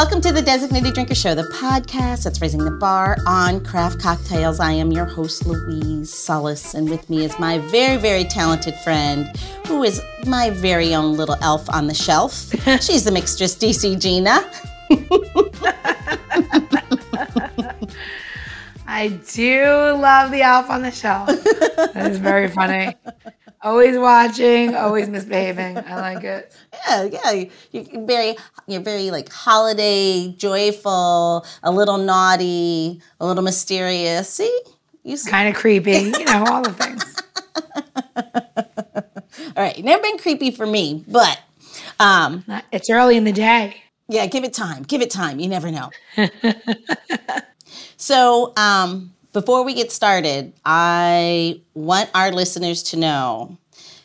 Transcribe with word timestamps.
Welcome 0.00 0.22
to 0.22 0.32
the 0.32 0.40
Designated 0.40 0.94
Drinker 0.94 1.14
Show, 1.14 1.34
the 1.34 1.42
podcast 1.42 2.24
that's 2.24 2.40
raising 2.40 2.64
the 2.64 2.70
bar 2.70 3.18
on 3.26 3.62
craft 3.62 4.00
cocktails. 4.00 4.58
I 4.58 4.72
am 4.72 4.90
your 4.90 5.04
host, 5.04 5.44
Louise 5.44 6.10
Solis, 6.10 6.72
and 6.72 6.88
with 6.88 7.10
me 7.10 7.22
is 7.22 7.38
my 7.38 7.58
very, 7.58 7.98
very 7.98 8.24
talented 8.24 8.74
friend, 8.76 9.26
who 9.66 9.82
is 9.82 10.02
my 10.24 10.48
very 10.48 10.94
own 10.94 11.18
little 11.18 11.36
elf 11.42 11.68
on 11.68 11.86
the 11.86 11.92
shelf. 11.92 12.32
She's 12.80 13.04
the 13.04 13.10
mixtress, 13.10 13.58
DC 13.58 14.00
Gina. 14.00 14.40
I 18.86 19.08
do 19.30 19.64
love 20.00 20.30
the 20.30 20.40
elf 20.40 20.70
on 20.70 20.80
the 20.80 20.90
shelf. 20.90 21.26
That 21.26 22.10
is 22.10 22.16
very 22.16 22.48
funny. 22.48 22.96
Always 23.62 23.98
watching, 23.98 24.74
always 24.74 25.08
misbehaving. 25.10 25.76
I 25.76 26.00
like 26.00 26.24
it. 26.24 26.56
Yeah, 26.88 27.02
yeah. 27.04 27.44
You're 27.72 28.06
very, 28.06 28.36
you're 28.66 28.80
very 28.80 29.10
like 29.10 29.30
holiday, 29.30 30.32
joyful, 30.38 31.44
a 31.62 31.70
little 31.70 31.98
naughty, 31.98 33.02
a 33.20 33.26
little 33.26 33.42
mysterious. 33.42 34.30
See, 34.30 34.62
you 35.04 35.18
see? 35.18 35.30
kind 35.30 35.46
of 35.46 35.54
creepy. 35.54 35.90
You 35.92 36.24
know, 36.24 36.44
all 36.48 36.62
the 36.62 36.72
things. 36.72 37.22
all 39.56 39.62
right, 39.62 39.84
never 39.84 40.02
been 40.02 40.16
creepy 40.16 40.50
for 40.50 40.64
me, 40.64 41.04
but 41.06 41.38
um, 41.98 42.44
it's 42.72 42.88
early 42.88 43.18
in 43.18 43.24
the 43.24 43.32
day. 43.32 43.82
Yeah, 44.08 44.24
give 44.26 44.42
it 44.42 44.54
time. 44.54 44.84
Give 44.84 45.02
it 45.02 45.10
time. 45.10 45.38
You 45.38 45.48
never 45.48 45.70
know. 45.70 45.90
so, 47.98 48.54
um, 48.56 49.12
before 49.32 49.64
we 49.64 49.74
get 49.74 49.92
started, 49.92 50.52
I 50.64 51.60
want 51.74 52.10
our 52.14 52.32
listeners 52.32 52.82
to 52.84 52.96
know 52.96 53.58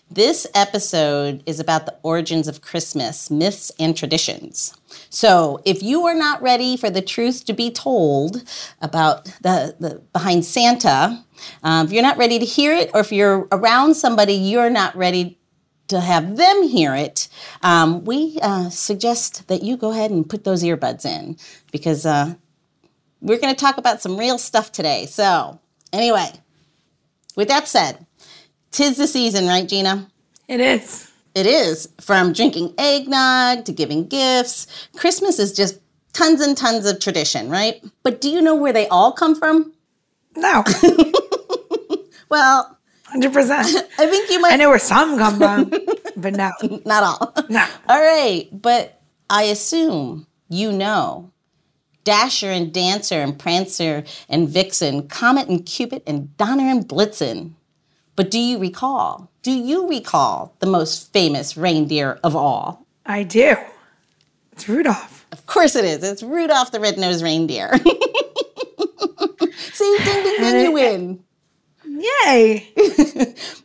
this 0.10 0.46
episode 0.54 1.42
is 1.46 1.60
about 1.60 1.88
the 1.88 1.96
origins 2.04 2.48
of 2.48 2.62
Christmas, 2.62 3.32
myths 3.32 3.72
and 3.80 3.98
traditions. 3.98 4.76
So, 5.10 5.62
if 5.66 5.82
you 5.82 6.06
are 6.06 6.14
not 6.14 6.42
ready 6.42 6.78
for 6.78 6.90
the 6.90 7.02
truth 7.02 7.46
to 7.46 7.54
be 7.54 7.72
told 7.72 8.44
about 8.82 9.26
the, 9.42 9.76
the 9.80 10.02
behind 10.14 10.46
Santa, 10.46 11.24
uh, 11.64 11.84
if 11.86 11.92
you're 11.92 12.04
not 12.04 12.18
ready 12.18 12.38
to 12.38 12.46
hear 12.46 12.74
it, 12.74 12.92
or 12.94 13.00
if 13.00 13.12
you're 13.12 13.48
around 13.52 13.96
somebody 13.96 14.34
you're 14.34 14.70
not 14.70 14.96
ready 14.96 15.40
to 15.88 16.00
have 16.00 16.38
them 16.38 16.64
hear 16.64 16.96
it, 16.96 17.28
um, 17.62 18.06
we 18.06 18.38
uh, 18.42 18.70
suggest 18.70 19.48
that 19.48 19.64
you 19.64 19.76
go 19.76 19.92
ahead 19.92 20.12
and 20.12 20.30
put 20.30 20.44
those 20.44 20.64
earbuds 20.64 21.06
in 21.06 21.38
because 21.72 22.06
uh, 22.06 22.36
we're 23.26 23.40
going 23.40 23.54
to 23.54 23.60
talk 23.60 23.78
about 23.78 24.02
some 24.02 24.18
real 24.18 24.38
stuff 24.38 24.72
today. 24.72 25.08
So, 25.08 25.60
anyway, 25.92 26.30
with 27.36 27.48
that 27.48 27.68
said, 27.68 28.06
tis 28.72 28.98
the 28.98 29.08
season, 29.08 29.48
right, 29.48 29.68
Gina? 29.68 30.08
It 30.48 30.60
is. 30.60 31.12
It 31.34 31.48
is. 31.48 31.90
From 32.00 32.34
drinking 32.34 32.76
eggnog 32.78 33.66
to 33.66 33.72
giving 33.72 34.08
gifts, 34.08 34.68
Christmas 34.96 35.40
is 35.40 35.54
just 35.54 35.80
tons 36.14 36.40
and 36.40 36.56
tons 36.56 36.86
of 36.86 37.00
tradition, 37.00 37.50
right? 37.50 37.84
But 38.04 38.22
do 38.22 38.30
you 38.30 38.42
know 38.42 38.54
where 38.54 38.72
they 38.72 38.88
all 38.90 39.12
come 39.12 39.34
from? 39.34 39.74
No. 40.36 40.64
well, 42.30 42.78
100%. 43.08 43.52
I 43.98 44.08
think 44.08 44.30
you 44.30 44.40
might. 44.40 44.54
I 44.54 44.56
know 44.58 44.70
where 44.70 44.78
some 44.78 45.18
come 45.18 45.38
from, 45.38 45.70
but 46.16 46.36
no. 46.36 46.52
Not 46.86 47.04
all. 47.04 47.34
No. 47.50 47.66
All 47.90 48.00
right. 48.00 48.48
But 48.52 49.02
I 49.32 49.44
assume 49.44 50.28
you 50.48 50.72
know 50.72 51.32
Dasher 52.06 52.50
and 52.50 52.74
Dancer 52.74 53.22
and 53.22 53.38
Prancer 53.38 54.06
and 54.30 54.48
Vixen, 54.48 55.10
Comet 55.10 55.50
and 55.50 55.66
Cupid 55.66 56.04
and 56.08 56.36
Donner 56.38 56.70
and 56.70 56.88
Blitzen. 56.88 57.52
But 58.16 58.32
do 58.32 58.40
you 58.40 58.58
recall? 58.58 59.30
Do 59.42 59.52
you 59.52 59.90
recall 59.90 60.56
the 60.60 60.68
most 60.68 61.12
famous 61.12 61.58
reindeer 61.58 62.18
of 62.24 62.36
all? 62.36 62.86
I 63.06 63.24
do. 63.24 63.58
It's 64.54 64.70
Rudolph. 64.70 65.26
Of 65.34 65.46
course 65.48 65.76
it 65.76 65.84
is. 65.84 66.02
It's 66.02 66.24
Rudolph 66.24 66.72
the 66.72 66.80
Red-Nosed 66.80 67.22
Reindeer. 67.22 67.78
See, 69.74 69.98
ding, 70.04 70.24
ding, 70.24 70.40
ding, 70.40 70.64
you 70.64 70.72
win. 70.72 71.20
Yay! 71.86 72.70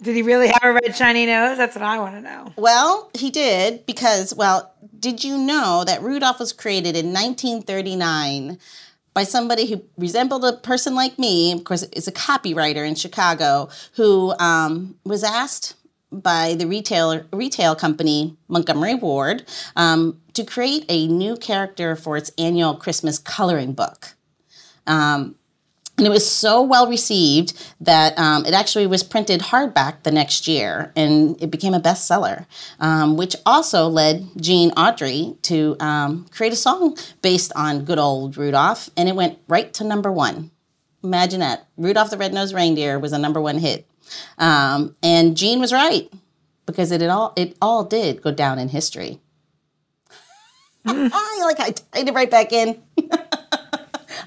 did 0.03 0.17
he 0.17 0.23
really 0.23 0.49
have 0.49 0.65
a 0.65 0.73
red 0.73 0.97
shiny 0.97 1.27
nose? 1.27 1.57
That's 1.57 1.77
what 1.77 1.83
I 1.83 1.99
want 1.99 2.17
to 2.17 2.21
know. 2.21 2.53
Well, 2.57 3.11
he 3.15 3.31
did 3.31 3.87
because, 3.87 4.35
well, 4.35 4.70
did 5.01 5.25
you 5.25 5.39
know 5.39 5.83
that 5.87 6.03
Rudolph 6.03 6.39
was 6.39 6.53
created 6.53 6.97
in 6.97 7.07
1939 7.07 8.59
by 9.15 9.25
somebody 9.25 9.67
who 9.67 9.83
resembled 9.97 10.45
a 10.45 10.53
person 10.53 10.95
like 10.95 11.19
me? 11.19 11.53
Of 11.53 11.65
course, 11.65 11.83
is 11.85 12.07
a 12.07 12.13
copywriter 12.13 12.87
in 12.87 12.95
Chicago 12.95 13.69
who 13.95 14.35
um, 14.39 14.97
was 15.05 15.25
asked 15.25 15.75
by 16.13 16.55
the 16.55 16.67
retail 16.67 17.23
retail 17.33 17.75
company 17.75 18.37
Montgomery 18.49 18.95
Ward 18.95 19.45
um, 19.77 20.21
to 20.35 20.45
create 20.45 20.85
a 20.89 21.07
new 21.07 21.37
character 21.37 21.97
for 21.97 22.17
its 22.17 22.31
annual 22.37 22.75
Christmas 22.75 23.19
coloring 23.19 23.73
book. 23.73 24.15
Um, 24.87 25.37
and 26.01 26.07
it 26.07 26.11
was 26.11 26.29
so 26.29 26.63
well 26.63 26.89
received 26.89 27.53
that 27.79 28.19
um, 28.19 28.47
it 28.47 28.55
actually 28.55 28.87
was 28.87 29.03
printed 29.03 29.43
hardback 29.43 30.03
the 30.03 30.11
next 30.11 30.49
year 30.49 30.93
and 30.97 31.41
it 31.43 31.51
became 31.51 31.75
a 31.75 31.81
bestseller, 31.81 32.47
um, 32.79 33.19
which 33.19 33.37
also 33.45 33.87
led 33.87 34.27
Gene 34.41 34.71
Autry 34.71 35.41
to 35.43 35.77
um, 35.79 36.27
create 36.31 36.55
a 36.55 36.57
song 36.57 36.97
based 37.21 37.53
on 37.55 37.85
good 37.85 37.99
old 37.99 38.39
Rudolph, 38.39 38.89
and 38.97 39.11
it 39.11 39.15
went 39.15 39.39
right 39.47 39.71
to 39.75 39.85
number 39.85 40.11
one. 40.11 40.51
Imagine 41.05 41.41
that. 41.41 41.67
Rudolph 41.77 42.09
the 42.09 42.17
Red-Nosed 42.17 42.55
Reindeer 42.55 42.99
was 42.99 43.13
a 43.13 43.19
number 43.19 43.41
one 43.41 43.59
hit. 43.59 43.87
Um, 44.39 44.97
and 45.03 45.37
Gene 45.37 45.61
was 45.61 45.71
right 45.71 46.11
because 46.65 46.93
it, 46.93 47.03
it, 47.03 47.11
all, 47.11 47.35
it 47.37 47.59
all 47.61 47.85
did 47.85 48.23
go 48.23 48.33
down 48.33 48.59
in 48.59 48.71
history. 48.71 49.21
I 50.87 51.43
like 51.45 51.61
I 51.61 51.73
tied 51.73 52.09
it 52.09 52.15
right 52.15 52.31
back 52.31 52.53
in. 52.55 52.83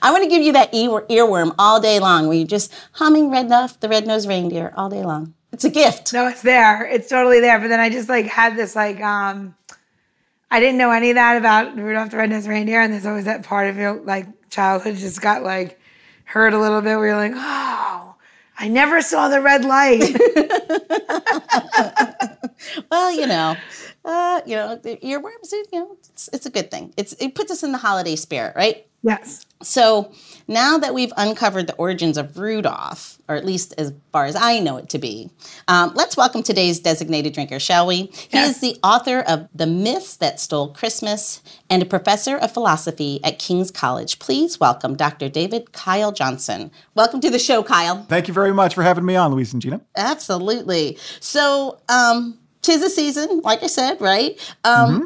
I 0.03 0.11
want 0.11 0.23
to 0.23 0.29
give 0.29 0.43
you 0.43 0.51
that 0.51 0.73
ear- 0.73 1.05
earworm 1.09 1.55
all 1.57 1.79
day 1.79 1.99
long 1.99 2.27
where 2.27 2.37
you're 2.37 2.45
just 2.45 2.73
humming 2.91 3.31
Rudolph 3.31 3.79
the 3.79 3.87
Red-Nosed 3.87 4.27
Reindeer 4.27 4.73
all 4.75 4.89
day 4.89 5.01
long. 5.01 5.33
It's 5.53 5.63
a 5.63 5.69
gift. 5.69 6.13
No, 6.13 6.27
it's 6.27 6.41
there. 6.41 6.85
It's 6.85 7.07
totally 7.07 7.39
there. 7.39 7.57
But 7.59 7.69
then 7.69 7.79
I 7.79 7.89
just 7.89 8.09
like 8.09 8.25
had 8.25 8.57
this 8.57 8.75
like 8.75 8.99
um 9.01 9.55
I 10.51 10.59
didn't 10.59 10.77
know 10.77 10.91
any 10.91 11.09
of 11.09 11.15
that 11.15 11.37
about 11.37 11.75
Rudolph 11.75 12.11
the 12.11 12.17
Red-Nosed 12.17 12.47
Reindeer, 12.47 12.81
and 12.81 12.93
there's 12.93 13.05
always 13.07 13.25
that 13.25 13.43
part 13.43 13.69
of 13.69 13.77
your 13.77 13.95
like 14.01 14.27
childhood 14.49 14.97
just 14.97 15.21
got 15.21 15.41
like 15.41 15.79
hurt 16.25 16.53
a 16.53 16.59
little 16.59 16.81
bit 16.81 16.97
where 16.97 17.07
you're 17.07 17.15
like, 17.15 17.33
oh, 17.35 17.92
I 18.57 18.67
never 18.67 19.01
saw 19.01 19.29
the 19.29 19.41
red 19.41 19.65
light. 19.65 20.01
well, 22.91 23.11
you 23.11 23.27
know, 23.27 23.55
uh, 24.05 24.41
you 24.45 24.55
know, 24.55 24.79
earworms, 24.83 25.51
you 25.51 25.65
know, 25.73 25.97
it's, 26.09 26.29
it's 26.33 26.45
a 26.45 26.49
good 26.49 26.71
thing. 26.71 26.93
It's 26.97 27.13
it 27.13 27.35
puts 27.35 27.51
us 27.51 27.63
in 27.63 27.71
the 27.71 27.77
holiday 27.77 28.15
spirit, 28.15 28.55
right? 28.55 28.85
Yes. 29.01 29.45
So 29.61 30.11
now 30.47 30.77
that 30.77 30.93
we've 30.93 31.13
uncovered 31.17 31.67
the 31.67 31.75
origins 31.75 32.17
of 32.17 32.37
Rudolph, 32.37 33.17
or 33.27 33.35
at 33.35 33.45
least 33.45 33.73
as 33.77 33.93
far 34.11 34.25
as 34.25 34.35
I 34.35 34.59
know 34.59 34.77
it 34.77 34.89
to 34.89 34.99
be, 34.99 35.29
um, 35.67 35.93
let's 35.95 36.17
welcome 36.17 36.43
today's 36.43 36.79
designated 36.79 37.33
drinker, 37.33 37.59
shall 37.59 37.87
we? 37.87 38.03
He 38.13 38.29
yes. 38.33 38.55
is 38.55 38.61
the 38.61 38.77
author 38.83 39.19
of 39.19 39.47
The 39.55 39.67
Myths 39.67 40.17
That 40.17 40.39
Stole 40.39 40.73
Christmas 40.73 41.41
and 41.69 41.81
a 41.81 41.85
professor 41.85 42.37
of 42.37 42.51
philosophy 42.51 43.19
at 43.23 43.39
King's 43.39 43.71
College. 43.71 44.19
Please 44.19 44.59
welcome 44.59 44.95
Dr. 44.95 45.29
David 45.29 45.71
Kyle 45.71 46.11
Johnson. 46.11 46.71
Welcome 46.95 47.21
to 47.21 47.29
the 47.29 47.39
show, 47.39 47.63
Kyle. 47.63 48.03
Thank 48.03 48.27
you 48.27 48.33
very 48.33 48.53
much 48.53 48.75
for 48.75 48.83
having 48.83 49.05
me 49.05 49.15
on, 49.15 49.31
Louise 49.31 49.53
and 49.53 49.61
Gina. 49.61 49.81
Absolutely. 49.95 50.97
So, 51.19 51.79
um, 51.89 52.39
tis 52.61 52.81
the 52.81 52.89
season, 52.89 53.41
like 53.43 53.63
I 53.63 53.67
said, 53.67 54.01
right? 54.01 54.39
Um, 54.63 54.89
mm-hmm. 54.89 55.05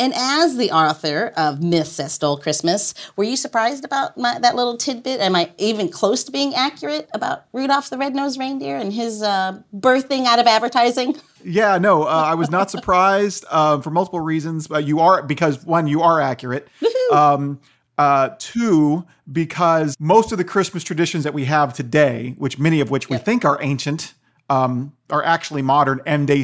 And 0.00 0.14
as 0.16 0.56
the 0.56 0.70
author 0.72 1.30
of 1.36 1.62
Myths 1.62 1.98
That 1.98 2.10
Stole 2.10 2.38
Christmas, 2.38 2.94
were 3.16 3.24
you 3.24 3.36
surprised 3.36 3.84
about 3.84 4.16
my, 4.16 4.38
that 4.38 4.56
little 4.56 4.78
tidbit? 4.78 5.20
Am 5.20 5.36
I 5.36 5.50
even 5.58 5.90
close 5.90 6.24
to 6.24 6.32
being 6.32 6.54
accurate 6.54 7.10
about 7.12 7.44
Rudolph 7.52 7.90
the 7.90 7.98
Red-Nosed 7.98 8.40
Reindeer 8.40 8.78
and 8.78 8.94
his 8.94 9.22
uh, 9.22 9.60
birthing 9.76 10.24
out 10.24 10.38
of 10.38 10.46
advertising? 10.46 11.16
Yeah, 11.44 11.76
no, 11.76 12.04
uh, 12.04 12.06
I 12.06 12.34
was 12.34 12.50
not 12.50 12.70
surprised 12.70 13.44
uh, 13.50 13.78
for 13.82 13.90
multiple 13.90 14.20
reasons. 14.20 14.68
You 14.70 15.00
are 15.00 15.22
because 15.22 15.66
one, 15.66 15.86
you 15.86 16.00
are 16.00 16.18
accurate. 16.18 16.66
Um, 17.12 17.60
uh, 17.98 18.30
two, 18.38 19.04
because 19.30 19.96
most 20.00 20.32
of 20.32 20.38
the 20.38 20.44
Christmas 20.44 20.82
traditions 20.82 21.24
that 21.24 21.34
we 21.34 21.44
have 21.44 21.74
today, 21.74 22.34
which 22.38 22.58
many 22.58 22.80
of 22.80 22.90
which 22.90 23.10
we 23.10 23.18
think 23.18 23.44
are 23.44 23.58
ancient, 23.60 24.14
um, 24.48 24.92
are 25.10 25.22
actually 25.22 25.60
modern, 25.60 26.00
and 26.06 26.26
they 26.26 26.42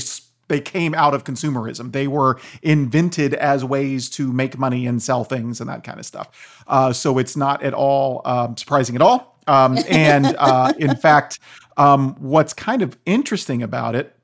they 0.48 0.60
came 0.60 0.94
out 0.94 1.14
of 1.14 1.24
consumerism. 1.24 1.92
They 1.92 2.06
were 2.06 2.38
invented 2.62 3.34
as 3.34 3.64
ways 3.64 4.08
to 4.10 4.32
make 4.32 4.58
money 4.58 4.86
and 4.86 5.02
sell 5.02 5.24
things 5.24 5.60
and 5.60 5.68
that 5.68 5.84
kind 5.84 5.98
of 5.98 6.06
stuff. 6.06 6.62
Uh, 6.66 6.92
so 6.92 7.18
it's 7.18 7.36
not 7.36 7.62
at 7.62 7.74
all 7.74 8.22
um, 8.24 8.56
surprising 8.56 8.94
at 8.94 9.02
all. 9.02 9.38
Um, 9.46 9.78
and 9.88 10.26
uh, 10.38 10.72
in 10.78 10.96
fact, 10.96 11.38
um, 11.76 12.14
what's 12.18 12.52
kind 12.52 12.82
of 12.82 12.96
interesting 13.06 13.62
about 13.62 13.94
it 13.94 14.14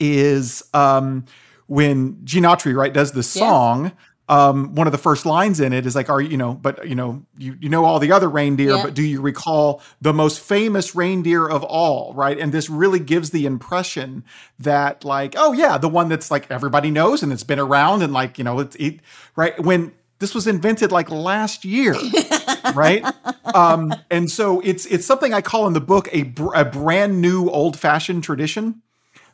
is 0.00 0.62
um, 0.74 1.24
when 1.66 2.24
Gene 2.24 2.44
Autry 2.44 2.74
right 2.74 2.92
does 2.92 3.12
the 3.12 3.22
song 3.22 3.92
um, 4.28 4.74
one 4.74 4.86
of 4.86 4.92
the 4.92 4.98
first 4.98 5.24
lines 5.24 5.60
in 5.60 5.72
it 5.72 5.86
is 5.86 5.94
like, 5.94 6.10
"Are 6.10 6.20
you 6.20 6.36
know?" 6.36 6.54
But 6.54 6.86
you 6.88 6.94
know, 6.94 7.22
you 7.36 7.56
you 7.60 7.68
know 7.68 7.84
all 7.84 7.98
the 7.98 8.12
other 8.12 8.28
reindeer, 8.28 8.76
yeah. 8.76 8.82
but 8.82 8.94
do 8.94 9.02
you 9.02 9.20
recall 9.20 9.82
the 10.00 10.12
most 10.12 10.40
famous 10.40 10.94
reindeer 10.94 11.48
of 11.48 11.64
all? 11.64 12.12
Right, 12.14 12.38
and 12.38 12.52
this 12.52 12.68
really 12.68 13.00
gives 13.00 13.30
the 13.30 13.46
impression 13.46 14.24
that 14.58 15.04
like, 15.04 15.34
oh 15.36 15.52
yeah, 15.52 15.78
the 15.78 15.88
one 15.88 16.08
that's 16.08 16.30
like 16.30 16.50
everybody 16.50 16.90
knows 16.90 17.22
and 17.22 17.32
it's 17.32 17.44
been 17.44 17.58
around 17.58 18.02
and 18.02 18.12
like 18.12 18.38
you 18.38 18.44
know 18.44 18.58
it's 18.60 18.76
it, 18.76 19.00
right 19.34 19.58
when 19.60 19.92
this 20.18 20.34
was 20.34 20.46
invented 20.46 20.92
like 20.92 21.10
last 21.10 21.64
year, 21.64 21.94
right? 22.74 23.04
Um, 23.54 23.94
and 24.10 24.30
so 24.30 24.60
it's 24.60 24.86
it's 24.86 25.06
something 25.06 25.32
I 25.32 25.40
call 25.40 25.66
in 25.66 25.72
the 25.72 25.80
book 25.80 26.08
a, 26.12 26.24
br- 26.24 26.54
a 26.54 26.64
brand 26.64 27.20
new 27.20 27.48
old 27.48 27.78
fashioned 27.78 28.24
tradition. 28.24 28.82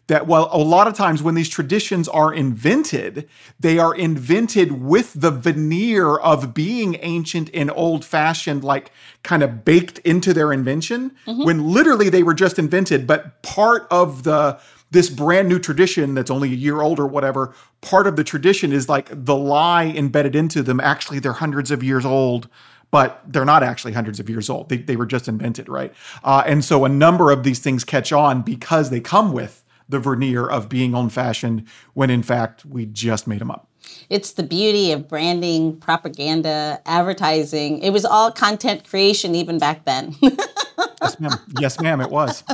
That 0.08 0.26
well, 0.26 0.50
a 0.52 0.58
lot 0.58 0.86
of 0.86 0.94
times 0.94 1.22
when 1.22 1.34
these 1.34 1.48
traditions 1.48 2.08
are 2.08 2.32
invented, 2.32 3.26
they 3.58 3.78
are 3.78 3.94
invented 3.94 4.82
with 4.82 5.14
the 5.14 5.30
veneer 5.30 6.16
of 6.16 6.52
being 6.52 6.98
ancient 7.00 7.48
and 7.54 7.70
old 7.74 8.04
fashioned, 8.04 8.62
like 8.64 8.92
kind 9.22 9.42
of 9.42 9.64
baked 9.64 9.98
into 10.00 10.34
their 10.34 10.52
invention. 10.52 11.12
When 11.46 11.72
literally 11.72 12.10
they 12.10 12.22
were 12.22 12.34
just 12.34 12.58
invented, 12.58 13.06
but 13.06 13.42
part 13.42 13.86
of 13.90 14.24
the 14.24 14.60
this 14.90 15.10
brand 15.10 15.48
new 15.48 15.58
tradition 15.58 16.14
that's 16.14 16.30
only 16.30 16.52
a 16.52 16.56
year 16.56 16.80
old 16.80 17.00
or 17.00 17.06
whatever, 17.06 17.54
part 17.80 18.06
of 18.06 18.16
the 18.16 18.24
tradition 18.24 18.72
is 18.72 18.88
like 18.88 19.08
the 19.10 19.34
lie 19.34 19.86
embedded 19.86 20.36
into 20.36 20.62
them. 20.62 20.80
Actually, 20.80 21.18
they're 21.18 21.32
hundreds 21.32 21.70
of 21.70 21.82
years 21.82 22.04
old, 22.06 22.48
but 22.90 23.20
they're 23.26 23.44
not 23.44 23.64
actually 23.64 23.92
hundreds 23.92 24.20
of 24.20 24.30
years 24.30 24.48
old. 24.48 24.68
They, 24.68 24.76
they 24.76 24.94
were 24.94 25.06
just 25.06 25.26
invented, 25.26 25.68
right? 25.68 25.92
Uh, 26.22 26.44
and 26.46 26.64
so 26.64 26.84
a 26.84 26.88
number 26.88 27.32
of 27.32 27.42
these 27.42 27.58
things 27.58 27.82
catch 27.82 28.12
on 28.12 28.42
because 28.42 28.90
they 28.90 29.00
come 29.00 29.32
with 29.32 29.63
the 29.88 29.98
veneer 29.98 30.46
of 30.46 30.68
being 30.68 30.94
old 30.94 31.12
fashioned 31.12 31.64
when 31.94 32.10
in 32.10 32.22
fact 32.22 32.64
we 32.64 32.86
just 32.86 33.26
made 33.26 33.40
them 33.40 33.50
up. 33.50 33.68
It's 34.08 34.32
the 34.32 34.42
beauty 34.42 34.92
of 34.92 35.08
branding, 35.08 35.76
propaganda, 35.78 36.80
advertising. 36.86 37.80
It 37.80 37.90
was 37.90 38.04
all 38.04 38.30
content 38.32 38.88
creation 38.88 39.34
even 39.34 39.58
back 39.58 39.84
then. 39.84 40.14
Yes, 41.02 41.20
ma'am. 41.20 41.32
yes, 41.60 41.80
ma'am, 41.80 42.00
it 42.00 42.10
was. 42.10 42.42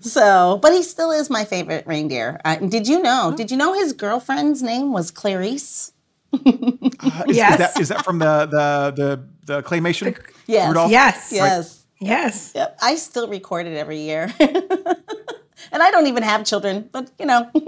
so, 0.00 0.58
but 0.62 0.72
he 0.72 0.82
still 0.82 1.10
is 1.10 1.30
my 1.30 1.44
favorite 1.44 1.86
reindeer. 1.86 2.40
Uh, 2.44 2.56
did 2.56 2.88
you 2.88 3.02
know? 3.02 3.32
Did 3.36 3.50
you 3.50 3.56
know 3.56 3.74
his 3.74 3.92
girlfriend's 3.92 4.62
name 4.62 4.92
was 4.92 5.10
Clarice? 5.10 5.92
Uh, 6.32 6.38
is, 7.28 7.36
Yes. 7.36 7.52
is, 7.52 7.58
that, 7.58 7.76
is 7.80 7.88
that 7.88 8.04
from 8.04 8.18
the 8.18 8.46
the 8.46 8.92
the, 8.96 9.24
the 9.46 9.62
claymation? 9.62 10.16
Yes. 10.46 10.68
Rudolph? 10.68 10.90
Yes. 10.90 11.30
Yes. 11.32 11.79
Yes. 12.00 12.52
Yep. 12.54 12.78
I 12.82 12.94
still 12.96 13.28
record 13.28 13.66
it 13.66 13.76
every 13.76 13.98
year. 13.98 14.32
and 14.40 15.82
I 15.82 15.90
don't 15.90 16.06
even 16.06 16.22
have 16.22 16.44
children, 16.44 16.88
but 16.90 17.10
you 17.18 17.26
know. 17.26 17.50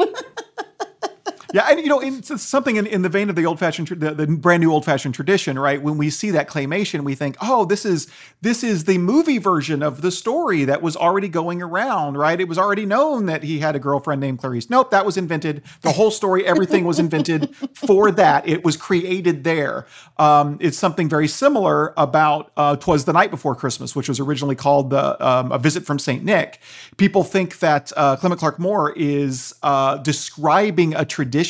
Yeah, 1.52 1.66
and 1.68 1.80
you 1.80 1.88
know, 1.88 2.00
it's 2.00 2.42
something 2.42 2.76
in, 2.76 2.86
in 2.86 3.02
the 3.02 3.10
vein 3.10 3.28
of 3.28 3.36
the 3.36 3.44
old 3.44 3.58
fashioned, 3.58 3.88
the, 3.88 4.14
the 4.14 4.26
brand 4.26 4.62
new 4.62 4.72
old 4.72 4.86
fashioned 4.86 5.14
tradition, 5.14 5.58
right? 5.58 5.82
When 5.82 5.98
we 5.98 6.08
see 6.08 6.30
that 6.30 6.48
claymation, 6.48 7.02
we 7.02 7.14
think, 7.14 7.36
oh, 7.42 7.66
this 7.66 7.84
is 7.84 8.08
this 8.40 8.64
is 8.64 8.84
the 8.84 8.96
movie 8.96 9.36
version 9.36 9.82
of 9.82 10.00
the 10.00 10.10
story 10.10 10.64
that 10.64 10.80
was 10.80 10.96
already 10.96 11.28
going 11.28 11.60
around, 11.60 12.16
right? 12.16 12.40
It 12.40 12.48
was 12.48 12.56
already 12.56 12.86
known 12.86 13.26
that 13.26 13.42
he 13.42 13.58
had 13.58 13.76
a 13.76 13.78
girlfriend 13.78 14.20
named 14.22 14.38
Clarice. 14.38 14.70
Nope, 14.70 14.90
that 14.92 15.04
was 15.04 15.18
invented. 15.18 15.62
The 15.82 15.92
whole 15.92 16.10
story, 16.10 16.46
everything 16.46 16.84
was 16.84 16.98
invented 16.98 17.54
for 17.74 18.10
that. 18.12 18.48
It 18.48 18.64
was 18.64 18.78
created 18.78 19.44
there. 19.44 19.86
Um, 20.16 20.56
it's 20.60 20.78
something 20.78 21.08
very 21.08 21.28
similar 21.28 21.92
about 21.98 22.50
uh, 22.56 22.76
"Twas 22.76 23.04
the 23.04 23.12
Night 23.12 23.30
Before 23.30 23.54
Christmas," 23.54 23.94
which 23.94 24.08
was 24.08 24.20
originally 24.20 24.56
called 24.56 24.88
the 24.88 25.26
um, 25.26 25.52
"A 25.52 25.58
Visit 25.58 25.84
from 25.84 25.98
Saint 25.98 26.24
Nick." 26.24 26.60
People 26.96 27.24
think 27.24 27.58
that 27.58 27.92
uh, 27.94 28.16
Clement 28.16 28.38
Clarke 28.38 28.58
Moore 28.58 28.94
is 28.96 29.54
uh, 29.62 29.98
describing 29.98 30.94
a 30.94 31.04
tradition 31.04 31.41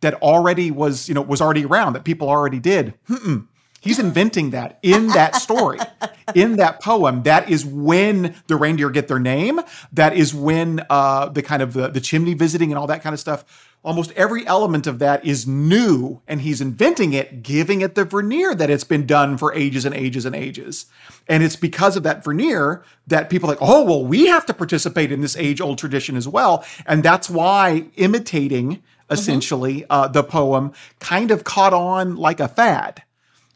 that 0.00 0.14
already 0.14 0.70
was, 0.70 1.08
you 1.08 1.14
know, 1.14 1.22
was 1.22 1.40
already 1.40 1.64
around 1.64 1.94
that 1.94 2.04
people 2.04 2.28
already 2.28 2.58
did. 2.58 2.94
Mm-mm. 3.08 3.46
He's 3.86 4.00
inventing 4.00 4.50
that 4.50 4.80
in 4.82 5.08
that 5.08 5.36
story, 5.36 5.78
in 6.34 6.56
that 6.56 6.82
poem. 6.82 7.22
That 7.22 7.48
is 7.48 7.64
when 7.64 8.34
the 8.48 8.56
reindeer 8.56 8.90
get 8.90 9.06
their 9.06 9.20
name. 9.20 9.60
That 9.92 10.16
is 10.16 10.34
when 10.34 10.84
uh, 10.90 11.28
the 11.28 11.42
kind 11.42 11.62
of 11.62 11.72
the, 11.72 11.88
the 11.88 12.00
chimney 12.00 12.34
visiting 12.34 12.72
and 12.72 12.78
all 12.78 12.88
that 12.88 13.02
kind 13.02 13.14
of 13.14 13.20
stuff. 13.20 13.72
Almost 13.84 14.10
every 14.12 14.44
element 14.44 14.88
of 14.88 14.98
that 14.98 15.24
is 15.24 15.46
new, 15.46 16.20
and 16.26 16.40
he's 16.40 16.60
inventing 16.60 17.12
it, 17.12 17.44
giving 17.44 17.80
it 17.80 17.94
the 17.94 18.04
veneer 18.04 18.56
that 18.56 18.68
it's 18.70 18.82
been 18.82 19.06
done 19.06 19.38
for 19.38 19.54
ages 19.54 19.84
and 19.84 19.94
ages 19.94 20.24
and 20.24 20.34
ages. 20.34 20.86
And 21.28 21.44
it's 21.44 21.54
because 21.54 21.96
of 21.96 22.02
that 22.02 22.24
veneer 22.24 22.82
that 23.06 23.30
people 23.30 23.48
are 23.48 23.52
like, 23.52 23.62
oh, 23.62 23.84
well, 23.84 24.04
we 24.04 24.26
have 24.26 24.46
to 24.46 24.54
participate 24.54 25.12
in 25.12 25.20
this 25.20 25.36
age 25.36 25.60
old 25.60 25.78
tradition 25.78 26.16
as 26.16 26.26
well. 26.26 26.64
And 26.86 27.04
that's 27.04 27.30
why 27.30 27.86
imitating 27.94 28.82
essentially 29.10 29.84
uh, 29.90 30.08
the 30.08 30.22
poem 30.22 30.72
kind 30.98 31.30
of 31.30 31.44
caught 31.44 31.72
on 31.74 32.16
like 32.16 32.40
a 32.40 32.48
fad 32.48 33.02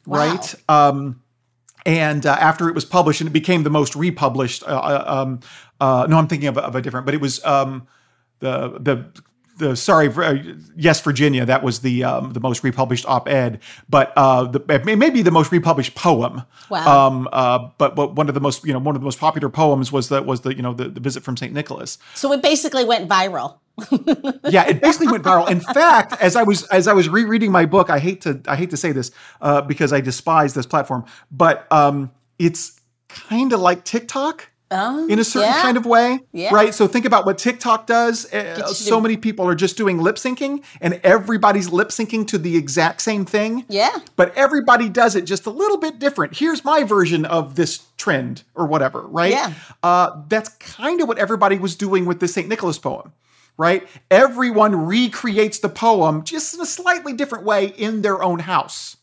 right? 0.06 0.54
Um, 0.68 1.22
and 1.86 2.24
uh, 2.26 2.36
after 2.40 2.68
it 2.68 2.74
was 2.74 2.84
published, 2.84 3.20
and 3.20 3.28
it 3.28 3.32
became 3.32 3.62
the 3.62 3.70
most 3.70 3.94
republished. 3.94 4.62
Uh, 4.64 4.66
uh, 4.78 5.04
um, 5.06 5.40
uh, 5.80 6.06
no, 6.08 6.16
I'm 6.18 6.26
thinking 6.26 6.48
of, 6.48 6.56
a- 6.56 6.62
of 6.64 6.74
a 6.74 6.82
different, 6.82 7.06
but 7.06 7.14
it 7.14 7.20
was 7.20 7.44
um, 7.44 7.86
the 8.40 8.78
the 8.80 9.22
the 9.60 9.76
sorry, 9.76 10.08
uh, 10.08 10.36
yes, 10.76 11.00
Virginia. 11.00 11.46
That 11.46 11.62
was 11.62 11.80
the 11.80 12.02
um, 12.02 12.32
the 12.32 12.40
most 12.40 12.64
republished 12.64 13.06
op-ed, 13.06 13.60
but 13.88 14.12
uh, 14.16 14.44
the 14.44 14.82
maybe 14.84 15.22
the 15.22 15.30
most 15.30 15.52
republished 15.52 15.94
poem. 15.94 16.42
Wow. 16.68 17.06
Um, 17.06 17.28
uh, 17.32 17.70
but 17.78 17.94
but 17.94 18.16
one 18.16 18.28
of 18.28 18.34
the 18.34 18.40
most 18.40 18.64
you 18.64 18.72
know 18.72 18.80
one 18.80 18.96
of 18.96 19.00
the 19.00 19.04
most 19.04 19.20
popular 19.20 19.48
poems 19.48 19.92
was 19.92 20.08
the 20.08 20.22
was 20.22 20.40
the 20.40 20.56
you 20.56 20.62
know 20.62 20.74
the, 20.74 20.88
the 20.88 21.00
visit 21.00 21.22
from 21.22 21.36
Saint 21.36 21.52
Nicholas 21.52 21.98
So 22.14 22.32
it 22.32 22.42
basically 22.42 22.84
went 22.84 23.08
viral. 23.08 23.58
yeah, 24.50 24.66
it 24.66 24.82
basically 24.82 25.08
went 25.08 25.24
viral. 25.24 25.48
In 25.48 25.60
fact, 25.60 26.20
as 26.20 26.34
I 26.34 26.42
was 26.42 26.64
as 26.68 26.88
I 26.88 26.92
was 26.92 27.08
rereading 27.08 27.52
my 27.52 27.66
book, 27.66 27.90
I 27.90 28.00
hate 28.00 28.22
to 28.22 28.40
I 28.48 28.56
hate 28.56 28.70
to 28.70 28.76
say 28.76 28.90
this 28.90 29.12
uh, 29.40 29.62
because 29.62 29.92
I 29.92 30.00
despise 30.00 30.54
this 30.54 30.66
platform, 30.66 31.04
but 31.30 31.70
um, 31.70 32.10
it's 32.38 32.80
kind 33.08 33.52
of 33.52 33.60
like 33.60 33.84
TikTok 33.84 34.50
Oh, 34.72 35.06
in 35.08 35.18
a 35.18 35.24
certain 35.24 35.50
yeah. 35.50 35.62
kind 35.62 35.76
of 35.76 35.84
way, 35.84 36.20
Yeah. 36.32 36.54
right? 36.54 36.72
So 36.72 36.86
think 36.86 37.04
about 37.04 37.26
what 37.26 37.38
TikTok 37.38 37.86
does. 37.88 38.32
Uh, 38.32 38.66
so 38.68 38.96
do- 38.96 39.00
many 39.02 39.16
people 39.16 39.48
are 39.48 39.56
just 39.56 39.76
doing 39.76 39.98
lip 39.98 40.14
syncing, 40.16 40.62
and 40.80 41.00
everybody's 41.02 41.70
lip 41.70 41.88
syncing 41.88 42.24
to 42.28 42.38
the 42.38 42.56
exact 42.56 43.02
same 43.02 43.24
thing. 43.24 43.64
Yeah. 43.68 43.98
But 44.14 44.32
everybody 44.36 44.88
does 44.88 45.16
it 45.16 45.22
just 45.22 45.46
a 45.46 45.50
little 45.50 45.76
bit 45.78 45.98
different. 45.98 46.36
Here's 46.36 46.64
my 46.64 46.84
version 46.84 47.24
of 47.24 47.56
this 47.56 47.80
trend 47.96 48.44
or 48.54 48.66
whatever, 48.66 49.00
right? 49.08 49.32
Yeah. 49.32 49.54
Uh, 49.82 50.22
that's 50.28 50.50
kind 50.50 51.00
of 51.00 51.08
what 51.08 51.18
everybody 51.18 51.58
was 51.58 51.74
doing 51.74 52.06
with 52.06 52.20
the 52.20 52.28
St. 52.28 52.48
Nicholas 52.48 52.78
poem, 52.78 53.12
right? 53.56 53.88
Everyone 54.08 54.86
recreates 54.86 55.58
the 55.58 55.68
poem 55.68 56.22
just 56.22 56.54
in 56.54 56.60
a 56.60 56.66
slightly 56.66 57.12
different 57.12 57.44
way 57.44 57.66
in 57.66 58.02
their 58.02 58.22
own 58.22 58.38
house. 58.38 58.98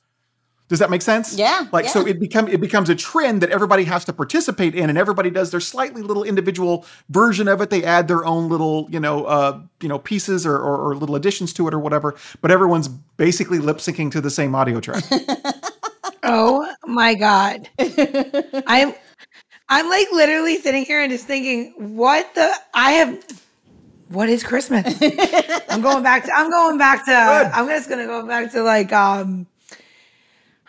Does 0.69 0.79
that 0.79 0.89
make 0.89 1.01
sense? 1.01 1.37
Yeah, 1.37 1.67
Like 1.71 1.87
so 1.87 2.05
it 2.05 2.19
become 2.19 2.47
it 2.49 2.59
becomes 2.59 2.89
a 2.89 2.95
trend 2.95 3.41
that 3.41 3.49
everybody 3.51 3.85
has 3.85 4.03
to 4.05 4.13
participate 4.13 4.75
in 4.75 4.89
and 4.89 4.97
everybody 4.97 5.29
does 5.29 5.51
their 5.51 5.61
slightly 5.61 6.01
little 6.01 6.23
individual 6.23 6.85
version 7.09 7.47
of 7.47 7.61
it. 7.61 7.69
They 7.69 7.85
add 7.85 8.09
their 8.09 8.25
own 8.25 8.49
little, 8.49 8.87
you 8.89 8.99
know, 8.99 9.23
uh, 9.25 9.61
you 9.81 9.87
know, 9.87 9.97
pieces 9.97 10.45
or, 10.45 10.57
or, 10.57 10.89
or 10.89 10.95
little 10.95 11.15
additions 11.15 11.53
to 11.53 11.68
it 11.69 11.73
or 11.73 11.80
whatever, 11.80 12.15
but 12.42 12.51
everyone's 12.51 12.89
basically 12.89 13.59
lip 13.59 13.77
syncing 13.77 14.11
to 14.11 14.19
the 14.19 14.30
same 14.30 14.56
audio 14.56 14.81
track. 14.81 15.03
Oh 16.30 16.69
my 16.85 17.13
god. 17.15 17.69
I'm 18.68 18.94
I'm 19.69 19.89
like 19.89 20.07
literally 20.11 20.57
sitting 20.59 20.83
here 20.83 21.01
and 21.01 21.09
just 21.11 21.25
thinking, 21.25 21.73
what 21.77 22.33
the 22.35 22.53
I 22.73 22.92
have 22.92 23.23
what 24.09 24.27
is 24.27 24.44
Christmas? 24.44 24.85
I'm 25.69 25.81
going 25.81 26.03
back 26.03 26.25
to 26.25 26.31
I'm 26.33 26.49
going 26.49 26.77
back 26.77 27.06
to 27.06 27.11
I'm 27.13 27.68
just 27.68 27.89
gonna 27.89 28.07
go 28.07 28.27
back 28.27 28.51
to 28.51 28.61
like 28.63 28.92
um 28.92 29.47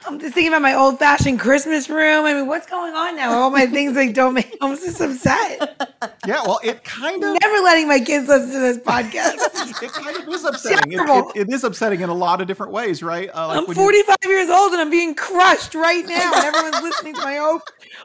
I'm 0.07 0.19
just 0.21 0.33
thinking 0.35 0.49
about 0.53 0.63
my 0.63 0.75
old 0.75 0.99
fashioned 0.99 1.41
Christmas 1.41 1.91
room. 1.91 2.25
I 2.25 2.33
mean, 2.33 2.47
what's 2.47 2.67
going 2.69 2.95
on 2.95 3.17
now? 3.17 3.33
All 3.33 3.51
my 3.51 3.67
things 3.67 3.97
like 3.97 4.15
don't 4.15 4.33
make 4.35 4.57
I'm 4.61 4.77
just 4.77 5.01
upset. 5.01 6.17
yeah, 6.27 6.41
well, 6.47 6.61
it 6.63 6.85
kind 6.85 7.23
of 7.23 7.37
Never 7.41 7.57
letting 7.65 7.89
my 7.89 7.99
kids 7.99 8.29
listen 8.29 8.51
to 8.53 8.59
this 8.61 8.79
podcast. 8.79 9.83
it 9.83 9.93
kind 9.93 10.17
of 10.17 10.29
is 10.33 10.45
upsetting. 10.45 10.93
It, 10.93 11.01
it- 11.01 11.49
it 11.49 11.53
is 11.53 11.65
upsetting 11.65 12.01
in 12.01 12.09
a 12.09 12.15
lot 12.15 12.41
of 12.41 12.47
different 12.47 12.73
ways, 12.73 13.03
right? 13.03 13.29
Uh, 13.35 13.49
like 13.49 13.59
I'm 13.59 13.65
when 13.67 13.77
you- 13.77 13.83
45 13.83 14.17
years 14.27 14.49
old 14.51 14.73
and 14.73 14.81
I'm 14.81 14.91
being 14.91 15.15
crushed 15.15 15.75
right 15.75 16.05
now. 16.07 16.33
And 16.35 16.45
everyone's 16.45 16.83
listening 16.83 17.15
to 17.15 17.21
my 17.23 17.37
hope. 17.37 17.63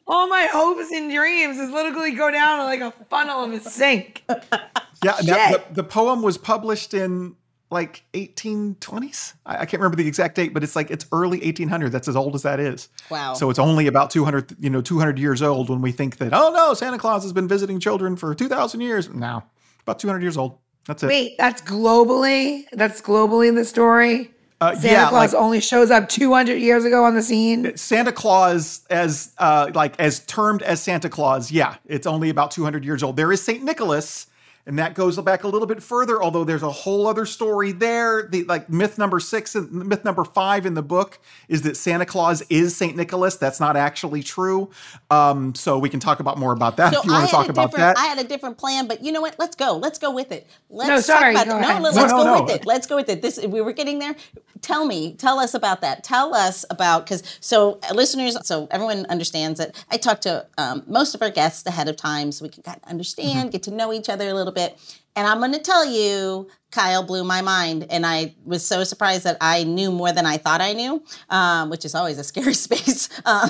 All 0.08 0.28
my 0.28 0.48
hopes 0.52 0.92
and 0.92 1.12
dreams 1.12 1.58
is 1.58 1.70
literally 1.70 2.12
go 2.12 2.32
down 2.32 2.60
like 2.66 2.82
a 2.82 2.92
funnel 3.10 3.44
in 3.46 3.54
a 3.54 3.60
sink. 3.62 4.24
Yeah, 4.28 5.22
that, 5.22 5.68
the, 5.70 5.82
the 5.82 5.84
poem 5.84 6.22
was 6.22 6.38
published 6.38 6.94
in 6.94 7.36
like 7.74 8.04
1820s. 8.14 9.34
I, 9.46 9.58
I 9.58 9.66
can't 9.66 9.82
remember 9.82 9.98
the 9.98 10.08
exact 10.08 10.36
date, 10.36 10.54
but 10.54 10.64
it's 10.64 10.76
like 10.76 10.92
it's 10.92 11.06
early 11.12 11.40
1800. 11.40 11.92
That's 11.92 12.08
as 12.08 12.16
old 12.16 12.36
as 12.36 12.44
that 12.44 12.60
is. 12.60 12.90
Wow. 13.10 13.34
So 13.34 13.50
it's 13.50 13.60
only 13.60 13.88
about 13.88 14.12
200, 14.12 14.56
you 14.60 14.70
know, 14.70 14.82
200 14.82 15.20
years 15.20 15.42
old 15.42 15.70
when 15.70 15.82
we 15.82 15.92
think 15.92 16.18
that 16.18 16.34
oh 16.34 16.52
no, 16.54 16.74
Santa 16.74 16.98
Claus 16.98 17.24
has 17.24 17.34
been 17.34 17.48
visiting 17.48 17.80
children 17.80 18.16
for 18.16 18.34
2,000 18.34 18.82
years. 18.82 19.10
No, 19.10 19.44
about 19.82 20.00
200 20.00 20.22
years 20.22 20.38
old. 20.38 20.58
That's 20.86 21.04
it. 21.04 21.08
Wait, 21.08 21.36
that's 21.38 21.62
globally? 21.62 22.64
That's 22.74 23.02
globally 23.02 23.48
in 23.48 23.56
the 23.56 23.66
story? 23.66 24.32
Uh, 24.60 24.76
Santa 24.76 24.88
yeah, 24.88 25.10
Claus 25.10 25.34
like- 25.34 25.42
only 25.42 25.60
shows 25.60 25.92
up 25.92 26.08
200 26.08 26.56
years 26.56 26.86
ago 26.86 27.04
on 27.04 27.16
the 27.16 27.22
scene? 27.22 27.76
Santa 27.76 28.12
Claus 28.14 28.86
as 28.90 29.34
uh 29.38 29.70
like 29.74 30.00
as 30.00 30.22
termed 30.26 30.62
as 30.62 30.82
Santa 30.82 31.10
Claus, 31.10 31.52
yeah, 31.52 31.76
it's 31.86 32.08
only 32.08 32.30
about 32.30 32.52
200 32.52 32.86
years 32.86 33.04
old. 33.04 33.18
There 33.18 33.32
is 33.32 33.44
Saint 33.44 33.64
Nicholas 33.64 34.28
and 34.66 34.80
that 34.80 34.94
goes 34.94 35.20
back 35.20 35.44
a 35.44 35.48
little 35.48 35.68
bit 35.68 35.84
further. 35.84 36.22
Although 36.24 36.44
there's 36.44 36.64
a 36.64 36.72
whole 36.72 37.08
other 37.08 37.26
story 37.26 37.72
there. 37.72 38.28
The 38.32 38.44
like 38.46 38.70
myth 38.70 38.98
number 38.98 39.20
six 39.20 39.56
and 39.56 39.72
myth 39.72 40.06
number 40.06 40.24
five 40.24 40.66
in 40.66 40.74
the 40.74 40.82
book 40.82 41.20
is 41.50 41.64
that 41.64 41.76
Santa 41.78 42.06
Claus 42.06 42.42
is 42.50 42.76
Saint 42.76 42.96
Nicholas. 42.96 43.36
That's 43.36 43.60
not 43.60 43.76
actually 43.76 44.24
true. 44.24 44.70
Um, 45.12 45.54
so 45.56 45.78
we 45.78 45.90
can 45.90 46.00
talk 46.00 46.20
about 46.20 46.38
more 46.38 46.54
about 46.54 46.78
that 46.78 46.94
So 46.94 47.00
if 47.00 47.06
you 47.06 47.12
I 47.12 47.20
want 47.20 47.30
to 47.30 47.36
had 47.36 47.42
talk 47.42 47.48
a 47.48 47.52
about 47.52 47.72
different- 47.72 47.96
that. 47.98 48.02
I 48.04 48.06
had 48.08 48.20
a 48.20 48.24
different 48.24 48.58
plan, 48.58 48.88
but 48.88 49.04
you 49.04 49.12
know 49.12 49.22
what? 49.22 49.36
Let's 49.38 49.56
go. 49.56 49.76
Let's 49.78 50.00
go 50.00 50.12
with 50.12 50.32
it. 50.32 50.48
Let's 50.70 50.90
No, 50.90 51.00
sorry, 51.00 51.34
Talk 51.34 51.46
go 51.46 51.58
about, 51.58 51.70
ahead. 51.70 51.82
no, 51.82 51.90
let's 51.90 51.98
No, 51.98 52.08
go 52.18 52.24
no, 52.24 52.36
no. 52.38 52.44
with 52.44 52.52
it. 52.56 52.66
Let's 52.66 52.88
go 52.88 52.96
with 52.96 53.10
it. 53.10 53.22
This 53.22 53.40
we 53.46 53.62
were 53.62 53.74
getting 53.74 54.00
there. 54.00 54.16
Tell 54.62 54.86
me, 54.86 55.14
tell 55.16 55.40
us 55.40 55.54
about 55.54 55.82
that. 55.82 56.06
Tell 56.06 56.34
us 56.34 56.64
about 56.70 57.06
because 57.06 57.22
so 57.42 57.80
uh, 57.90 57.94
listeners, 57.94 58.38
so 58.48 58.68
everyone 58.72 59.06
understands 59.08 59.60
that 59.60 59.84
I 59.92 59.98
talk 59.98 60.22
to 60.22 60.46
um, 60.58 60.84
most 60.88 61.14
of 61.16 61.22
our 61.22 61.30
guests 61.30 61.66
ahead 61.68 61.90
of 61.90 61.98
time, 61.98 62.32
so 62.32 62.44
we 62.46 62.50
can 62.50 62.64
kind 62.64 62.80
of 62.82 62.90
understand, 62.90 63.24
Mm-hmm. 63.34 63.50
get 63.50 63.64
to 63.64 63.72
know 63.72 63.92
each 63.92 64.08
other 64.10 64.30
a 64.30 64.34
little 64.34 64.53
bit. 64.54 64.78
And 65.16 65.28
I'm 65.28 65.38
going 65.40 65.52
to 65.54 65.60
tell 65.60 65.86
you, 65.86 66.48
Kyle 66.72 67.04
blew 67.04 67.24
my 67.24 67.42
mind, 67.42 67.86
and 67.92 68.04
I 68.04 68.34
was 68.46 68.66
so 68.66 68.84
surprised 68.84 69.26
that 69.26 69.38
I 69.42 69.64
knew 69.64 69.92
more 69.92 70.12
than 70.12 70.26
I 70.26 70.38
thought 70.38 70.60
I 70.60 70.74
knew, 70.74 71.04
um, 71.30 71.70
which 71.70 71.86
is 71.86 71.94
always 71.94 72.18
a 72.18 72.24
scary 72.32 72.56
space. 72.56 73.10
Uh, 73.26 73.48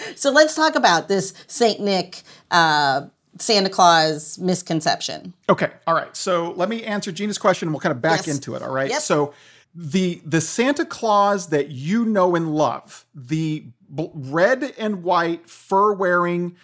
so 0.16 0.30
let's 0.30 0.54
talk 0.54 0.76
about 0.76 1.08
this 1.08 1.34
Saint 1.48 1.80
Nick. 1.80 2.22
Uh, 2.50 3.06
Santa 3.40 3.68
Claus 3.68 4.38
misconception. 4.38 5.34
Okay. 5.48 5.68
All 5.88 5.94
right. 5.94 6.14
So 6.16 6.52
let 6.52 6.68
me 6.68 6.84
answer 6.84 7.10
Gina's 7.10 7.36
question 7.36 7.66
and 7.66 7.74
we'll 7.74 7.80
kind 7.80 7.90
of 7.90 8.00
back 8.00 8.28
Yes. 8.28 8.36
into 8.36 8.54
it. 8.54 8.62
All 8.62 8.70
right. 8.70 8.88
Yep. 8.88 9.00
So 9.02 9.34
the 9.74 10.22
the 10.24 10.40
Santa 10.40 10.84
Claus 10.84 11.48
that 11.48 11.70
you 11.70 12.04
know 12.04 12.36
and 12.36 12.54
love, 12.54 13.04
the 13.12 13.64
bl- 13.88 14.04
red 14.14 14.72
and 14.78 15.02
white 15.02 15.50
fur 15.50 15.92
wearing, 15.94 16.54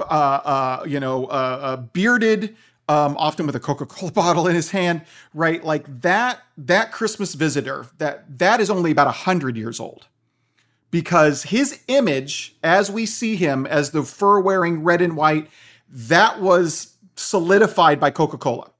uh, 0.00 0.02
uh, 0.02 0.84
you 0.88 0.98
know, 0.98 1.26
uh, 1.26 1.28
uh, 1.62 1.76
bearded, 1.76 2.56
um, 2.88 3.16
often 3.18 3.46
with 3.46 3.56
a 3.56 3.60
Coca 3.60 3.86
Cola 3.86 4.12
bottle 4.12 4.46
in 4.46 4.54
his 4.54 4.70
hand, 4.70 5.02
right? 5.34 5.64
Like 5.64 6.02
that 6.02 6.40
that 6.56 6.92
Christmas 6.92 7.34
visitor 7.34 7.86
that 7.98 8.38
that 8.38 8.60
is 8.60 8.70
only 8.70 8.90
about 8.90 9.06
a 9.06 9.12
hundred 9.12 9.56
years 9.56 9.80
old 9.80 10.06
because 10.90 11.44
his 11.44 11.80
image, 11.88 12.56
as 12.62 12.90
we 12.90 13.06
see 13.06 13.36
him 13.36 13.66
as 13.66 13.90
the 13.90 14.02
fur 14.02 14.38
wearing 14.40 14.84
red 14.84 15.00
and 15.00 15.16
white, 15.16 15.48
that 15.88 16.40
was 16.40 16.94
solidified 17.16 17.98
by 17.98 18.10
Coca 18.10 18.38
Cola. 18.38 18.72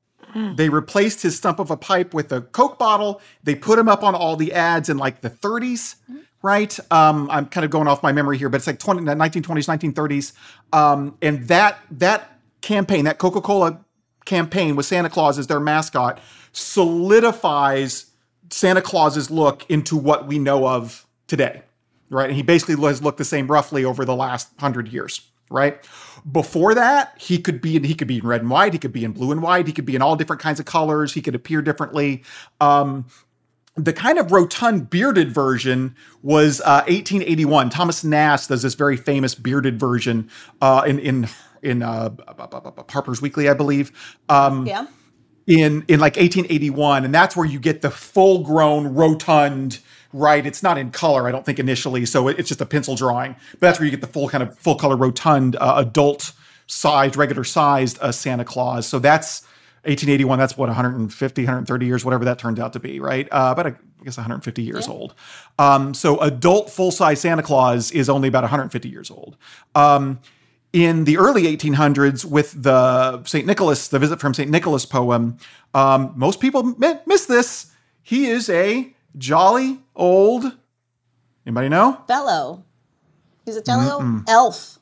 They 0.56 0.68
replaced 0.70 1.22
his 1.22 1.36
stump 1.36 1.58
of 1.58 1.70
a 1.70 1.76
pipe 1.76 2.14
with 2.14 2.32
a 2.32 2.40
Coke 2.40 2.78
bottle. 2.78 3.20
They 3.44 3.54
put 3.54 3.78
him 3.78 3.88
up 3.88 4.02
on 4.02 4.14
all 4.14 4.36
the 4.36 4.52
ads 4.54 4.88
in 4.88 4.96
like 4.96 5.20
the 5.20 5.28
30s, 5.28 5.96
right? 6.42 6.78
Um, 6.90 7.28
I'm 7.30 7.46
kind 7.46 7.64
of 7.64 7.70
going 7.70 7.86
off 7.86 8.02
my 8.02 8.12
memory 8.12 8.38
here, 8.38 8.48
but 8.48 8.56
it's 8.56 8.66
like 8.66 8.78
20, 8.78 9.02
1920s, 9.02 9.92
1930s. 9.92 10.32
Um, 10.72 11.18
and 11.20 11.46
that 11.48 11.78
that 11.90 12.38
campaign, 12.62 13.04
that 13.04 13.18
Coca 13.18 13.42
Cola 13.42 13.80
campaign 14.24 14.76
with 14.76 14.86
Santa 14.86 15.10
Claus 15.10 15.38
as 15.38 15.46
their 15.46 15.60
mascot, 15.60 16.20
solidifies 16.52 18.06
Santa 18.50 18.82
Claus's 18.82 19.30
look 19.30 19.68
into 19.70 19.96
what 19.96 20.26
we 20.26 20.38
know 20.38 20.66
of 20.66 21.06
today, 21.26 21.62
right? 22.10 22.28
And 22.28 22.36
he 22.36 22.42
basically 22.42 22.76
has 22.86 23.02
looked 23.02 23.18
the 23.18 23.24
same 23.24 23.46
roughly 23.48 23.84
over 23.84 24.04
the 24.04 24.14
last 24.14 24.48
hundred 24.58 24.88
years, 24.88 25.22
right? 25.50 25.78
Before 26.30 26.74
that, 26.74 27.14
he 27.18 27.38
could 27.38 27.60
be 27.60 27.76
in 27.76 27.84
he 27.84 27.94
could 27.94 28.08
be 28.08 28.18
in 28.18 28.26
red 28.26 28.42
and 28.42 28.50
white, 28.50 28.72
he 28.72 28.78
could 28.78 28.92
be 28.92 29.04
in 29.04 29.12
blue 29.12 29.32
and 29.32 29.42
white, 29.42 29.66
he 29.66 29.72
could 29.72 29.86
be 29.86 29.96
in 29.96 30.02
all 30.02 30.16
different 30.16 30.42
kinds 30.42 30.60
of 30.60 30.66
colors, 30.66 31.14
he 31.14 31.22
could 31.22 31.34
appear 31.34 31.62
differently. 31.62 32.22
Um, 32.60 33.06
the 33.74 33.92
kind 33.94 34.18
of 34.18 34.30
rotund 34.32 34.90
bearded 34.90 35.32
version 35.32 35.96
was 36.22 36.60
uh, 36.60 36.84
1881. 36.86 37.70
Thomas 37.70 38.04
Nast 38.04 38.50
does 38.50 38.62
this 38.62 38.74
very 38.74 38.98
famous 38.98 39.34
bearded 39.34 39.80
version 39.80 40.28
uh, 40.60 40.82
in 40.86 40.98
in 40.98 41.28
in 41.62 41.82
uh, 41.82 42.10
Harper's 42.90 43.22
Weekly, 43.22 43.48
I 43.48 43.54
believe. 43.54 43.92
Um, 44.28 44.66
Yeah. 44.66 44.86
in 45.46 45.84
in 45.88 45.98
like 45.98 46.16
1881 46.16 47.04
and 47.04 47.12
that's 47.12 47.34
where 47.36 47.44
you 47.46 47.58
get 47.58 47.82
the 47.82 47.90
full 47.90 48.44
grown 48.44 48.94
rotund 48.94 49.80
right 50.12 50.46
it's 50.46 50.62
not 50.62 50.78
in 50.78 50.88
color 50.92 51.26
i 51.26 51.32
don't 51.32 51.44
think 51.44 51.58
initially 51.58 52.06
so 52.06 52.28
it- 52.28 52.38
it's 52.38 52.48
just 52.48 52.60
a 52.60 52.66
pencil 52.66 52.94
drawing 52.94 53.32
but 53.52 53.60
that's 53.60 53.80
where 53.80 53.84
you 53.86 53.90
get 53.90 54.00
the 54.00 54.06
full 54.06 54.28
kind 54.28 54.40
of 54.44 54.56
full 54.56 54.76
color 54.76 54.94
rotund 54.96 55.56
uh, 55.56 55.74
adult 55.78 56.32
sized 56.68 57.16
regular 57.16 57.42
sized 57.42 57.98
uh, 58.00 58.12
santa 58.12 58.44
claus 58.44 58.86
so 58.86 59.00
that's 59.00 59.42
1881 59.84 60.38
that's 60.38 60.56
what 60.56 60.68
150 60.68 61.42
130 61.42 61.86
years 61.86 62.04
whatever 62.04 62.24
that 62.24 62.38
turns 62.38 62.60
out 62.60 62.72
to 62.74 62.78
be 62.78 63.00
right 63.00 63.26
uh, 63.32 63.48
about 63.50 63.66
i 63.66 63.74
guess 64.04 64.16
150 64.16 64.62
years 64.62 64.86
old 64.86 65.12
um, 65.58 65.92
so 65.92 66.20
adult 66.20 66.70
full 66.70 66.92
size 66.92 67.20
santa 67.20 67.42
claus 67.42 67.90
is 67.90 68.08
only 68.08 68.28
about 68.28 68.44
150 68.44 68.88
years 68.88 69.10
old 69.10 69.36
um, 69.74 70.20
in 70.72 71.04
the 71.04 71.18
early 71.18 71.42
1800s 71.44 72.24
with 72.24 72.62
the 72.62 73.22
St. 73.24 73.46
Nicholas, 73.46 73.88
the 73.88 73.98
visit 73.98 74.20
from 74.20 74.32
St. 74.34 74.50
Nicholas 74.50 74.86
poem, 74.86 75.36
um, 75.74 76.12
most 76.16 76.40
people 76.40 76.62
mi- 76.78 76.98
miss 77.06 77.26
this. 77.26 77.66
He 78.02 78.26
is 78.26 78.48
a 78.48 78.94
jolly 79.18 79.80
old, 79.94 80.44
anybody 81.46 81.68
know? 81.68 82.02
Fellow. 82.08 82.64
He's 83.44 83.56
a 83.56 83.62
jello 83.62 84.22
elf. 84.28 84.78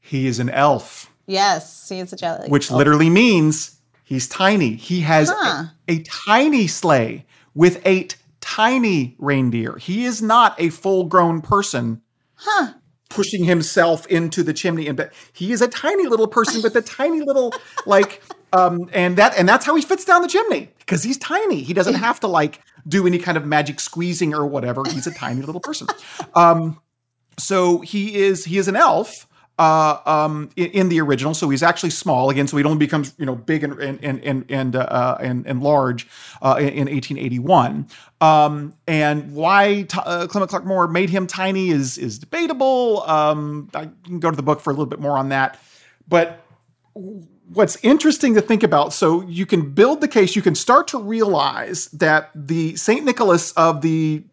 He 0.00 0.26
is 0.28 0.38
an 0.38 0.48
elf, 0.50 1.10
Yes, 1.26 1.88
he 1.88 1.98
is 1.98 2.12
a 2.12 2.16
jello. 2.16 2.46
which 2.48 2.70
literally 2.70 3.10
means 3.10 3.76
he's 4.04 4.28
tiny. 4.28 4.76
He 4.76 5.00
has 5.00 5.28
a- 5.30 5.34
Huh. 5.36 5.64
a, 5.88 5.98
tiny 6.04 6.68
sleigh 6.68 7.26
with 7.54 7.82
eight 7.84 8.16
tiny 8.40 9.16
reindeer. 9.18 9.76
He 9.78 10.04
is 10.04 10.22
not 10.22 10.54
a 10.60 10.68
full 10.70 11.04
grown 11.04 11.40
person. 11.42 12.00
Pushing 13.16 13.44
himself 13.44 14.06
into 14.08 14.42
the 14.42 14.52
chimney 14.52 14.86
and 14.86 14.96
but 14.98 15.10
he 15.32 15.50
is 15.50 15.62
a 15.62 15.68
tiny 15.68 16.06
little 16.06 16.28
person 16.28 16.60
with 16.62 16.76
a 16.76 16.82
tiny 16.82 17.22
little 17.22 17.50
like 17.86 18.22
um 18.52 18.90
and 18.92 19.16
that 19.16 19.34
and 19.38 19.48
that's 19.48 19.64
how 19.64 19.74
he 19.74 19.80
fits 19.80 20.04
down 20.04 20.20
the 20.20 20.28
chimney 20.28 20.68
because 20.80 21.02
he's 21.02 21.16
tiny. 21.16 21.62
He 21.62 21.72
doesn't 21.72 21.94
have 21.94 22.20
to 22.20 22.26
like 22.26 22.60
do 22.86 23.06
any 23.06 23.18
kind 23.18 23.38
of 23.38 23.46
magic 23.46 23.80
squeezing 23.80 24.34
or 24.34 24.46
whatever. 24.46 24.82
He's 24.86 25.06
a 25.06 25.14
tiny 25.14 25.40
little 25.40 25.62
person. 25.62 25.88
Um 26.34 26.78
so 27.38 27.80
he 27.80 28.16
is 28.16 28.44
he 28.44 28.58
is 28.58 28.68
an 28.68 28.76
elf 28.76 29.25
uh, 29.58 29.98
um, 30.04 30.50
in, 30.56 30.66
in 30.66 30.88
the 30.88 31.00
original, 31.00 31.34
so 31.34 31.48
he's 31.48 31.62
actually 31.62 31.90
small 31.90 32.28
again. 32.30 32.46
So 32.46 32.56
he 32.56 32.64
only 32.64 32.78
becomes 32.78 33.14
you 33.18 33.26
know 33.26 33.34
big 33.34 33.64
and 33.64 33.78
and 33.80 34.04
and 34.04 34.22
and 34.24 34.44
and, 34.50 34.76
uh, 34.76 35.16
and, 35.20 35.46
and 35.46 35.62
large 35.62 36.06
uh, 36.42 36.56
in, 36.58 36.68
in 36.68 36.94
1881. 36.94 37.88
Um, 38.20 38.74
and 38.86 39.34
why 39.34 39.86
t- 39.88 39.98
uh, 40.04 40.26
Clement 40.26 40.50
Clarke 40.50 40.66
Moore 40.66 40.88
made 40.88 41.10
him 41.10 41.26
tiny 41.26 41.70
is 41.70 41.96
is 41.98 42.18
debatable. 42.18 43.02
Um, 43.02 43.70
I 43.74 43.88
can 44.04 44.20
go 44.20 44.30
to 44.30 44.36
the 44.36 44.42
book 44.42 44.60
for 44.60 44.70
a 44.70 44.72
little 44.72 44.86
bit 44.86 45.00
more 45.00 45.16
on 45.16 45.30
that, 45.30 45.58
but 46.06 46.42
what's 47.48 47.76
interesting 47.84 48.34
to 48.34 48.40
think 48.40 48.62
about 48.62 48.92
so 48.92 49.22
you 49.22 49.46
can 49.46 49.70
build 49.70 50.00
the 50.00 50.08
case 50.08 50.34
you 50.34 50.42
can 50.42 50.56
start 50.56 50.88
to 50.88 50.98
realize 50.98 51.86
that 51.88 52.28
the 52.34 52.74
saint 52.74 53.04
nicholas 53.04 53.52
of 53.52 53.82
the 53.82 54.24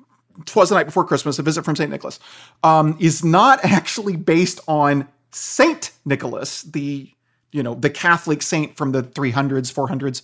twas 0.45 0.69
the 0.69 0.75
night 0.75 0.85
before 0.85 1.05
christmas 1.05 1.39
a 1.39 1.43
visit 1.43 1.63
from 1.63 1.75
saint 1.75 1.91
nicholas 1.91 2.19
um, 2.63 2.97
is 2.99 3.23
not 3.23 3.59
actually 3.63 4.15
based 4.15 4.59
on 4.67 5.07
saint 5.31 5.91
nicholas 6.05 6.63
the 6.63 7.09
you 7.51 7.63
know 7.63 7.75
the 7.75 7.89
catholic 7.89 8.41
saint 8.41 8.75
from 8.77 8.91
the 8.91 9.03
300s 9.03 9.73
400s 9.73 10.21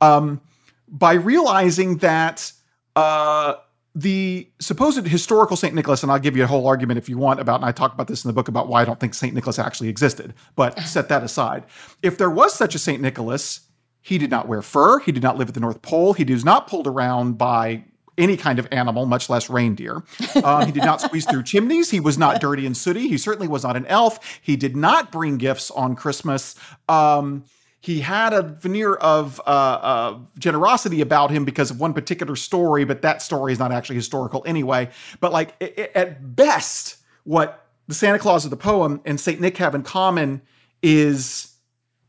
um, 0.00 0.40
by 0.88 1.12
realizing 1.12 1.98
that 1.98 2.52
uh, 2.96 3.54
the 3.94 4.48
supposed 4.60 5.06
historical 5.06 5.56
Saint 5.56 5.74
Nicholas, 5.74 6.02
and 6.02 6.12
I'll 6.12 6.18
give 6.18 6.36
you 6.36 6.44
a 6.44 6.46
whole 6.46 6.66
argument 6.66 6.98
if 6.98 7.08
you 7.08 7.18
want 7.18 7.40
about, 7.40 7.56
and 7.56 7.64
I 7.64 7.72
talk 7.72 7.92
about 7.92 8.08
this 8.08 8.24
in 8.24 8.28
the 8.28 8.32
book 8.32 8.48
about 8.48 8.68
why 8.68 8.82
I 8.82 8.84
don't 8.84 9.00
think 9.00 9.14
Saint 9.14 9.34
Nicholas 9.34 9.58
actually 9.58 9.88
existed, 9.88 10.34
but 10.54 10.78
set 10.84 11.08
that 11.08 11.22
aside. 11.22 11.64
If 12.02 12.18
there 12.18 12.30
was 12.30 12.54
such 12.54 12.74
a 12.74 12.78
Saint 12.78 13.02
Nicholas, 13.02 13.60
he 14.00 14.18
did 14.18 14.30
not 14.30 14.48
wear 14.48 14.62
fur, 14.62 15.00
he 15.00 15.12
did 15.12 15.22
not 15.22 15.36
live 15.36 15.48
at 15.48 15.54
the 15.54 15.60
North 15.60 15.82
Pole, 15.82 16.12
he 16.14 16.24
was 16.24 16.44
not 16.44 16.68
pulled 16.68 16.86
around 16.86 17.36
by 17.36 17.84
any 18.20 18.36
kind 18.36 18.58
of 18.58 18.68
animal, 18.70 19.06
much 19.06 19.28
less 19.30 19.50
reindeer. 19.50 20.02
Um, 20.44 20.66
he 20.66 20.72
did 20.72 20.84
not 20.84 21.00
squeeze 21.00 21.24
through 21.26 21.42
chimneys. 21.44 21.90
He 21.90 21.98
was 22.00 22.18
not 22.18 22.40
dirty 22.40 22.66
and 22.66 22.76
sooty. 22.76 23.08
He 23.08 23.18
certainly 23.18 23.48
was 23.48 23.64
not 23.64 23.76
an 23.76 23.86
elf. 23.86 24.40
He 24.42 24.56
did 24.56 24.76
not 24.76 25.10
bring 25.10 25.38
gifts 25.38 25.70
on 25.70 25.96
Christmas. 25.96 26.54
Um, 26.88 27.44
he 27.80 28.00
had 28.00 28.34
a 28.34 28.42
veneer 28.42 28.94
of 28.94 29.40
uh, 29.40 29.42
uh, 29.50 30.18
generosity 30.38 31.00
about 31.00 31.30
him 31.30 31.46
because 31.46 31.70
of 31.70 31.80
one 31.80 31.94
particular 31.94 32.36
story, 32.36 32.84
but 32.84 33.00
that 33.02 33.22
story 33.22 33.52
is 33.54 33.58
not 33.58 33.72
actually 33.72 33.96
historical 33.96 34.42
anyway. 34.46 34.90
But 35.20 35.32
like 35.32 35.54
i- 35.62 35.72
i- 35.78 35.90
at 35.94 36.36
best, 36.36 36.98
what 37.24 37.66
the 37.88 37.94
Santa 37.94 38.18
Claus 38.18 38.44
of 38.44 38.50
the 38.50 38.56
poem 38.58 39.00
and 39.06 39.18
Saint 39.18 39.40
Nick 39.40 39.56
have 39.56 39.74
in 39.74 39.82
common 39.82 40.42
is 40.82 41.54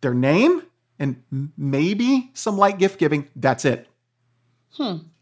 their 0.02 0.14
name 0.14 0.62
and 1.00 1.24
maybe 1.58 2.32
some 2.34 2.58
light 2.58 2.78
gift 2.78 3.00
giving. 3.00 3.28
That's 3.36 3.64
it. 3.66 3.88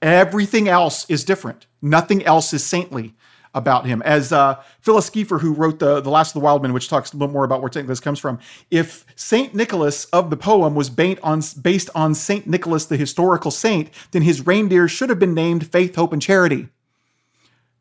Everything 0.02 0.68
else 0.68 1.10
is 1.10 1.24
different. 1.24 1.68
Nothing 1.82 2.24
else 2.26 2.54
is 2.54 2.64
saintly 2.64 3.14
about 3.54 3.86
him. 3.86 4.02
As 4.04 4.32
uh, 4.32 4.62
Phyllis 4.80 5.10
Siefker, 5.10 5.42
who 5.42 5.54
wrote 5.54 5.80
the 5.80 6.00
the 6.02 6.10
Last 6.10 6.30
of 6.30 6.34
the 6.34 6.46
Wild 6.46 6.62
Men, 6.62 6.72
which 6.72 6.88
talks 6.88 7.12
a 7.12 7.18
little 7.18 7.34
more 7.34 7.44
about 7.44 7.62
where 7.62 7.72
Saint 7.72 7.86
Nicholas 7.86 8.00
comes 8.00 8.20
from, 8.20 8.40
if 8.70 9.06
Saint 9.16 9.56
Nicholas 9.56 10.06
of 10.06 10.30
the 10.30 10.38
poem 10.38 10.76
was 10.76 10.90
based 10.90 11.20
on 11.24 11.42
based 11.62 11.90
on 11.96 12.14
Saint 12.14 12.48
Nicholas, 12.48 12.86
the 12.86 12.98
historical 12.98 13.52
saint, 13.52 13.90
then 14.12 14.22
his 14.22 14.46
reindeer 14.46 14.88
should 14.88 15.10
have 15.10 15.20
been 15.20 15.34
named 15.34 15.68
Faith, 15.68 15.96
Hope, 15.96 16.14
and 16.14 16.22
Charity. 16.22 16.70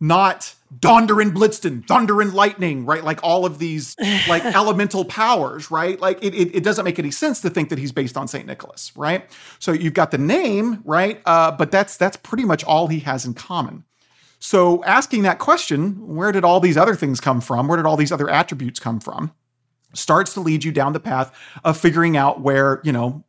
not 0.00 0.54
Donder 0.76 1.20
and 1.20 1.32
Blitzen, 1.32 1.86
Thunder 1.86 2.20
and 2.20 2.34
Lightning, 2.34 2.84
right? 2.84 3.02
Like 3.02 3.20
all 3.22 3.46
of 3.46 3.58
these 3.58 3.96
like 4.28 4.44
elemental 4.44 5.04
powers, 5.04 5.70
right? 5.70 5.98
Like 6.00 6.22
it, 6.22 6.34
it, 6.34 6.56
it, 6.56 6.64
doesn't 6.64 6.84
make 6.84 6.98
any 6.98 7.10
sense 7.10 7.40
to 7.40 7.50
think 7.50 7.70
that 7.70 7.78
he's 7.78 7.92
based 7.92 8.16
on 8.16 8.28
Saint 8.28 8.46
Nicholas, 8.46 8.92
right? 8.94 9.28
So 9.58 9.72
you've 9.72 9.94
got 9.94 10.10
the 10.10 10.18
name, 10.18 10.82
right? 10.84 11.20
Uh, 11.24 11.52
but 11.52 11.70
that's 11.70 11.96
that's 11.96 12.16
pretty 12.16 12.44
much 12.44 12.64
all 12.64 12.88
he 12.88 13.00
has 13.00 13.24
in 13.24 13.34
common. 13.34 13.84
So 14.40 14.84
asking 14.84 15.22
that 15.22 15.38
question, 15.38 16.14
where 16.14 16.32
did 16.32 16.44
all 16.44 16.60
these 16.60 16.76
other 16.76 16.94
things 16.94 17.18
come 17.20 17.40
from? 17.40 17.66
Where 17.66 17.76
did 17.76 17.86
all 17.86 17.96
these 17.96 18.12
other 18.12 18.30
attributes 18.30 18.78
come 18.78 19.00
from? 19.00 19.32
Starts 19.94 20.34
to 20.34 20.40
lead 20.40 20.64
you 20.64 20.70
down 20.70 20.92
the 20.92 21.00
path 21.00 21.34
of 21.64 21.78
figuring 21.78 22.16
out 22.16 22.40
where 22.40 22.80
you 22.84 22.92
know 22.92 23.24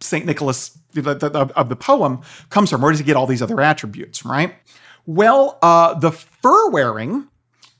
Saint 0.00 0.26
Nicholas 0.26 0.76
the, 0.92 1.02
the, 1.02 1.28
the, 1.28 1.38
of 1.56 1.68
the 1.68 1.76
poem 1.76 2.20
comes 2.50 2.70
from. 2.70 2.82
Where 2.82 2.90
does 2.90 2.98
he 2.98 3.04
get 3.04 3.16
all 3.16 3.26
these 3.26 3.42
other 3.42 3.60
attributes, 3.60 4.24
right? 4.24 4.54
Well, 5.06 5.58
uh, 5.62 5.94
the 5.94 6.10
fur 6.42 6.70
wearing 6.70 7.28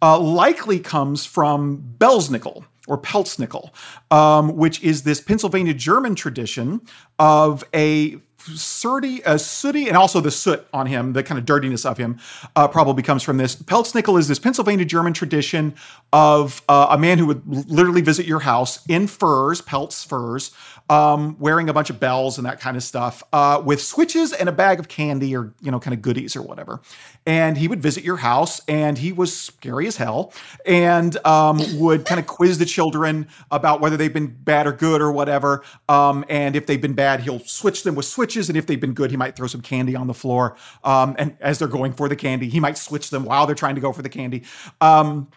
uh, 0.01 0.19
likely 0.19 0.79
comes 0.79 1.27
from 1.27 1.95
Belsnickel 1.99 2.65
or 2.87 2.99
Pelznickel, 2.99 3.71
um, 4.11 4.57
which 4.57 4.83
is 4.83 5.03
this 5.03 5.21
Pennsylvania 5.21 5.75
German 5.75 6.15
tradition 6.15 6.81
of 7.19 7.63
a 7.75 8.17
sooty, 8.57 9.25
uh, 9.25 9.39
sooty, 9.39 9.89
and 9.89 9.97
also 9.97 10.21
the 10.21 10.31
soot 10.31 10.67
on 10.73 10.87
him, 10.87 11.13
the 11.13 11.23
kind 11.23 11.39
of 11.39 11.45
dirtiness 11.45 11.85
of 11.85 11.99
him, 11.99 12.19
uh, 12.57 12.69
probably 12.69 13.03
comes 13.03 13.23
from 13.23 13.37
this. 13.37 13.57
Pelznickel 13.57 14.19
is 14.19 14.29
this 14.29 14.39
Pennsylvania 14.39 14.85
German 14.85 15.13
tradition 15.13 15.75
of 16.13 16.63
uh, 16.69 16.89
a 16.91 16.99
man 16.99 17.19
who 17.19 17.27
would 17.27 17.47
literally 17.47 18.01
visit 18.01 18.27
your 18.27 18.41
house 18.41 18.85
in 18.87 19.07
furs, 19.07 19.61
pelts 19.61 20.05
furs, 20.05 20.53
um, 20.91 21.37
wearing 21.39 21.69
a 21.69 21.73
bunch 21.73 21.91
of 21.91 22.01
bells 22.01 22.39
and 22.39 22.47
that 22.47 22.61
kind 22.61 22.77
of 22.77 22.83
stuff, 22.83 23.23
uh, 23.33 23.63
with 23.65 23.83
switches 23.83 24.33
and 24.33 24.49
a 24.49 24.53
bag 24.53 24.79
of 24.79 24.89
candy 24.89 25.37
or 25.37 25.53
you 25.61 25.71
know 25.71 25.79
kind 25.79 25.95
of 25.95 26.01
goodies 26.01 26.37
or 26.37 26.43
whatever. 26.43 26.81
And 27.27 27.59
he 27.59 27.69
would 27.69 27.83
visit 27.83 28.05
your 28.05 28.17
house, 28.17 28.63
and 28.69 28.97
he 28.97 29.13
was 29.13 29.37
scary 29.37 29.87
as 29.87 29.99
hell, 29.99 30.33
and 30.65 31.15
um, 31.27 31.61
would 31.79 32.07
kind 32.07 32.19
of 32.19 32.27
quiz 32.27 32.59
the 32.59 32.65
children 32.65 33.29
about 33.51 33.81
whether 33.83 33.99
they've 33.99 34.13
been 34.13 34.29
bad 34.29 34.67
or 34.67 34.73
good 34.73 35.03
or 35.03 35.13
whatever. 35.13 35.63
Um, 35.91 36.25
and 36.31 36.57
if 36.57 36.67
they've 36.67 36.81
been 36.81 36.95
bad, 36.95 37.21
he'll 37.21 37.41
switch 37.41 37.83
them 37.83 37.95
with 37.95 38.07
switches, 38.07 38.38
and 38.47 38.57
if 38.57 38.67
they've 38.67 38.81
been 38.81 38.95
good, 38.95 39.11
he 39.11 39.17
might 39.17 39.35
throw 39.35 39.49
some 39.49 39.63
candy 39.63 39.97
on 39.97 40.07
the 40.07 40.15
floor. 40.15 40.57
Um, 40.85 41.17
and 41.19 41.37
as 41.41 41.59
they're 41.59 41.67
going 41.67 41.95
for 41.95 42.09
the 42.09 42.15
candy, 42.15 42.49
he 42.49 42.61
might 42.61 42.79
switch 42.79 43.11
them 43.11 43.25
while 43.25 43.47
they're 43.47 43.57
trying 43.57 43.75
to 43.75 43.81
go 43.81 43.93
for 43.93 44.03
the 44.03 44.09
candy. 44.09 44.45
Um, 44.81 45.29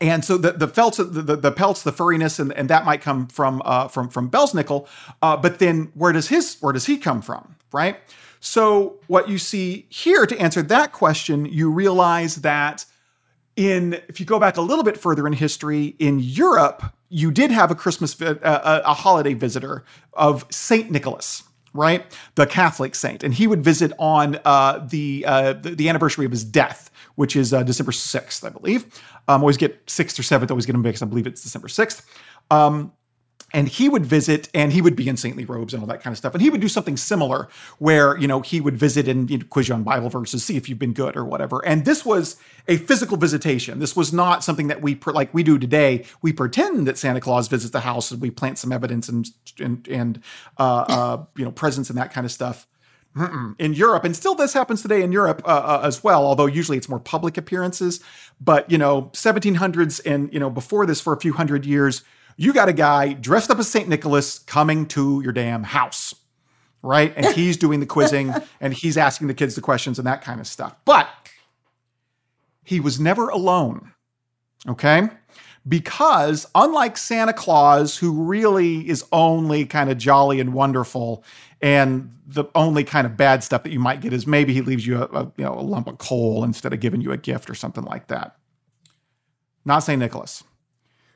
and 0.00 0.24
so 0.24 0.36
the 0.36 0.52
the 0.52 0.68
felts, 0.68 0.98
the, 0.98 1.04
the, 1.04 1.52
pelts, 1.52 1.82
the 1.82 1.92
furriness, 1.92 2.40
and, 2.40 2.52
and 2.52 2.68
that 2.68 2.84
might 2.84 3.00
come 3.00 3.28
from 3.28 3.62
uh, 3.64 3.88
from 3.88 4.08
from 4.08 4.30
Belsnickel. 4.30 4.86
Uh, 5.22 5.36
but 5.36 5.58
then 5.60 5.92
where 5.94 6.12
does 6.12 6.28
his 6.28 6.58
where 6.60 6.72
does 6.72 6.86
he 6.86 6.98
come 6.98 7.22
from, 7.22 7.56
right? 7.72 7.98
So 8.40 8.98
what 9.06 9.28
you 9.28 9.38
see 9.38 9.86
here 9.88 10.26
to 10.26 10.38
answer 10.38 10.62
that 10.62 10.92
question, 10.92 11.46
you 11.46 11.70
realize 11.70 12.36
that 12.36 12.84
in 13.56 13.94
if 14.08 14.20
you 14.20 14.26
go 14.26 14.38
back 14.38 14.56
a 14.56 14.60
little 14.60 14.84
bit 14.84 14.98
further 14.98 15.26
in 15.26 15.32
history, 15.32 15.94
in 15.98 16.18
Europe, 16.20 16.82
you 17.08 17.30
did 17.30 17.50
have 17.50 17.70
a 17.70 17.74
Christmas 17.74 18.20
uh, 18.20 18.82
a 18.84 18.94
holiday 18.94 19.34
visitor 19.34 19.84
of 20.12 20.44
Saint 20.50 20.90
Nicholas, 20.90 21.44
right? 21.74 22.06
The 22.36 22.46
Catholic 22.46 22.94
saint, 22.94 23.22
and 23.22 23.34
he 23.34 23.46
would 23.46 23.62
visit 23.62 23.92
on 23.98 24.38
uh, 24.44 24.86
the, 24.88 25.24
uh, 25.26 25.52
the, 25.54 25.88
anniversary 25.88 26.24
of 26.24 26.30
his 26.30 26.44
death, 26.44 26.90
which 27.16 27.36
is 27.36 27.52
uh, 27.52 27.62
December 27.64 27.92
sixth, 27.92 28.44
I 28.44 28.48
believe. 28.48 28.86
Um, 29.28 29.42
always 29.42 29.56
get 29.56 29.78
sixth 29.90 30.18
or 30.18 30.22
seventh, 30.22 30.50
always 30.50 30.66
get 30.66 30.72
them 30.72 30.82
mixed. 30.82 31.02
I 31.02 31.06
believe 31.06 31.26
it's 31.26 31.42
December 31.42 31.68
6th. 31.68 32.04
Um, 32.50 32.92
and 33.54 33.68
he 33.68 33.88
would 33.88 34.04
visit 34.04 34.48
and 34.52 34.72
he 34.72 34.82
would 34.82 34.96
be 34.96 35.08
in 35.08 35.16
saintly 35.16 35.44
robes 35.44 35.72
and 35.72 35.80
all 35.80 35.86
that 35.86 36.02
kind 36.02 36.12
of 36.12 36.18
stuff. 36.18 36.34
And 36.34 36.42
he 36.42 36.50
would 36.50 36.60
do 36.60 36.66
something 36.66 36.96
similar 36.96 37.48
where, 37.78 38.18
you 38.18 38.26
know, 38.26 38.40
he 38.40 38.60
would 38.60 38.76
visit 38.76 39.06
and 39.06 39.30
you 39.30 39.38
know, 39.38 39.44
quiz 39.48 39.68
you 39.68 39.76
on 39.76 39.84
Bible 39.84 40.10
verses, 40.10 40.42
see 40.42 40.56
if 40.56 40.68
you've 40.68 40.80
been 40.80 40.92
good 40.92 41.16
or 41.16 41.24
whatever. 41.24 41.64
And 41.64 41.84
this 41.84 42.04
was 42.04 42.36
a 42.66 42.78
physical 42.78 43.16
visitation. 43.16 43.78
This 43.78 43.94
was 43.94 44.12
not 44.12 44.42
something 44.42 44.66
that 44.66 44.82
we, 44.82 44.98
like 45.06 45.32
we 45.32 45.44
do 45.44 45.56
today. 45.56 46.04
We 46.20 46.32
pretend 46.32 46.88
that 46.88 46.98
Santa 46.98 47.20
Claus 47.20 47.46
visits 47.46 47.70
the 47.70 47.80
house 47.80 48.10
and 48.10 48.20
we 48.20 48.32
plant 48.32 48.58
some 48.58 48.72
evidence 48.72 49.08
and, 49.08 49.30
and, 49.60 49.86
and 49.86 50.20
uh, 50.58 50.84
uh, 50.88 51.24
you 51.36 51.44
know, 51.44 51.52
presents 51.52 51.88
and 51.88 51.96
that 51.96 52.12
kind 52.12 52.24
of 52.24 52.32
stuff. 52.32 52.66
Mm-mm. 53.16 53.54
in 53.60 53.74
Europe, 53.74 54.02
and 54.02 54.16
still 54.16 54.34
this 54.34 54.54
happens 54.54 54.82
today 54.82 55.00
in 55.00 55.12
Europe 55.12 55.40
uh, 55.44 55.50
uh, 55.50 55.80
as 55.84 56.02
well. 56.02 56.26
Although 56.26 56.46
usually 56.46 56.76
it's 56.76 56.88
more 56.88 56.98
public 56.98 57.36
appearances, 57.36 58.00
but 58.40 58.68
you 58.68 58.76
know, 58.76 59.02
1700s 59.12 60.00
and 60.04 60.34
you 60.34 60.40
know 60.40 60.50
before 60.50 60.84
this 60.84 61.00
for 61.00 61.12
a 61.12 61.20
few 61.20 61.32
hundred 61.32 61.64
years, 61.64 62.02
you 62.36 62.52
got 62.52 62.68
a 62.68 62.72
guy 62.72 63.12
dressed 63.12 63.50
up 63.50 63.58
as 63.58 63.68
Saint 63.68 63.88
Nicholas 63.88 64.38
coming 64.40 64.86
to 64.86 65.20
your 65.22 65.32
damn 65.32 65.62
house, 65.62 66.14
right? 66.82 67.12
And 67.16 67.26
he's 67.26 67.56
doing 67.56 67.80
the 67.80 67.86
quizzing 67.86 68.34
and 68.60 68.74
he's 68.74 68.96
asking 68.96 69.28
the 69.28 69.34
kids 69.34 69.54
the 69.54 69.60
questions 69.60 69.98
and 69.98 70.06
that 70.06 70.22
kind 70.22 70.40
of 70.40 70.46
stuff. 70.46 70.76
But 70.84 71.08
he 72.64 72.80
was 72.80 72.98
never 72.98 73.28
alone, 73.28 73.92
okay? 74.68 75.08
Because 75.66 76.46
unlike 76.54 76.96
Santa 76.96 77.32
Claus, 77.32 77.96
who 77.96 78.24
really 78.24 78.88
is 78.88 79.04
only 79.12 79.64
kind 79.64 79.90
of 79.90 79.96
jolly 79.96 80.40
and 80.40 80.52
wonderful 80.52 81.24
and 81.62 82.12
the 82.26 82.44
only 82.54 82.84
kind 82.84 83.06
of 83.06 83.16
bad 83.16 83.42
stuff 83.42 83.62
that 83.62 83.72
you 83.72 83.80
might 83.80 84.02
get 84.02 84.12
is 84.12 84.26
maybe 84.26 84.52
he 84.52 84.60
leaves 84.60 84.86
you 84.86 84.98
a, 84.98 85.04
a, 85.04 85.32
you 85.38 85.44
know 85.44 85.54
a 85.54 85.62
lump 85.62 85.88
of 85.88 85.96
coal 85.96 86.44
instead 86.44 86.74
of 86.74 86.80
giving 86.80 87.00
you 87.00 87.12
a 87.12 87.16
gift 87.16 87.48
or 87.48 87.54
something 87.54 87.84
like 87.84 88.08
that. 88.08 88.36
Not 89.64 89.80
St. 89.80 89.98
Nicholas. 89.98 90.44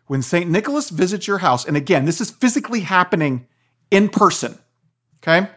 When 0.08 0.22
St. 0.22 0.50
Nicholas 0.50 0.90
visits 0.90 1.26
your 1.26 1.38
house, 1.38 1.66
and 1.66 1.76
again, 1.76 2.06
this 2.06 2.20
is 2.20 2.30
physically 2.30 2.80
happening 2.80 3.46
in 3.90 4.08
person, 4.08 4.58
okay? 5.22 5.48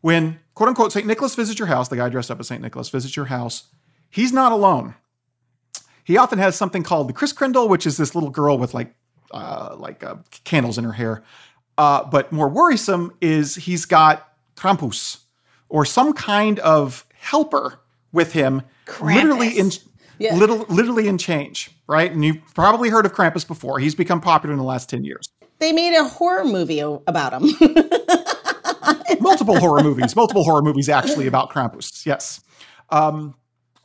When 0.00 0.38
quote 0.54 0.68
unquote 0.68 0.92
St. 0.92 1.06
Nicholas 1.06 1.34
visits 1.34 1.58
your 1.58 1.68
house, 1.68 1.88
the 1.88 1.96
guy 1.96 2.08
dressed 2.08 2.30
up 2.30 2.40
as 2.40 2.46
St. 2.48 2.62
Nicholas 2.62 2.88
visits 2.88 3.16
your 3.16 3.26
house, 3.26 3.64
he's 4.08 4.32
not 4.32 4.52
alone. 4.52 4.94
He 6.04 6.16
often 6.16 6.38
has 6.38 6.54
something 6.54 6.84
called 6.84 7.08
the 7.08 7.12
Christkindl, 7.12 7.68
which 7.68 7.86
is 7.86 7.96
this 7.96 8.14
little 8.14 8.30
girl 8.30 8.56
with 8.56 8.72
like 8.72 8.94
uh, 9.32 9.74
like 9.76 10.04
uh, 10.04 10.16
candles 10.44 10.78
in 10.78 10.84
her 10.84 10.92
hair. 10.92 11.24
Uh, 11.76 12.04
but 12.04 12.30
more 12.30 12.48
worrisome 12.48 13.12
is 13.20 13.56
he's 13.56 13.84
got 13.84 14.32
Krampus 14.54 15.18
or 15.68 15.84
some 15.84 16.12
kind 16.12 16.60
of 16.60 17.04
helper 17.14 17.80
with 18.12 18.32
him, 18.32 18.62
Krampus. 18.86 19.14
literally 19.16 19.58
in 19.58 19.70
yeah. 20.18 20.34
little, 20.34 20.66
literally 20.68 21.08
in 21.08 21.18
change, 21.18 21.70
right? 21.86 22.10
And 22.10 22.24
you've 22.24 22.42
probably 22.54 22.88
heard 22.88 23.06
of 23.06 23.12
Krampus 23.12 23.46
before. 23.46 23.78
He's 23.78 23.94
become 23.94 24.20
popular 24.20 24.52
in 24.52 24.58
the 24.58 24.64
last 24.64 24.88
ten 24.88 25.04
years. 25.04 25.28
They 25.58 25.72
made 25.72 25.96
a 25.96 26.04
horror 26.04 26.44
movie 26.44 26.80
about 26.80 27.32
him. 27.32 27.48
multiple 29.20 29.58
horror 29.58 29.82
movies, 29.82 30.14
multiple 30.14 30.44
horror 30.44 30.62
movies 30.62 30.88
actually 30.88 31.26
about 31.26 31.50
Krampus. 31.50 32.04
Yes. 32.04 32.40
Um, 32.90 33.34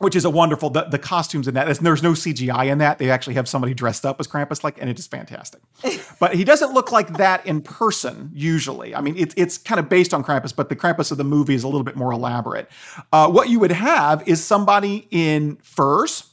which 0.02 0.16
is 0.16 0.24
a 0.24 0.30
wonderful 0.30 0.70
the, 0.70 0.82
the 0.84 0.98
costumes 0.98 1.48
in 1.48 1.54
that 1.54 1.78
there's 1.78 2.02
no 2.02 2.12
cgi 2.12 2.66
in 2.66 2.78
that. 2.78 2.98
They 2.98 3.10
actually 3.10 3.34
have 3.34 3.48
somebody 3.48 3.74
dressed 3.74 4.04
up 4.04 4.20
as 4.20 4.26
krampus 4.26 4.62
like 4.64 4.80
and 4.80 4.90
it 4.90 4.98
is 4.98 5.06
fantastic. 5.06 5.60
But 6.20 6.36
he 6.36 6.44
doesn't 6.44 6.72
look 6.72 6.92
like 6.92 7.16
that 7.16 7.44
in 7.46 7.62
person 7.62 8.30
usually. 8.32 8.94
I 8.94 9.00
mean 9.00 9.16
it, 9.16 9.34
it's 9.36 9.58
kind 9.58 9.80
of 9.80 9.88
based 9.88 10.14
on 10.14 10.22
krampus 10.22 10.54
but 10.54 10.68
the 10.68 10.76
krampus 10.76 11.10
of 11.10 11.18
the 11.18 11.24
movie 11.24 11.54
is 11.54 11.64
a 11.64 11.68
little 11.68 11.82
bit 11.82 11.96
more 11.96 12.12
elaborate. 12.12 12.68
Uh, 13.12 13.28
what 13.28 13.48
you 13.48 13.58
would 13.58 13.72
have 13.72 14.26
is 14.28 14.44
somebody 14.44 15.08
in 15.10 15.56
furs 15.56 16.28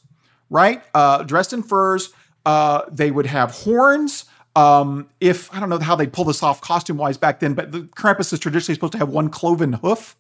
right? 0.49 0.83
Uh, 0.93 1.23
dressed 1.23 1.53
in 1.53 1.63
furs. 1.63 2.11
Uh, 2.45 2.81
they 2.91 3.11
would 3.11 3.25
have 3.25 3.51
horns. 3.51 4.25
Um, 4.55 5.09
if 5.19 5.53
I 5.53 5.59
don't 5.59 5.69
know 5.69 5.79
how 5.79 5.95
they 5.95 6.07
pull 6.07 6.25
this 6.25 6.41
off 6.43 6.61
costume 6.61 6.97
wise 6.97 7.17
back 7.17 7.39
then, 7.39 7.53
but 7.53 7.71
the 7.71 7.81
Krampus 7.81 8.33
is 8.33 8.39
traditionally 8.39 8.75
supposed 8.75 8.93
to 8.93 8.97
have 8.97 9.09
one 9.09 9.29
cloven 9.29 9.73
hoof. 9.73 10.15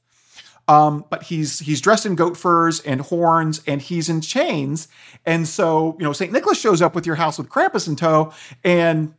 Um, 0.69 1.03
but 1.09 1.23
he's 1.23 1.59
he's 1.59 1.81
dressed 1.81 2.05
in 2.05 2.13
goat 2.13 2.37
furs 2.37 2.79
and 2.81 3.01
horns, 3.01 3.61
and 3.65 3.81
he's 3.81 4.07
in 4.07 4.21
chains. 4.21 4.87
And 5.25 5.47
so, 5.47 5.97
you 5.97 6.05
know, 6.05 6.13
Saint 6.13 6.31
Nicholas 6.31 6.59
shows 6.59 6.79
up 6.79 6.93
with 6.93 7.07
your 7.07 7.15
house 7.15 7.39
with 7.39 7.49
Krampus 7.49 7.87
in 7.87 7.95
tow, 7.95 8.31
and 8.63 9.15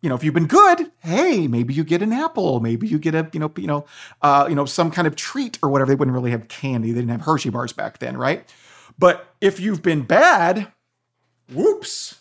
you 0.00 0.08
know, 0.08 0.14
if 0.14 0.22
you've 0.22 0.32
been 0.32 0.46
good, 0.46 0.92
hey, 1.00 1.48
maybe 1.48 1.74
you 1.74 1.82
get 1.82 2.02
an 2.02 2.12
apple, 2.12 2.60
maybe 2.60 2.86
you 2.86 3.00
get 3.00 3.16
a, 3.16 3.28
you 3.32 3.40
know, 3.40 3.52
you 3.56 3.66
know, 3.66 3.84
uh, 4.22 4.46
you 4.48 4.54
know, 4.54 4.64
some 4.64 4.92
kind 4.92 5.08
of 5.08 5.16
treat 5.16 5.58
or 5.60 5.70
whatever. 5.70 5.88
They 5.88 5.96
wouldn't 5.96 6.14
really 6.14 6.30
have 6.30 6.46
candy; 6.46 6.92
they 6.92 7.00
didn't 7.00 7.10
have 7.10 7.22
Hershey 7.22 7.50
bars 7.50 7.72
back 7.72 7.98
then, 7.98 8.16
right? 8.16 8.48
But 8.96 9.34
if 9.40 9.58
you've 9.58 9.82
been 9.82 10.02
bad, 10.02 10.70
whoops, 11.52 12.20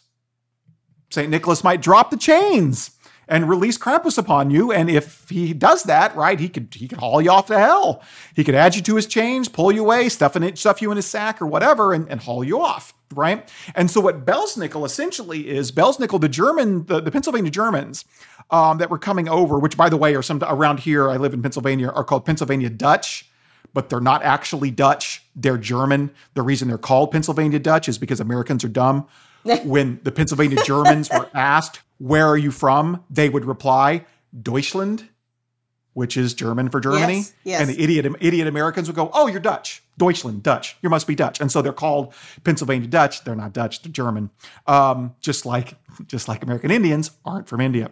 Saint 1.11 1.29
Nicholas 1.29 1.63
might 1.63 1.83
drop 1.83 2.09
the 2.09 2.17
chains 2.17 2.91
and 3.27 3.49
release 3.49 3.77
Krampus 3.77 4.17
upon 4.17 4.51
you. 4.51 4.71
And 4.71 4.89
if 4.89 5.29
he 5.29 5.53
does 5.53 5.83
that, 5.83 6.15
right, 6.15 6.39
he 6.39 6.49
could 6.49 6.73
he 6.73 6.87
could 6.87 6.99
haul 6.99 7.21
you 7.21 7.31
off 7.31 7.47
to 7.47 7.57
hell. 7.57 8.03
He 8.35 8.43
could 8.43 8.55
add 8.55 8.75
you 8.75 8.81
to 8.83 8.95
his 8.95 9.07
chains, 9.07 9.47
pull 9.47 9.71
you 9.71 9.81
away, 9.81 10.09
stuff 10.09 10.35
in 10.35 10.43
it, 10.43 10.57
stuff 10.57 10.81
you 10.81 10.91
in 10.91 10.97
his 10.97 11.05
sack 11.05 11.41
or 11.41 11.47
whatever, 11.47 11.93
and, 11.93 12.09
and 12.09 12.21
haul 12.21 12.43
you 12.43 12.61
off. 12.61 12.93
Right. 13.13 13.49
And 13.75 13.91
so 13.91 13.99
what 13.99 14.25
Belsnickel 14.25 14.85
essentially 14.85 15.49
is, 15.49 15.71
Belsnickel, 15.71 16.21
the 16.21 16.29
German, 16.29 16.85
the, 16.85 17.01
the 17.01 17.11
Pennsylvania 17.11 17.51
Germans 17.51 18.05
um, 18.51 18.77
that 18.77 18.89
were 18.89 18.97
coming 18.97 19.27
over, 19.27 19.59
which 19.59 19.75
by 19.75 19.89
the 19.89 19.97
way 19.97 20.15
are 20.15 20.21
some 20.21 20.41
around 20.43 20.79
here, 20.79 21.09
I 21.09 21.17
live 21.17 21.33
in 21.33 21.41
Pennsylvania, 21.41 21.89
are 21.89 22.05
called 22.05 22.25
Pennsylvania 22.25 22.69
Dutch 22.69 23.27
but 23.73 23.89
they're 23.89 24.01
not 24.01 24.23
actually 24.23 24.71
Dutch. 24.71 25.23
They're 25.35 25.57
German. 25.57 26.11
The 26.33 26.41
reason 26.41 26.67
they're 26.67 26.77
called 26.77 27.11
Pennsylvania 27.11 27.59
Dutch 27.59 27.87
is 27.87 27.97
because 27.97 28.19
Americans 28.19 28.63
are 28.63 28.69
dumb. 28.69 29.07
when 29.63 29.99
the 30.03 30.11
Pennsylvania 30.11 30.63
Germans 30.63 31.09
were 31.09 31.27
asked, 31.33 31.81
Where 32.01 32.27
are 32.27 32.37
you 32.37 32.49
from? 32.49 33.03
they 33.11 33.29
would 33.29 33.45
reply, 33.45 34.05
Deutschland, 34.41 35.07
which 35.93 36.17
is 36.17 36.33
German 36.33 36.69
for 36.69 36.79
Germany. 36.79 37.17
Yes, 37.17 37.33
yes. 37.43 37.61
And 37.61 37.69
the 37.69 37.79
idiot, 37.79 38.07
idiot 38.19 38.47
Americans 38.47 38.87
would 38.87 38.95
go, 38.95 39.11
Oh, 39.13 39.27
you're 39.27 39.39
Dutch. 39.39 39.80
Deutschland, 40.01 40.41
Dutch. 40.41 40.77
You 40.81 40.89
must 40.89 41.05
be 41.05 41.13
Dutch. 41.13 41.39
And 41.39 41.51
so 41.51 41.61
they're 41.61 41.71
called 41.71 42.15
Pennsylvania 42.43 42.87
Dutch. 42.87 43.23
They're 43.23 43.35
not 43.35 43.53
Dutch, 43.53 43.83
they're 43.83 43.91
German. 43.91 44.31
Um, 44.65 45.13
just 45.21 45.45
like 45.45 45.75
just 46.07 46.27
like 46.27 46.41
American 46.41 46.71
Indians 46.71 47.11
aren't 47.23 47.47
from 47.47 47.61
India. 47.61 47.91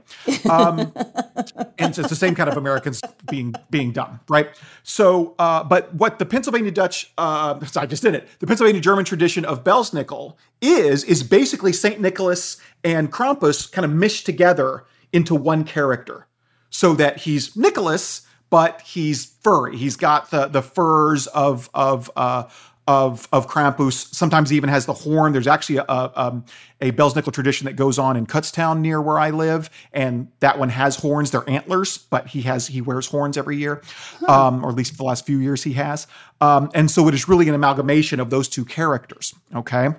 Um, 0.50 0.91
and 1.78 1.93
so 1.93 2.02
it's 2.02 2.10
the 2.10 2.15
same 2.15 2.34
kind 2.34 2.50
of 2.50 2.58
Americans 2.58 3.00
being 3.30 3.54
being 3.69 3.91
dumb, 3.91 4.22
right? 4.28 4.50
So, 4.82 5.36
uh, 5.38 5.63
but 5.63 5.93
what 5.93 6.17
the 6.17 6.26
Pennsylvania 6.26 6.72
Dutch, 6.72 7.12
uh, 7.19 7.60
I 7.76 7.86
just 7.86 8.02
did 8.02 8.15
it. 8.15 8.28
The 8.39 8.48
Pennsylvania 8.48 8.82
German 8.82 9.06
tradition 9.06 9.45
of 9.45 9.63
Belsnickel 9.63 10.36
is 10.62 11.04
is 11.04 11.22
basically 11.22 11.74
Saint 11.74 12.02
Nicholas 12.02 12.58
and 12.84 13.12
Krampus 13.12 13.72
kind 13.72 13.86
of 13.86 13.91
mished 13.91 14.26
together 14.26 14.86
into 15.13 15.36
one 15.36 15.63
character, 15.63 16.26
so 16.72 16.95
that 16.95 17.17
he's 17.17 17.56
Nicholas, 17.56 18.26
but 18.49 18.81
he's 18.81 19.25
furry. 19.41 19.77
He's 19.77 19.95
got 19.95 20.31
the 20.31 20.47
the 20.47 20.62
furs 20.62 21.27
of 21.27 21.69
of 21.73 22.09
uh, 22.15 22.43
of 22.88 23.27
of 23.31 23.47
Krampus. 23.47 24.13
Sometimes 24.13 24.49
he 24.49 24.57
even 24.57 24.69
has 24.69 24.85
the 24.88 24.93
horn. 24.93 25.31
There's 25.31 25.47
actually 25.47 25.77
a 25.77 26.12
um, 26.15 26.45
a 26.81 26.91
Belsnickel 26.91 27.31
tradition 27.31 27.65
that 27.65 27.73
goes 27.73 27.99
on 27.99 28.17
in 28.17 28.25
Kutztown 28.25 28.79
near 28.79 28.99
where 28.99 29.19
I 29.19 29.29
live, 29.29 29.69
and 29.93 30.29
that 30.39 30.57
one 30.57 30.69
has 30.69 30.95
horns. 30.95 31.29
They're 31.29 31.47
antlers, 31.47 31.99
but 31.99 32.27
he 32.27 32.41
has 32.43 32.67
he 32.67 32.81
wears 32.81 33.05
horns 33.05 33.38
every 33.38 33.57
year, 33.57 33.83
um, 34.27 34.65
or 34.65 34.69
at 34.69 34.75
least 34.75 34.91
for 34.91 34.97
the 34.97 35.03
last 35.03 35.25
few 35.25 35.38
years 35.38 35.63
he 35.63 35.73
has. 35.73 36.07
Um, 36.41 36.71
and 36.73 36.89
so 36.89 37.07
it 37.07 37.13
is 37.13 37.27
really 37.29 37.47
an 37.47 37.53
amalgamation 37.53 38.19
of 38.19 38.31
those 38.31 38.49
two 38.49 38.65
characters. 38.65 39.35
Okay. 39.53 39.89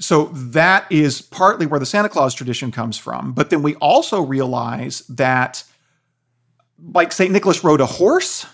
So 0.00 0.24
that 0.32 0.90
is 0.90 1.20
partly 1.20 1.66
where 1.66 1.78
the 1.78 1.86
Santa 1.86 2.08
Claus 2.08 2.34
tradition 2.34 2.72
comes 2.72 2.96
from. 2.96 3.32
But 3.32 3.50
then 3.50 3.62
we 3.62 3.74
also 3.76 4.22
realize 4.22 5.02
that, 5.08 5.62
like 6.92 7.12
St. 7.12 7.30
Nicholas 7.32 7.64
rode 7.64 7.80
a 7.80 7.86
horse, 7.86 8.46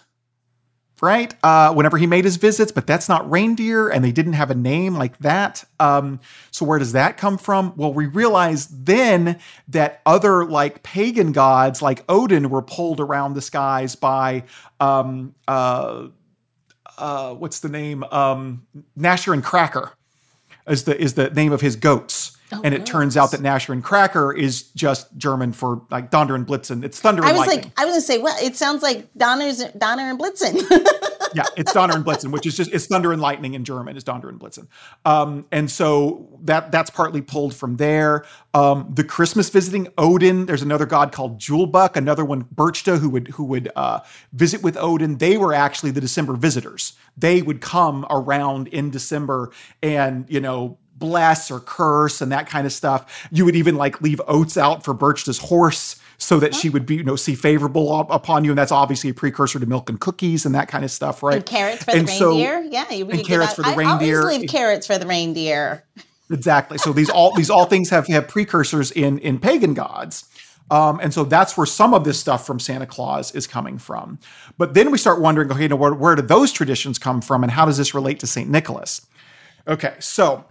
right? 1.01 1.35
Uh, 1.43 1.73
whenever 1.75 1.99
he 1.99 2.07
made 2.07 2.25
his 2.25 2.37
visits, 2.37 2.73
but 2.73 2.87
that's 2.87 3.09
not 3.09 3.31
reindeer, 3.31 3.89
and 3.89 4.05
they 4.05 4.13
didn't 4.13 4.35
have 4.35 4.51
a 4.51 4.55
name 4.55 4.95
like 4.95 5.19
that. 5.19 5.65
Um, 5.79 6.21
so 6.51 6.65
where 6.65 6.79
does 6.79 6.93
that 6.93 7.17
come 7.17 7.39
from? 7.39 7.75
Well, 7.77 7.93
we 7.93 8.07
realize 8.07 8.67
then 8.69 9.39
that 9.69 10.01
other 10.07 10.45
like 10.45 10.83
pagan 10.83 11.33
gods, 11.33 11.83
like 11.83 12.05
Odin, 12.09 12.51
were 12.51 12.63
pulled 12.63 13.01
around 13.01 13.35
the 13.35 13.43
skies 13.43 13.95
by 13.95 14.45
um, 14.81 15.35
uh, 15.47 16.09
uh, 16.99 17.35
what's 17.35 17.61
the 17.61 17.69
name? 17.69 18.05
Um, 18.05 18.67
Gnasher 18.99 19.33
and 19.33 19.45
Cracker 19.45 19.93
is 20.69 20.85
the 20.85 20.99
is 21.01 21.15
the 21.15 21.31
name 21.31 21.53
of 21.53 21.61
his 21.61 21.77
goats. 21.77 22.36
Oh, 22.53 22.61
and 22.63 22.75
it 22.75 22.87
turns 22.87 23.17
out 23.17 23.33
that 23.33 23.41
Gnasher 23.41 23.71
and 23.71 23.83
Cracker 23.83 24.33
is 24.33 24.63
just 24.73 25.17
German 25.17 25.53
for 25.53 25.83
like 25.91 26.11
Donner 26.11 26.37
and 26.37 26.47
Blitzen. 26.47 26.85
It's 26.85 27.01
thunder 27.01 27.23
and 27.23 27.29
I 27.29 27.33
was 27.33 27.47
lightning. 27.47 27.65
like, 27.65 27.81
I 27.81 27.85
was 27.85 27.95
gonna 27.95 28.01
say, 28.03 28.19
well, 28.19 28.37
it 28.41 28.57
sounds 28.57 28.83
like 28.83 29.13
Donner's 29.17 29.65
Donner 29.77 30.11
and 30.11 30.19
Blitzen. 30.19 30.55
yeah, 31.35 31.45
it's 31.57 31.73
Donner 31.73 31.95
and 31.95 32.05
Blitzen, 32.05 32.31
which 32.31 32.47
is 32.47 32.57
just 32.57 32.73
it's 32.73 32.87
thunder 32.87 33.13
and 33.13 33.21
lightning 33.21 33.55
in 33.55 33.65
German 33.65 33.97
is 33.97 34.05
Donner 34.05 34.29
and 34.29 34.39
Blitzen. 34.39 34.69
Um, 35.05 35.47
and 35.51 35.71
so 35.71 36.29
that 36.43 36.71
that's 36.71 36.91
partly 36.91 37.21
pulled 37.21 37.55
from 37.55 37.79
there. 37.79 38.25
Um, 38.55 38.93
the 38.95 39.05
Christmas 39.05 39.51
visiting 39.51 39.89
Odin. 39.99 40.47
There's 40.47 40.63
another 40.63 40.87
god 40.87 41.13
called 41.13 41.41
Julbuck, 41.41 41.97
another 41.97 42.25
one 42.25 42.45
Birchta, 42.45 42.99
who 42.99 43.11
would 43.11 43.29
who 43.29 43.45
would 43.45 43.71
uh, 43.75 44.01
visit 44.33 44.63
with 44.63 44.77
Odin. 44.77 45.19
They 45.19 45.37
were 45.37 45.53
actually 45.53 45.91
the 45.91 46.01
December 46.01 46.35
visitors. 46.35 46.95
They 47.17 47.43
would 47.43 47.61
come 47.61 48.07
around 48.09 48.69
in 48.69 48.91
December 48.91 49.51
and 49.83 50.27
you 50.29 50.41
know 50.41 50.79
bless 50.99 51.51
or 51.51 51.61
curse 51.61 52.21
and 52.21 52.33
that 52.33 52.49
kind 52.49 52.67
of 52.67 52.73
stuff. 52.73 53.29
You 53.31 53.45
would 53.45 53.57
even 53.57 53.77
like 53.77 54.01
leave 54.01 54.21
oats 54.27 54.57
out 54.57 54.85
for 54.85 54.95
Birchta's 54.95 55.39
horse 55.39 55.97
so 56.19 56.41
that 56.41 56.55
she 56.55 56.71
would 56.71 56.87
be, 56.87 56.97
you 56.97 57.05
know, 57.05 57.17
see 57.17 57.35
favorable 57.35 57.95
up- 57.95 58.11
upon 58.11 58.45
you. 58.45 58.51
And 58.53 58.59
that's 58.59 58.73
obviously 58.73 59.11
a 59.11 59.15
precursor 59.15 59.59
to 59.61 59.67
milk 59.67 59.91
and 59.91 60.01
cookies 60.01 60.47
and 60.47 60.55
that 60.55 60.69
kind 60.69 60.85
of 60.85 60.91
stuff, 60.91 61.23
right? 61.23 61.37
and 61.37 61.45
carrots 61.47 61.85
for 61.85 61.91
And 61.91 62.09
the 62.09 62.13
so- 62.13 62.31
reindeer. 62.31 62.61
yeah, 62.71 62.91
you 62.93 63.09
and 63.11 63.25
carrots 63.25 63.53
for 63.55 63.63
the 63.63 63.69
I 63.69 63.75
reindeer. 63.75 64.23
always 64.23 64.39
leave 64.41 64.49
carrots 64.51 64.87
for 64.87 64.97
the 64.97 65.07
reindeer. 65.07 65.85
Exactly. 66.31 66.79
So 66.79 66.93
these 66.93 67.11
all 67.11 67.35
these 67.37 67.51
all 67.51 67.67
things 67.67 67.91
have 67.91 68.07
have 68.09 68.27
precursors 68.29 68.91
in 68.91 69.19
in 69.19 69.39
pagan 69.39 69.75
gods. 69.75 70.25
Um, 70.69 70.99
and 71.01 71.15
so 71.15 71.23
that's 71.23 71.57
where 71.57 71.67
some 71.67 71.95
of 71.95 72.03
this 72.03 72.19
stuff 72.19 72.45
from 72.45 72.59
Santa 72.59 72.87
Claus 72.87 73.33
is 73.33 73.47
coming 73.47 73.79
from. 73.79 74.19
But 74.59 74.75
then 74.75 74.91
we 74.91 74.99
start 74.99 75.21
wondering, 75.21 75.53
okay, 75.53 75.63
you 75.63 75.69
know, 75.69 75.77
where, 75.77 75.95
where 75.95 76.17
do 76.17 76.23
those 76.23 76.51
traditions 76.51 76.99
come 76.99 77.21
from, 77.21 77.45
and 77.45 77.53
how 77.53 77.67
does 77.67 77.77
this 77.77 77.95
relate 77.95 78.19
to 78.21 78.27
Saint 78.27 78.51
Nicholas? 78.51 79.07
Okay, 79.69 79.95
so 80.01 80.45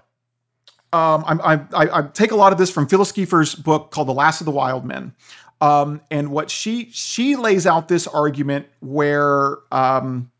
um, 0.95 1.25
I, 1.27 1.55
I, 1.73 1.99
I 1.99 2.01
take 2.13 2.31
a 2.31 2.35
lot 2.35 2.53
of 2.53 2.57
this 2.57 2.71
from 2.71 2.87
Phyllis 2.87 3.11
Siefker's 3.11 3.53
book 3.53 3.91
called 3.91 4.07
The 4.07 4.13
Last 4.13 4.39
of 4.39 4.45
the 4.45 4.51
Wild 4.51 4.85
Men. 4.85 5.13
Um, 5.59 6.01
and 6.09 6.31
what 6.31 6.49
she 6.49 6.89
she 6.91 7.35
lays 7.35 7.65
out 7.65 7.87
this 7.87 8.07
argument 8.07 8.67
where 8.79 9.57
um, 9.71 10.31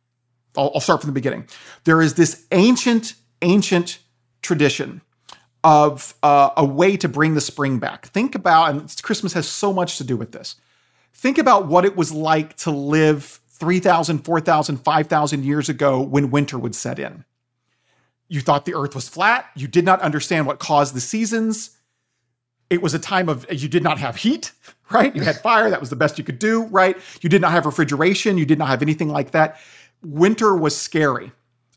I'll, 0.56 0.72
I'll 0.76 0.82
start 0.82 1.02
from 1.02 1.10
the 1.10 1.14
beginning. 1.14 1.48
There 1.84 2.02
is 2.02 2.14
this 2.14 2.46
ancient, 2.52 3.16
ancient 3.42 4.00
tradition 4.42 5.02
of 5.64 6.14
uh, 6.24 6.52
a 6.56 6.64
way 6.64 6.96
to 6.98 7.10
bring 7.10 7.34
the 7.34 7.42
spring 7.42 7.80
back. 7.80 8.06
Think 8.08 8.36
about, 8.36 8.70
and 8.70 9.02
Christmas 9.02 9.34
has 9.34 9.48
so 9.48 9.74
much 9.74 9.98
to 9.98 10.04
do 10.04 10.16
with 10.16 10.32
this. 10.32 10.56
Think 11.14 11.38
about 11.38 11.66
what 11.68 11.86
it 11.86 11.96
was 11.96 12.12
like 12.12 12.56
to 12.58 12.72
live 12.72 13.40
3,000, 13.50 14.20
4,000, 14.20 14.78
5,000 14.78 15.44
years 15.44 15.70
ago 15.70 16.02
when 16.02 16.30
winter 16.30 16.60
would 16.60 16.76
set 16.76 17.00
in. 17.00 17.26
You 18.28 18.42
thought 18.42 18.66
the 18.66 18.74
earth 18.76 18.96
was 18.96 19.08
flat. 19.08 19.48
You 19.56 19.68
did 19.68 19.86
not 19.86 20.02
understand 20.02 20.48
what 20.48 20.60
caused 20.60 20.96
the 20.96 21.02
seasons. 21.02 21.72
It 22.70 22.82
was 22.82 22.94
a 22.96 23.00
time 23.00 23.30
of, 23.30 23.46
you 23.52 23.70
did 23.70 23.84
not 23.84 24.00
have 24.00 24.16
heat, 24.16 24.52
right? 24.92 25.16
You 25.16 25.22
had 25.22 25.38
fire. 25.40 25.70
That 25.70 25.80
was 25.80 25.90
the 25.92 25.96
best 25.96 26.18
you 26.18 26.24
could 26.24 26.40
do, 26.40 26.64
right? 26.66 26.98
You 27.22 27.30
did 27.30 27.42
not 27.42 27.52
have 27.52 27.66
refrigeration. 27.66 28.38
You 28.38 28.46
did 28.46 28.58
not 28.58 28.68
have 28.70 28.82
anything 28.82 29.10
like 29.10 29.32
that. 29.32 29.60
Winter 30.04 30.56
was 30.56 30.76
scary. 30.76 31.32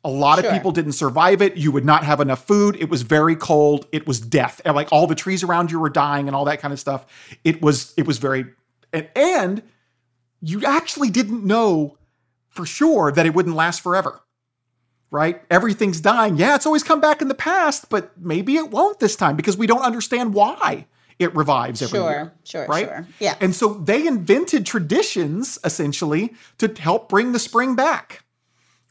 A 0.05 0.09
lot 0.09 0.39
Sure. 0.39 0.47
of 0.49 0.53
people 0.55 0.71
didn't 0.71 0.93
survive 0.93 1.43
it. 1.43 1.57
You 1.57 1.73
would 1.73 1.85
not 1.85 2.05
have 2.05 2.21
enough 2.21 2.47
food. 2.47 2.77
It 2.81 2.89
was 2.89 3.03
very 3.03 3.37
cold. 3.37 3.87
It 3.93 4.07
was 4.07 4.21
death. 4.21 4.61
And 4.65 4.75
like 4.75 4.89
all 4.93 5.07
the 5.07 5.15
trees 5.15 5.43
around 5.43 5.71
you 5.71 5.79
were 5.81 5.91
dying 5.91 6.29
and 6.29 6.37
all 6.37 6.45
that 6.47 6.61
kind 6.61 6.73
of 6.73 6.81
stuff. 6.81 7.05
It 7.45 7.61
was 7.61 7.93
it 7.99 8.07
was 8.07 8.19
very 8.19 8.47
and, 8.93 9.09
and 9.17 9.63
you 10.41 10.65
actually 10.65 11.11
didn't 11.11 11.45
know 11.45 11.99
for 12.49 12.65
sure 12.65 13.11
that 13.13 13.27
it 13.27 13.35
wouldn't 13.35 13.57
last 13.57 13.81
forever. 13.83 14.21
Right? 15.11 15.43
Everything's 15.51 16.01
dying. 16.01 16.37
Yeah, 16.37 16.55
it's 16.55 16.67
always 16.67 16.83
come 16.83 17.01
back 17.01 17.23
in 17.23 17.29
the 17.29 17.35
past, 17.35 17.89
but 17.89 18.13
maybe 18.21 18.57
it 18.57 18.71
won't 18.71 19.01
this 19.01 19.17
time 19.17 19.37
because 19.37 19.57
we 19.57 19.67
don't 19.67 19.83
understand 19.83 20.35
why 20.35 20.87
it 21.19 21.35
revives 21.35 21.81
every 21.83 21.99
Sure, 21.99 22.11
year. 22.11 22.33
sure, 22.45 22.67
right? 22.67 22.87
sure. 22.87 23.07
Yeah. 23.19 23.35
And 23.41 23.55
so 23.55 23.75
they 23.75 24.07
invented 24.07 24.67
traditions 24.67 25.59
essentially 25.65 26.35
to 26.59 26.69
help 26.79 27.09
bring 27.09 27.33
the 27.33 27.39
spring 27.39 27.75
back 27.75 28.25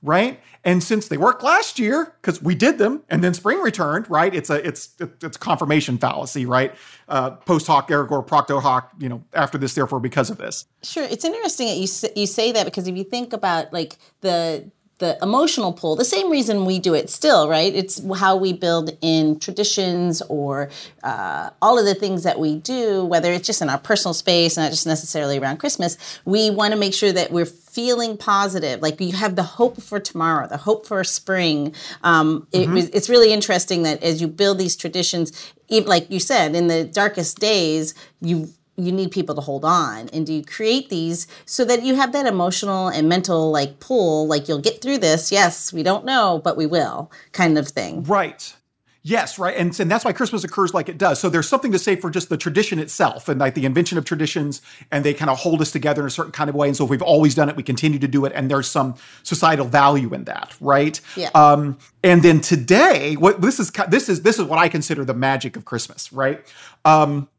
right? 0.04 0.40
And 0.64 0.84
since 0.84 1.08
they 1.08 1.18
worked 1.18 1.44
last 1.44 1.80
year, 1.80 2.14
because 2.22 2.42
we 2.42 2.56
did 2.56 2.78
them, 2.78 3.04
and 3.10 3.24
then 3.24 3.34
spring 3.34 3.60
returned, 3.60 4.10
right? 4.10 4.34
It's 4.34 4.50
a 4.50 4.66
it's 4.66 4.90
it's 5.00 5.38
confirmation 5.38 5.98
fallacy, 5.98 6.46
right? 6.46 6.74
Uh, 7.08 7.32
post 7.32 7.68
hoc 7.68 7.90
ergo 7.90 8.22
propter 8.22 8.60
hoc, 8.60 8.92
you 9.00 9.10
know, 9.10 9.24
after 9.34 9.58
this, 9.58 9.74
therefore, 9.74 10.00
because 10.00 10.30
of 10.30 10.38
this. 10.38 10.66
Sure, 10.84 11.04
it's 11.04 11.24
interesting 11.26 11.68
that 11.68 11.78
you 11.78 11.88
you 12.22 12.28
say 12.28 12.52
that 12.52 12.66
because 12.66 12.88
if 12.88 12.98
you 12.98 13.04
think 13.04 13.34
about 13.34 13.72
like 13.72 13.98
the 14.22 14.70
the 15.00 15.18
emotional 15.22 15.72
pull, 15.72 15.96
the 15.96 16.06
same 16.06 16.32
reason 16.32 16.66
we 16.66 16.80
do 16.80 16.94
it 16.94 17.10
still, 17.10 17.48
right? 17.48 17.74
It's 17.74 18.02
how 18.16 18.36
we 18.36 18.54
build 18.54 18.98
in 19.02 19.40
traditions 19.40 20.22
or 20.24 20.70
uh, 21.04 21.52
all 21.62 21.78
of 21.78 21.86
the 21.86 21.94
things 21.94 22.24
that 22.24 22.40
we 22.40 22.56
do, 22.58 23.06
whether 23.06 23.32
it's 23.32 23.46
just 23.46 23.62
in 23.62 23.70
our 23.70 23.78
personal 23.78 24.14
space, 24.14 24.58
not 24.58 24.72
just 24.72 24.88
necessarily 24.88 25.38
around 25.38 25.58
Christmas. 25.58 25.98
We 26.26 26.50
want 26.50 26.74
to 26.74 26.80
make 26.80 26.94
sure 26.94 27.12
that 27.12 27.32
we're 27.32 27.46
feeling 27.46 28.18
positive, 28.18 28.82
like 28.82 29.00
you 29.00 29.14
have 29.14 29.36
the 29.36 29.44
hope 29.44 29.80
for 29.82 30.00
tomorrow, 30.00 30.48
the 30.48 30.58
hope 30.58 30.88
for 30.88 31.04
spring. 31.04 31.76
Um, 32.04 32.48
it 32.52 32.68
was, 32.70 32.90
it's 32.90 33.08
really 33.08 33.32
interesting 33.32 33.84
that 33.84 34.02
as 34.02 34.20
you 34.20 34.28
build 34.28 34.58
these 34.58 34.76
traditions, 34.76 35.54
even 35.68 35.88
like 35.88 36.10
you 36.10 36.20
said, 36.20 36.56
in 36.56 36.68
the 36.68 36.86
darkest 36.86 37.38
days, 37.40 37.94
you 38.20 38.50
you 38.78 38.92
need 38.92 39.12
people 39.12 39.36
to 39.36 39.42
hold 39.42 39.66
on 39.66 40.08
and 40.10 40.26
do 40.26 40.34
you 40.34 40.44
create 40.44 40.90
these 40.90 41.28
so 41.46 41.66
that 41.66 41.84
you 41.84 41.96
have 41.96 42.12
that 42.14 42.26
emotional 42.26 42.88
and 42.88 43.10
mental 43.10 43.52
like 43.52 43.80
pull 43.80 44.28
like 44.28 44.48
you'll 44.48 44.60
get 44.60 44.82
through 44.82 44.98
this 44.98 45.32
yes 45.32 45.74
we 45.74 45.84
don't 45.84 46.06
know 46.06 46.40
but 46.44 46.56
we 46.56 46.66
will 46.66 47.12
kind 47.32 47.58
of 47.58 47.68
thing 47.68 48.04
Right. 48.04 48.56
Yes, 49.04 49.40
right. 49.40 49.56
And, 49.56 49.80
and 49.80 49.90
that's 49.90 50.04
why 50.04 50.12
Christmas 50.12 50.44
occurs 50.44 50.74
like 50.74 50.90
it 50.90 50.98
does. 50.98 51.18
So 51.18 51.30
there's 51.30 51.48
something 51.48 51.72
to 51.72 51.80
say 51.80 51.96
for 51.96 52.10
just 52.10 52.28
the 52.28 52.36
tradition 52.36 52.78
itself 52.78 53.30
and 53.30 53.40
like 53.40 53.54
the 53.54 53.66
invention 53.66 53.98
of 53.98 54.04
traditions, 54.04 54.62
and 54.92 55.06
they 55.06 55.14
kind 55.14 55.32
of 55.32 55.38
hold 55.38 55.62
us 55.62 55.72
together 55.72 56.02
in 56.02 56.08
a 56.08 56.12
certain 56.12 56.34
kind 56.34 56.50
of 56.50 56.58
way. 56.58 56.68
And 56.68 56.76
so 56.76 56.84
if 56.84 56.90
we've 56.90 57.02
always 57.02 57.34
done 57.34 57.48
it, 57.48 57.56
we 57.56 57.64
continue 57.64 58.00
to 58.00 58.08
do 58.08 58.26
it, 58.26 58.34
and 58.36 58.52
there's 58.52 58.68
some 58.68 58.96
societal 59.24 59.66
value 59.66 60.14
in 60.14 60.26
that, 60.26 60.58
right? 60.60 61.00
Yeah. 61.16 61.30
Um, 61.34 61.78
and 62.04 62.22
then 62.22 62.42
today, 62.42 63.16
what 63.16 63.40
this 63.40 63.62
is 63.62 63.72
this 63.88 64.10
is 64.10 64.24
this 64.24 64.40
is 64.40 64.46
what 64.46 64.60
I 64.60 64.68
consider 64.68 65.06
the 65.06 65.14
magic 65.14 65.56
of 65.56 65.64
Christmas, 65.64 66.12
right? 66.12 66.46
Um, 66.84 67.30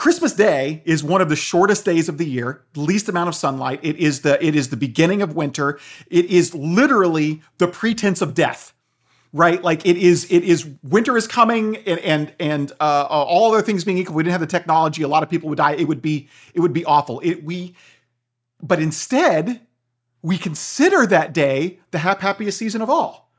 Christmas 0.00 0.32
Day 0.32 0.80
is 0.86 1.04
one 1.04 1.20
of 1.20 1.28
the 1.28 1.36
shortest 1.36 1.84
days 1.84 2.08
of 2.08 2.16
the 2.16 2.24
year, 2.24 2.64
least 2.74 3.06
amount 3.10 3.28
of 3.28 3.34
sunlight. 3.34 3.80
It 3.82 3.96
is 3.96 4.22
the 4.22 4.42
it 4.42 4.56
is 4.56 4.70
the 4.70 4.76
beginning 4.78 5.20
of 5.20 5.36
winter. 5.36 5.78
It 6.08 6.24
is 6.24 6.54
literally 6.54 7.42
the 7.58 7.68
pretense 7.68 8.22
of 8.22 8.32
death 8.32 8.72
right? 9.34 9.62
Like 9.62 9.86
it 9.86 9.96
is, 9.96 10.26
it 10.28 10.42
is 10.42 10.68
winter 10.82 11.16
is 11.16 11.28
coming, 11.28 11.76
and 11.76 12.00
and 12.00 12.32
and 12.40 12.72
uh, 12.80 13.06
all 13.08 13.52
other 13.52 13.62
things 13.62 13.84
being 13.84 13.98
equal, 13.98 14.16
we 14.16 14.24
didn't 14.24 14.32
have 14.32 14.40
the 14.40 14.46
technology. 14.46 15.02
A 15.02 15.08
lot 15.08 15.22
of 15.22 15.28
people 15.28 15.48
would 15.50 15.58
die. 15.58 15.74
It 15.74 15.86
would 15.86 16.02
be 16.02 16.28
it 16.54 16.60
would 16.60 16.72
be 16.72 16.84
awful. 16.84 17.20
It 17.20 17.44
we, 17.44 17.76
but 18.60 18.80
instead, 18.80 19.60
we 20.22 20.38
consider 20.38 21.06
that 21.06 21.34
day 21.34 21.78
the 21.90 21.98
hap- 21.98 22.22
happiest 22.22 22.58
season 22.58 22.80
of 22.82 22.90
all, 22.90 23.30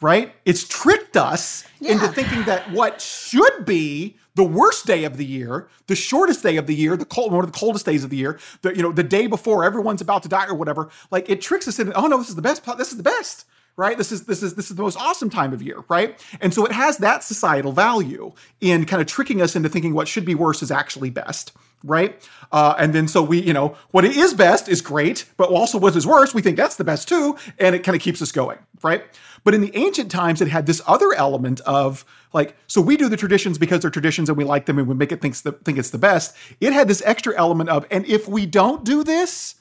right? 0.00 0.32
It's 0.46 0.66
tricked 0.66 1.16
us 1.16 1.64
into 1.80 2.08
thinking 2.08 2.44
that 2.44 2.70
what 2.70 3.02
should 3.02 3.66
be 3.66 4.16
the 4.34 4.44
worst 4.44 4.86
day 4.86 5.04
of 5.04 5.16
the 5.16 5.24
year, 5.24 5.68
the 5.86 5.94
shortest 5.94 6.42
day 6.42 6.56
of 6.56 6.66
the 6.66 6.74
year, 6.74 6.96
the 6.96 7.04
cold, 7.04 7.32
one 7.32 7.44
of 7.44 7.52
the 7.52 7.58
coldest 7.58 7.86
days 7.86 8.04
of 8.04 8.10
the 8.10 8.16
year, 8.16 8.38
the 8.62 8.74
you 8.76 8.82
know 8.82 8.92
the 8.92 9.02
day 9.02 9.26
before 9.26 9.64
everyone's 9.64 10.00
about 10.00 10.22
to 10.24 10.28
die 10.28 10.46
or 10.46 10.54
whatever, 10.54 10.90
like 11.10 11.28
it 11.30 11.40
tricks 11.40 11.68
us 11.68 11.78
into 11.78 11.92
oh 11.94 12.06
no, 12.06 12.18
this 12.18 12.28
is 12.28 12.34
the 12.34 12.42
best. 12.42 12.64
This 12.76 12.90
is 12.90 12.96
the 12.96 13.02
best. 13.02 13.46
Right. 13.76 13.98
This 13.98 14.12
is 14.12 14.26
this 14.26 14.40
is 14.40 14.54
this 14.54 14.70
is 14.70 14.76
the 14.76 14.82
most 14.82 14.96
awesome 14.96 15.30
time 15.30 15.52
of 15.52 15.60
year, 15.60 15.84
right? 15.88 16.24
And 16.40 16.54
so 16.54 16.64
it 16.64 16.70
has 16.70 16.98
that 16.98 17.24
societal 17.24 17.72
value 17.72 18.32
in 18.60 18.84
kind 18.84 19.02
of 19.02 19.08
tricking 19.08 19.42
us 19.42 19.56
into 19.56 19.68
thinking 19.68 19.94
what 19.94 20.06
should 20.06 20.24
be 20.24 20.36
worst 20.36 20.62
is 20.62 20.70
actually 20.70 21.10
best 21.10 21.52
right? 21.84 22.28
Uh, 22.50 22.74
and 22.78 22.94
then 22.94 23.06
so 23.06 23.22
we, 23.22 23.40
you 23.40 23.52
know, 23.52 23.76
what 23.90 24.04
it 24.04 24.16
is 24.16 24.34
best 24.34 24.68
is 24.68 24.80
great, 24.80 25.26
but 25.36 25.50
also 25.50 25.78
what 25.78 25.94
is 25.94 26.06
worst, 26.06 26.34
we 26.34 26.40
think 26.40 26.56
that's 26.56 26.76
the 26.76 26.84
best 26.84 27.08
too, 27.08 27.36
and 27.58 27.76
it 27.76 27.84
kind 27.84 27.94
of 27.94 28.00
keeps 28.00 28.22
us 28.22 28.32
going, 28.32 28.58
right? 28.82 29.04
But 29.44 29.52
in 29.54 29.60
the 29.60 29.76
ancient 29.76 30.10
times, 30.10 30.40
it 30.40 30.48
had 30.48 30.64
this 30.64 30.80
other 30.86 31.12
element 31.12 31.60
of 31.60 32.04
like, 32.34 32.54
so 32.66 32.82
we 32.82 32.98
do 32.98 33.08
the 33.08 33.16
traditions 33.16 33.56
because 33.56 33.80
they're 33.80 33.90
traditions 33.90 34.28
and 34.28 34.36
we 34.36 34.44
like 34.44 34.66
them 34.66 34.78
and 34.78 34.86
we 34.86 34.94
make 34.94 35.12
it 35.12 35.22
think, 35.22 35.34
it's 35.78 35.90
the 35.90 35.98
best. 35.98 36.36
It 36.60 36.74
had 36.74 36.88
this 36.88 37.02
extra 37.06 37.34
element 37.34 37.70
of, 37.70 37.86
and 37.90 38.04
if 38.04 38.28
we 38.28 38.44
don't 38.44 38.84
do 38.84 39.02
this, 39.04 39.54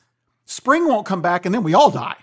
spring 0.45 0.87
won't 0.87 1.05
come 1.05 1.21
back 1.21 1.45
and 1.45 1.55
then 1.55 1.63
we 1.63 1.73
all 1.73 1.89
die. 1.91 2.17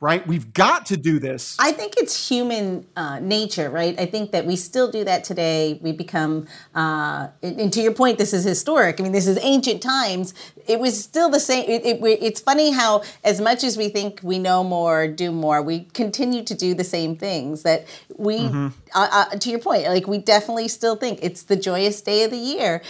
Right? 0.00 0.24
We've 0.24 0.52
got 0.52 0.86
to 0.86 0.96
do 0.96 1.18
this. 1.18 1.56
I 1.58 1.72
think 1.72 1.94
it's 1.96 2.28
human 2.28 2.86
uh, 2.94 3.18
nature, 3.18 3.68
right? 3.68 3.98
I 3.98 4.06
think 4.06 4.30
that 4.30 4.46
we 4.46 4.54
still 4.54 4.88
do 4.92 5.02
that 5.02 5.24
today. 5.24 5.80
We 5.82 5.90
become, 5.90 6.46
uh, 6.72 7.28
and 7.42 7.72
to 7.72 7.80
your 7.82 7.92
point, 7.92 8.16
this 8.16 8.32
is 8.32 8.44
historic. 8.44 9.00
I 9.00 9.02
mean, 9.02 9.10
this 9.10 9.26
is 9.26 9.40
ancient 9.42 9.82
times. 9.82 10.34
It 10.68 10.78
was 10.78 11.02
still 11.02 11.28
the 11.28 11.40
same. 11.40 11.68
It, 11.68 11.84
it, 11.84 11.98
it's 12.22 12.40
funny 12.40 12.70
how, 12.70 13.02
as 13.24 13.40
much 13.40 13.64
as 13.64 13.76
we 13.76 13.88
think 13.88 14.20
we 14.22 14.38
know 14.38 14.62
more, 14.62 15.08
do 15.08 15.32
more, 15.32 15.62
we 15.62 15.80
continue 15.94 16.44
to 16.44 16.54
do 16.54 16.74
the 16.74 16.84
same 16.84 17.16
things. 17.16 17.64
That 17.64 17.84
we, 18.16 18.38
uh, 18.46 18.70
uh, 18.94 19.24
to 19.30 19.50
your 19.50 19.58
point, 19.58 19.82
like 19.84 20.06
we 20.06 20.18
definitely 20.18 20.68
still 20.68 20.94
think 20.94 21.18
it's 21.22 21.42
the 21.42 21.56
joyous 21.56 22.00
day 22.02 22.22
of 22.22 22.30
the 22.30 22.36
year, 22.36 22.82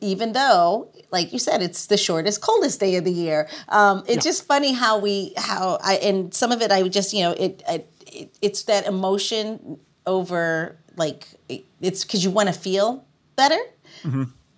even 0.00 0.32
though 0.32 0.88
like 1.10 1.32
you 1.32 1.38
said 1.38 1.62
it's 1.62 1.86
the 1.86 1.96
shortest 1.96 2.40
coldest 2.40 2.80
day 2.80 2.96
of 2.96 3.04
the 3.04 3.10
year. 3.12 3.48
Um, 3.68 4.04
it's 4.06 4.24
just 4.24 4.46
funny 4.46 4.72
how 4.72 4.98
we 4.98 5.32
how 5.36 5.78
i 5.82 5.94
and 5.96 6.32
some 6.34 6.52
of 6.52 6.60
it 6.62 6.70
i 6.72 6.82
would 6.82 6.92
just 6.92 7.12
you 7.12 7.22
know 7.22 7.32
it, 7.32 7.62
it, 7.68 7.88
it 8.12 8.36
it's 8.40 8.62
that 8.64 8.86
emotion 8.86 9.78
over 10.06 10.76
like 10.96 11.26
it, 11.48 11.64
it's 11.80 12.04
because 12.04 12.22
you 12.24 12.30
want 12.30 12.48
to 12.48 12.52
feel 12.54 13.04
better 13.36 13.58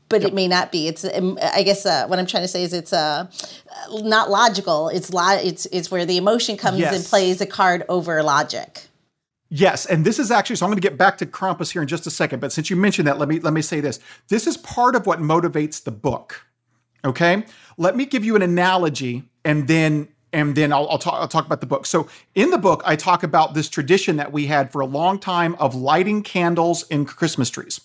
but 0.09 0.23
it 0.23 0.35
may 0.35 0.49
not 0.49 0.71
be. 0.73 0.89
It's 0.89 1.05
um, 1.05 1.39
i 1.43 1.63
guess 1.63 1.87
uh, 1.87 2.07
what 2.09 2.19
i'm 2.19 2.27
trying 2.27 2.43
to 2.45 2.49
say 2.49 2.63
is 2.63 2.73
it's 2.73 2.93
uh, 2.93 3.27
not 3.93 4.31
logical. 4.31 4.89
It's 4.89 5.13
lo- 5.13 5.39
it's 5.43 5.67
it's 5.67 5.91
where 5.91 6.05
the 6.07 6.17
emotion 6.17 6.57
comes 6.57 6.79
and 6.95 7.05
plays 7.05 7.41
a 7.41 7.47
card 7.47 7.85
over 7.89 8.23
logic 8.23 8.86
Yes, 9.49 9.87
and 9.87 10.05
this 10.05 10.19
is 10.19 10.31
actually 10.31 10.57
so 10.57 10.67
I'm 10.67 10.71
going 10.71 10.81
to 10.81 10.89
get 10.89 10.99
back 10.99 11.19
to 11.19 11.27
Krampus 11.27 11.73
here 11.73 11.83
in 11.83 11.89
just 11.89 12.07
a 12.07 12.11
second, 12.11 12.41
but 12.41 12.53
since 12.53 12.69
you 12.69 12.77
mentioned 12.77 13.07
that, 13.07 13.19
let 13.19 13.29
me 13.29 13.39
let 13.39 13.53
me 13.53 13.63
say 13.63 13.81
this. 13.81 14.01
This 14.29 14.47
is 14.47 14.57
part 14.57 14.97
of 14.97 15.07
what 15.07 15.21
motivates 15.21 15.83
the 15.83 15.93
book. 15.93 16.47
Okay? 17.05 17.45
Let 17.77 17.97
me 17.97 18.05
give 18.05 18.25
you 18.25 18.35
an 18.37 18.43
analogy 18.43 19.25
and 19.45 19.69
then 19.69 20.09
and 20.33 20.55
then 20.55 20.73
I'll, 20.73 20.89
I'll, 20.91 20.99
talk, 20.99 21.15
I'll 21.15 21.29
talk 21.29 21.47
about 21.47 21.61
the 21.61 21.67
book. 21.67 21.87
So, 21.87 22.09
in 22.35 22.51
the 22.51 22.59
book, 22.59 22.83
I 22.85 22.97
talk 22.97 23.23
about 23.23 23.55
this 23.55 23.71
tradition 23.71 24.17
that 24.17 24.33
we 24.33 24.47
had 24.49 24.71
for 24.71 24.81
a 24.81 24.87
long 24.87 25.19
time 25.19 25.55
of 25.55 25.75
lighting 25.75 26.23
candles 26.23 26.83
in 26.89 27.07
Christmas 27.07 27.49
trees. 27.49 27.81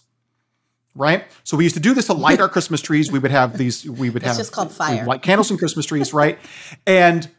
Right? 0.94 1.24
So, 1.46 1.56
we 1.56 1.64
used 1.64 1.76
to 1.76 1.82
do 1.82 1.94
this 1.94 2.08
to 2.08 2.14
light 2.14 2.42
our 2.42 2.50
Christmas 2.56 2.82
trees. 2.82 3.10
We 3.10 3.20
would 3.20 3.32
have 3.32 3.58
these, 3.58 3.90
we 3.90 4.10
would 4.10 4.24
have 4.24 4.36
just 4.36 4.52
called 4.52 4.72
fire. 4.72 5.06
light 5.06 5.22
candles 5.22 5.50
in 5.50 5.58
Christmas 5.58 5.86
trees, 5.86 6.14
right? 6.14 6.40
And 6.86 7.30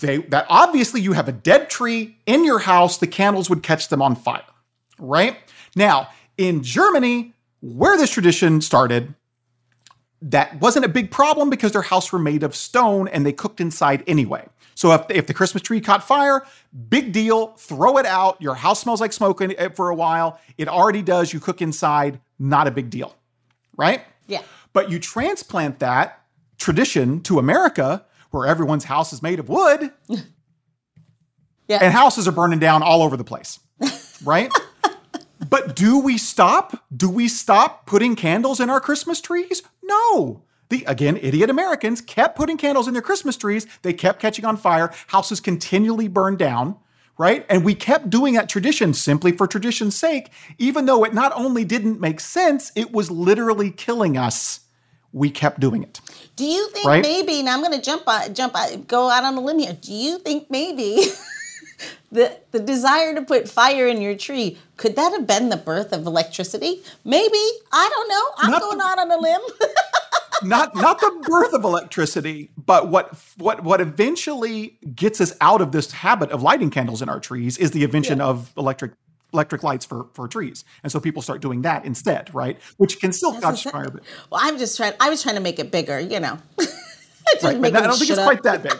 they 0.00 0.18
that 0.18 0.46
obviously 0.48 1.00
you 1.00 1.12
have 1.12 1.28
a 1.28 1.32
dead 1.32 1.68
tree 1.68 2.16
in 2.26 2.44
your 2.44 2.60
house, 2.60 2.98
the 2.98 3.06
candles 3.06 3.50
would 3.50 3.62
catch 3.62 3.88
them 3.88 4.00
on 4.00 4.16
fire, 4.16 4.42
right? 4.98 5.36
Now, 5.76 6.08
in 6.38 6.62
Germany, 6.62 7.34
where 7.60 7.96
this 7.98 8.10
tradition 8.10 8.60
started, 8.60 9.14
that 10.22 10.60
wasn't 10.60 10.84
a 10.84 10.88
big 10.88 11.10
problem 11.10 11.50
because 11.50 11.72
their 11.72 11.82
house 11.82 12.12
were 12.12 12.18
made 12.18 12.42
of 12.42 12.54
stone 12.56 13.08
and 13.08 13.26
they 13.26 13.32
cooked 13.32 13.60
inside 13.60 14.02
anyway. 14.06 14.46
So 14.74 14.92
if, 14.92 15.04
if 15.10 15.26
the 15.26 15.34
Christmas 15.34 15.62
tree 15.62 15.80
caught 15.80 16.02
fire, 16.02 16.46
big 16.88 17.12
deal, 17.12 17.48
throw 17.58 17.98
it 17.98 18.06
out. 18.06 18.40
Your 18.40 18.54
house 18.54 18.80
smells 18.80 19.00
like 19.00 19.12
smoke 19.12 19.42
eh, 19.42 19.68
for 19.74 19.90
a 19.90 19.94
while. 19.94 20.40
It 20.56 20.68
already 20.68 21.02
does. 21.02 21.32
You 21.32 21.40
cook 21.40 21.60
inside, 21.60 22.20
not 22.38 22.66
a 22.66 22.70
big 22.70 22.88
deal, 22.88 23.14
right? 23.76 24.02
Yeah. 24.26 24.42
But 24.72 24.90
you 24.90 24.98
transplant 24.98 25.80
that 25.80 26.22
tradition 26.56 27.20
to 27.22 27.38
America 27.38 28.06
where 28.32 28.46
everyone's 28.46 28.84
house 28.84 29.12
is 29.12 29.22
made 29.22 29.38
of 29.38 29.48
wood 29.48 29.92
yeah 31.68 31.78
and 31.80 31.92
houses 31.92 32.26
are 32.28 32.32
burning 32.32 32.58
down 32.58 32.82
all 32.82 33.02
over 33.02 33.16
the 33.16 33.24
place, 33.24 33.58
right? 34.24 34.52
but 35.48 35.74
do 35.76 35.98
we 35.98 36.18
stop? 36.18 36.84
Do 36.94 37.08
we 37.08 37.28
stop 37.28 37.86
putting 37.86 38.16
candles 38.16 38.60
in 38.60 38.70
our 38.70 38.80
Christmas 38.80 39.20
trees? 39.20 39.62
No. 39.82 40.44
The 40.68 40.84
again, 40.86 41.18
idiot 41.18 41.50
Americans 41.50 42.00
kept 42.00 42.36
putting 42.36 42.56
candles 42.56 42.88
in 42.88 42.94
their 42.94 43.02
Christmas 43.02 43.36
trees. 43.36 43.66
They 43.82 43.92
kept 43.92 44.20
catching 44.20 44.44
on 44.44 44.56
fire. 44.56 44.90
Houses 45.08 45.40
continually 45.40 46.08
burned 46.08 46.38
down, 46.38 46.76
right? 47.18 47.44
And 47.50 47.64
we 47.64 47.74
kept 47.74 48.08
doing 48.08 48.34
that 48.34 48.48
tradition 48.48 48.94
simply 48.94 49.32
for 49.32 49.46
tradition's 49.46 49.96
sake, 49.96 50.30
even 50.58 50.86
though 50.86 51.04
it 51.04 51.12
not 51.12 51.32
only 51.34 51.64
didn't 51.64 52.00
make 52.00 52.20
sense, 52.20 52.72
it 52.74 52.90
was 52.92 53.10
literally 53.10 53.70
killing 53.70 54.16
us. 54.16 54.60
We 55.12 55.30
kept 55.30 55.60
doing 55.60 55.82
it. 55.82 56.00
Do 56.36 56.44
you 56.44 56.68
think 56.70 56.86
Right? 56.86 57.02
maybe? 57.02 57.42
Now 57.42 57.54
I'm 57.54 57.60
going 57.62 57.72
to 57.78 57.80
jump 57.82 58.08
on, 58.08 58.32
jump 58.34 58.56
on, 58.56 58.82
go 58.84 59.10
out 59.10 59.24
on 59.24 59.34
a 59.34 59.40
limb 59.40 59.58
here. 59.58 59.76
Do 59.78 59.92
you 59.92 60.18
think 60.18 60.50
maybe 60.50 61.04
the 62.12 62.38
the 62.50 62.60
desire 62.60 63.14
to 63.14 63.22
put 63.22 63.48
fire 63.48 63.86
in 63.88 64.00
your 64.00 64.14
tree 64.16 64.58
could 64.76 64.96
that 64.96 65.12
have 65.12 65.26
been 65.26 65.48
the 65.50 65.56
birth 65.56 65.92
of 65.92 66.06
electricity? 66.06 66.82
Maybe 67.04 67.42
I 67.72 67.88
don't 67.92 68.08
know. 68.08 68.24
I'm 68.38 68.50
Not 68.50 68.62
going 68.62 68.78
the- 68.78 68.84
out 68.84 68.98
on 68.98 69.10
a 69.10 69.18
limb. 69.18 69.40
not 70.44 70.74
not 70.74 70.98
the 71.00 71.24
birth 71.28 71.52
of 71.52 71.62
electricity, 71.64 72.50
but 72.56 72.88
what 72.88 73.14
what 73.36 73.62
what 73.62 73.80
eventually 73.80 74.78
gets 74.94 75.20
us 75.20 75.34
out 75.40 75.60
of 75.60 75.72
this 75.72 75.92
habit 75.92 76.30
of 76.30 76.42
lighting 76.42 76.70
candles 76.70 77.02
in 77.02 77.08
our 77.08 77.20
trees 77.20 77.58
is 77.58 77.70
the 77.72 77.84
invention 77.84 78.20
of 78.20 78.52
electric 78.56 78.92
electric 79.32 79.62
lights 79.62 79.84
for 79.84 80.06
for 80.14 80.28
trees, 80.28 80.64
and 80.82 80.92
so 80.92 81.00
people 81.00 81.22
start 81.22 81.40
doing 81.40 81.62
that 81.62 81.84
instead, 81.84 82.34
right? 82.34 82.58
Which 82.76 83.00
can 83.00 83.12
still 83.12 83.38
catch 83.40 83.64
fire, 83.64 83.90
but, 83.90 84.02
well, 84.30 84.40
I'm 84.42 84.58
just 84.58 84.76
trying. 84.76 84.94
I 85.00 85.10
was 85.10 85.22
trying 85.22 85.36
to 85.36 85.40
make 85.40 85.58
it 85.58 85.70
bigger. 85.70 85.98
You 85.98 86.20
know. 86.20 86.38
Right, 87.42 87.60
but 87.60 87.74
I 87.74 87.80
don't 87.82 87.96
think 87.96 88.10
it's 88.10 88.18
up. 88.18 88.26
quite 88.26 88.42
that 88.42 88.62
big. 88.62 88.72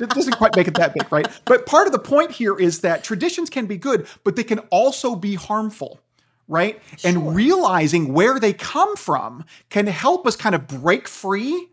It 0.00 0.10
doesn't 0.10 0.36
quite 0.36 0.56
make 0.56 0.68
it 0.68 0.74
that 0.74 0.94
big, 0.94 1.10
right? 1.12 1.26
But 1.44 1.64
part 1.64 1.86
of 1.86 1.92
the 1.92 1.98
point 1.98 2.32
here 2.32 2.58
is 2.58 2.80
that 2.80 3.04
traditions 3.04 3.48
can 3.50 3.66
be 3.66 3.76
good, 3.76 4.06
but 4.24 4.36
they 4.36 4.44
can 4.44 4.58
also 4.70 5.14
be 5.14 5.36
harmful, 5.36 6.00
right? 6.48 6.80
And 7.04 7.34
realizing 7.34 8.12
where 8.12 8.40
they 8.40 8.52
come 8.52 8.96
from 8.96 9.44
can 9.70 9.86
help 9.86 10.26
us 10.26 10.36
kind 10.36 10.54
of 10.54 10.66
break 10.66 11.06
free. 11.06 11.68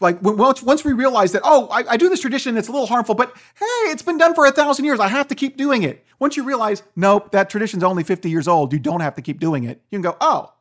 Like 0.00 0.22
once 0.22 0.62
once 0.62 0.84
we 0.84 0.92
realize 0.92 1.32
that, 1.32 1.42
oh, 1.44 1.68
I, 1.68 1.84
I 1.90 1.96
do 1.96 2.08
this 2.08 2.20
tradition, 2.20 2.56
it's 2.56 2.68
a 2.68 2.72
little 2.72 2.86
harmful, 2.86 3.14
but 3.14 3.34
hey, 3.58 3.90
it's 3.90 4.02
been 4.02 4.18
done 4.18 4.34
for 4.34 4.46
a 4.46 4.52
thousand 4.52 4.84
years. 4.84 5.00
I 5.00 5.08
have 5.08 5.28
to 5.28 5.34
keep 5.34 5.56
doing 5.56 5.82
it. 5.82 6.04
Once 6.18 6.36
you 6.36 6.44
realize, 6.44 6.82
nope, 6.94 7.32
that 7.32 7.50
tradition's 7.50 7.82
only 7.82 8.04
50 8.04 8.30
years 8.30 8.46
old, 8.46 8.72
you 8.72 8.78
don't 8.78 9.00
have 9.00 9.14
to 9.16 9.22
keep 9.22 9.40
doing 9.40 9.64
it. 9.64 9.80
You 9.90 9.96
can 9.96 10.02
go, 10.02 10.16
oh, 10.20 10.52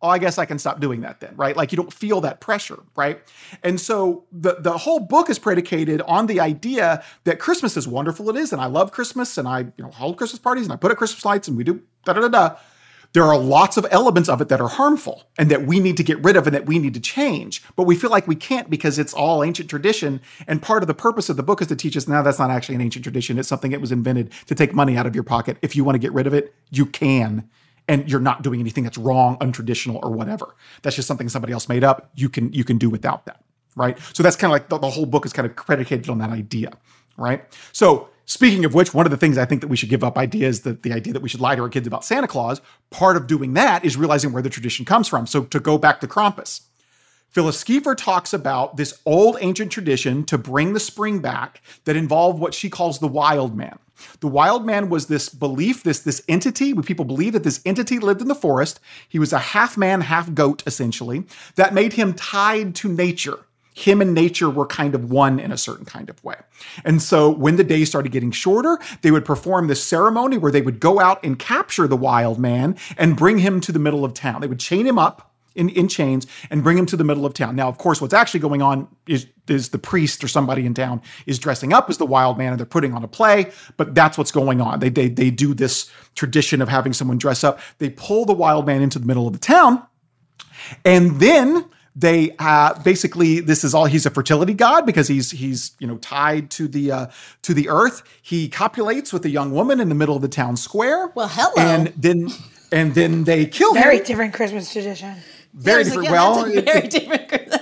oh, 0.00 0.08
I 0.08 0.18
guess 0.18 0.38
I 0.38 0.44
can 0.44 0.58
stop 0.58 0.80
doing 0.80 1.02
that 1.02 1.20
then, 1.20 1.34
right? 1.36 1.56
Like 1.56 1.72
you 1.72 1.76
don't 1.76 1.92
feel 1.92 2.20
that 2.22 2.40
pressure, 2.40 2.78
right? 2.96 3.20
And 3.62 3.80
so 3.80 4.24
the 4.32 4.56
the 4.60 4.78
whole 4.78 5.00
book 5.00 5.28
is 5.30 5.38
predicated 5.38 6.00
on 6.02 6.26
the 6.26 6.40
idea 6.40 7.04
that 7.24 7.38
Christmas 7.38 7.76
is 7.76 7.86
wonderful. 7.86 8.28
It 8.30 8.36
is, 8.36 8.52
and 8.52 8.60
I 8.60 8.66
love 8.66 8.92
Christmas, 8.92 9.38
and 9.38 9.48
I 9.48 9.60
you 9.60 9.72
know 9.84 9.90
hold 9.90 10.16
Christmas 10.16 10.38
parties, 10.38 10.64
and 10.64 10.72
I 10.72 10.76
put 10.76 10.90
up 10.90 10.98
Christmas 10.98 11.24
lights, 11.24 11.48
and 11.48 11.56
we 11.56 11.64
do 11.64 11.82
da 12.04 12.12
da 12.12 12.20
da 12.20 12.28
da. 12.28 12.56
There 13.14 13.24
are 13.24 13.38
lots 13.38 13.76
of 13.76 13.86
elements 13.90 14.28
of 14.28 14.40
it 14.40 14.48
that 14.48 14.60
are 14.60 14.68
harmful 14.68 15.24
and 15.38 15.50
that 15.50 15.66
we 15.66 15.80
need 15.80 15.96
to 15.96 16.02
get 16.02 16.22
rid 16.22 16.36
of 16.36 16.46
and 16.46 16.54
that 16.54 16.66
we 16.66 16.78
need 16.78 16.94
to 16.94 17.00
change. 17.00 17.62
But 17.74 17.84
we 17.84 17.96
feel 17.96 18.10
like 18.10 18.28
we 18.28 18.34
can't 18.36 18.68
because 18.68 18.98
it's 18.98 19.14
all 19.14 19.42
ancient 19.42 19.70
tradition. 19.70 20.20
And 20.46 20.60
part 20.60 20.82
of 20.82 20.86
the 20.86 20.94
purpose 20.94 21.28
of 21.28 21.36
the 21.36 21.42
book 21.42 21.62
is 21.62 21.68
to 21.68 21.76
teach 21.76 21.96
us 21.96 22.06
now 22.06 22.22
that's 22.22 22.38
not 22.38 22.50
actually 22.50 22.74
an 22.74 22.80
ancient 22.82 23.04
tradition. 23.04 23.38
It's 23.38 23.48
something 23.48 23.70
that 23.70 23.80
was 23.80 23.92
invented 23.92 24.32
to 24.46 24.54
take 24.54 24.74
money 24.74 24.96
out 24.96 25.06
of 25.06 25.14
your 25.14 25.24
pocket. 25.24 25.56
If 25.62 25.74
you 25.74 25.84
want 25.84 25.94
to 25.94 25.98
get 25.98 26.12
rid 26.12 26.26
of 26.26 26.34
it, 26.34 26.54
you 26.70 26.84
can 26.84 27.48
and 27.88 28.10
you're 28.10 28.20
not 28.20 28.42
doing 28.42 28.60
anything 28.60 28.84
that's 28.84 28.98
wrong, 28.98 29.38
untraditional, 29.38 29.98
or 30.02 30.10
whatever. 30.10 30.54
That's 30.82 30.94
just 30.94 31.08
something 31.08 31.28
somebody 31.28 31.54
else 31.54 31.68
made 31.68 31.82
up. 31.82 32.10
You 32.14 32.28
can 32.28 32.52
you 32.52 32.62
can 32.62 32.76
do 32.78 32.90
without 32.90 33.24
that, 33.24 33.42
right? 33.74 33.98
So 34.12 34.22
that's 34.22 34.36
kind 34.36 34.50
of 34.50 34.52
like 34.52 34.68
the, 34.68 34.78
the 34.78 34.90
whole 34.90 35.06
book 35.06 35.24
is 35.24 35.32
kind 35.32 35.46
of 35.46 35.56
predicated 35.56 36.08
on 36.10 36.18
that 36.18 36.30
idea, 36.30 36.72
right? 37.16 37.44
So 37.72 38.10
speaking 38.28 38.64
of 38.64 38.74
which, 38.74 38.94
one 38.94 39.06
of 39.06 39.10
the 39.10 39.16
things 39.16 39.36
I 39.36 39.44
think 39.44 39.62
that 39.62 39.68
we 39.68 39.76
should 39.76 39.88
give 39.88 40.04
up 40.04 40.16
ideas 40.16 40.60
that 40.60 40.84
the, 40.84 40.92
idea 40.92 41.12
that 41.12 41.22
we 41.22 41.28
should 41.28 41.40
lie 41.40 41.56
to 41.56 41.62
our 41.62 41.68
kids 41.68 41.86
about 41.86 42.04
Santa 42.04 42.28
Claus. 42.28 42.60
Part 42.90 43.16
of 43.16 43.26
doing 43.26 43.54
that 43.54 43.84
is 43.84 43.96
realizing 43.96 44.32
where 44.32 44.42
the 44.42 44.50
tradition 44.50 44.84
comes 44.84 45.08
from. 45.08 45.26
So 45.26 45.44
to 45.44 45.58
go 45.58 45.78
back 45.78 46.00
to 46.00 46.06
Krampus, 46.06 46.60
Phyllis 47.30 47.62
Siefker 47.62 47.96
talks 47.96 48.32
about 48.32 48.76
this 48.76 49.00
old 49.04 49.36
ancient 49.40 49.72
tradition 49.72 50.24
to 50.24 50.38
bring 50.38 50.72
the 50.72 50.80
spring 50.80 51.20
back 51.20 51.62
that 51.84 51.96
involved 51.96 52.38
what 52.38 52.54
she 52.54 52.70
calls 52.70 52.98
the 52.98 53.08
wild 53.08 53.56
man. 53.56 53.78
The 54.20 54.28
wild 54.28 54.64
man 54.64 54.88
was 54.88 55.06
this 55.06 55.28
belief, 55.28 55.82
this, 55.82 56.00
this 56.00 56.22
entity, 56.28 56.72
people 56.74 57.04
believe 57.04 57.32
that 57.32 57.44
this 57.44 57.60
entity 57.66 57.98
lived 57.98 58.20
in 58.22 58.28
the 58.28 58.34
forest. 58.34 58.80
He 59.08 59.18
was 59.18 59.32
a 59.32 59.38
half 59.38 59.76
man, 59.76 60.02
half 60.02 60.32
goat, 60.34 60.62
essentially, 60.66 61.24
that 61.56 61.74
made 61.74 61.94
him 61.94 62.14
tied 62.14 62.74
to 62.76 62.88
nature. 62.88 63.40
Him 63.78 64.00
and 64.00 64.12
nature 64.14 64.50
were 64.50 64.66
kind 64.66 64.94
of 64.94 65.10
one 65.10 65.38
in 65.38 65.52
a 65.52 65.56
certain 65.56 65.84
kind 65.84 66.10
of 66.10 66.22
way. 66.24 66.36
And 66.84 67.00
so 67.00 67.30
when 67.30 67.56
the 67.56 67.64
days 67.64 67.88
started 67.88 68.10
getting 68.12 68.32
shorter, 68.32 68.78
they 69.02 69.10
would 69.10 69.24
perform 69.24 69.68
this 69.68 69.82
ceremony 69.82 70.36
where 70.36 70.50
they 70.50 70.62
would 70.62 70.80
go 70.80 71.00
out 71.00 71.22
and 71.24 71.38
capture 71.38 71.86
the 71.86 71.96
wild 71.96 72.38
man 72.38 72.76
and 72.96 73.16
bring 73.16 73.38
him 73.38 73.60
to 73.60 73.72
the 73.72 73.78
middle 73.78 74.04
of 74.04 74.14
town. 74.14 74.40
They 74.40 74.46
would 74.46 74.58
chain 74.58 74.86
him 74.86 74.98
up 74.98 75.32
in, 75.54 75.68
in 75.70 75.88
chains 75.88 76.26
and 76.50 76.62
bring 76.62 76.76
him 76.76 76.86
to 76.86 76.96
the 76.96 77.04
middle 77.04 77.24
of 77.24 77.34
town. 77.34 77.56
Now, 77.56 77.68
of 77.68 77.78
course, 77.78 78.00
what's 78.00 78.14
actually 78.14 78.40
going 78.40 78.62
on 78.62 78.88
is, 79.06 79.26
is 79.48 79.68
the 79.68 79.78
priest 79.78 80.22
or 80.24 80.28
somebody 80.28 80.66
in 80.66 80.74
town 80.74 81.00
is 81.26 81.38
dressing 81.38 81.72
up 81.72 81.88
as 81.88 81.98
the 81.98 82.06
wild 82.06 82.38
man 82.38 82.52
and 82.52 82.58
they're 82.58 82.66
putting 82.66 82.94
on 82.94 83.04
a 83.04 83.08
play, 83.08 83.50
but 83.76 83.94
that's 83.94 84.18
what's 84.18 84.32
going 84.32 84.60
on. 84.60 84.80
They, 84.80 84.88
they, 84.88 85.08
they 85.08 85.30
do 85.30 85.54
this 85.54 85.90
tradition 86.14 86.60
of 86.62 86.68
having 86.68 86.92
someone 86.92 87.18
dress 87.18 87.44
up. 87.44 87.60
They 87.78 87.90
pull 87.90 88.24
the 88.24 88.34
wild 88.34 88.66
man 88.66 88.82
into 88.82 88.98
the 88.98 89.06
middle 89.06 89.26
of 89.26 89.32
the 89.32 89.38
town 89.38 89.82
and 90.84 91.20
then 91.20 91.64
they 91.98 92.34
uh, 92.38 92.80
basically 92.82 93.40
this 93.40 93.64
is 93.64 93.74
all 93.74 93.86
he's 93.86 94.06
a 94.06 94.10
fertility 94.10 94.54
god 94.54 94.86
because 94.86 95.08
he's 95.08 95.30
he's 95.32 95.72
you 95.80 95.86
know 95.86 95.96
tied 95.98 96.50
to 96.52 96.68
the 96.68 96.92
uh, 96.92 97.06
to 97.42 97.52
the 97.54 97.68
earth 97.68 98.02
he 98.22 98.48
copulates 98.48 99.12
with 99.12 99.24
a 99.24 99.30
young 99.30 99.50
woman 99.50 99.80
in 99.80 99.88
the 99.88 99.94
middle 99.94 100.14
of 100.14 100.22
the 100.22 100.28
town 100.28 100.56
square 100.56 101.08
Well, 101.14 101.28
hello. 101.28 101.54
and 101.58 101.88
then 101.96 102.28
and 102.70 102.94
then 102.94 103.24
they 103.24 103.46
kill 103.46 103.74
Very 103.74 103.98
him 103.98 104.04
different 104.04 104.34
Christmas 104.34 104.72
tradition. 104.72 105.16
very 105.54 105.82
different 105.84 106.08
again, 106.08 106.12
well 106.12 106.44
that's 106.44 106.56
a 106.56 106.60
very 106.62 106.88
different. 106.88 107.54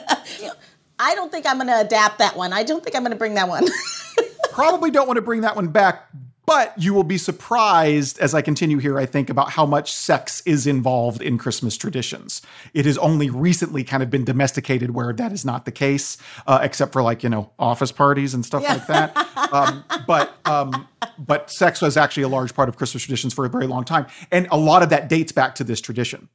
I 0.98 1.14
don't 1.14 1.30
think 1.30 1.44
I'm 1.46 1.56
going 1.56 1.66
to 1.68 1.80
adapt 1.80 2.18
that 2.20 2.36
one. 2.36 2.52
I 2.54 2.62
don't 2.62 2.82
think 2.82 2.96
I'm 2.96 3.02
going 3.02 3.12
to 3.12 3.18
bring 3.18 3.34
that 3.34 3.48
one. 3.48 3.64
probably 4.52 4.90
don't 4.90 5.06
want 5.06 5.16
to 5.18 5.22
bring 5.22 5.42
that 5.42 5.54
one 5.54 5.68
back, 5.68 6.08
but 6.46 6.72
you 6.76 6.94
will 6.94 7.04
be 7.04 7.18
surprised 7.18 8.18
as 8.20 8.32
I 8.32 8.40
continue 8.40 8.78
here, 8.78 8.98
I 8.98 9.04
think, 9.04 9.28
about 9.28 9.50
how 9.50 9.66
much 9.66 9.92
sex 9.92 10.42
is 10.46 10.66
involved 10.66 11.20
in 11.20 11.38
Christmas 11.38 11.76
traditions. 11.76 12.40
It 12.72 12.86
has 12.86 12.96
only 12.98 13.28
recently 13.28 13.82
kind 13.82 14.02
of 14.02 14.10
been 14.10 14.24
domesticated 14.24 14.92
where 14.92 15.12
that 15.12 15.32
is 15.32 15.44
not 15.44 15.64
the 15.64 15.72
case, 15.72 16.16
uh, 16.46 16.60
except 16.62 16.92
for 16.92 17.02
like, 17.02 17.24
you 17.24 17.28
know, 17.28 17.50
office 17.58 17.90
parties 17.90 18.32
and 18.32 18.46
stuff 18.46 18.62
like 18.62 18.86
that. 18.86 19.16
Um, 19.52 19.84
but, 20.06 20.36
um, 20.44 20.88
but 21.18 21.50
sex 21.50 21.82
was 21.82 21.96
actually 21.96 22.22
a 22.22 22.28
large 22.28 22.54
part 22.54 22.68
of 22.68 22.76
Christmas 22.76 23.02
traditions 23.02 23.34
for 23.34 23.44
a 23.44 23.48
very 23.48 23.66
long 23.66 23.84
time. 23.84 24.06
And 24.30 24.46
a 24.50 24.56
lot 24.56 24.82
of 24.82 24.90
that 24.90 25.08
dates 25.08 25.32
back 25.32 25.56
to 25.56 25.64
this 25.64 25.80
tradition. 25.80 26.28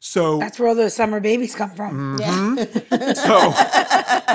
So 0.00 0.38
That's 0.38 0.58
where 0.58 0.68
all 0.68 0.74
those 0.74 0.94
summer 0.94 1.20
babies 1.20 1.54
come 1.54 1.70
from. 1.70 2.18
yeah. 2.20 2.54
so 3.14 3.52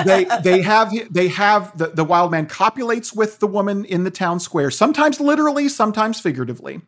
they 0.04 0.26
they 0.42 0.60
have 0.60 0.92
they 1.10 1.28
have 1.28 1.76
the, 1.78 1.88
the 1.88 2.04
wild 2.04 2.30
man 2.30 2.46
copulates 2.46 3.14
with 3.14 3.38
the 3.38 3.46
woman 3.46 3.84
in 3.84 4.04
the 4.04 4.10
town 4.10 4.40
square, 4.40 4.70
sometimes 4.70 5.20
literally, 5.20 5.68
sometimes 5.68 6.20
figuratively. 6.20 6.82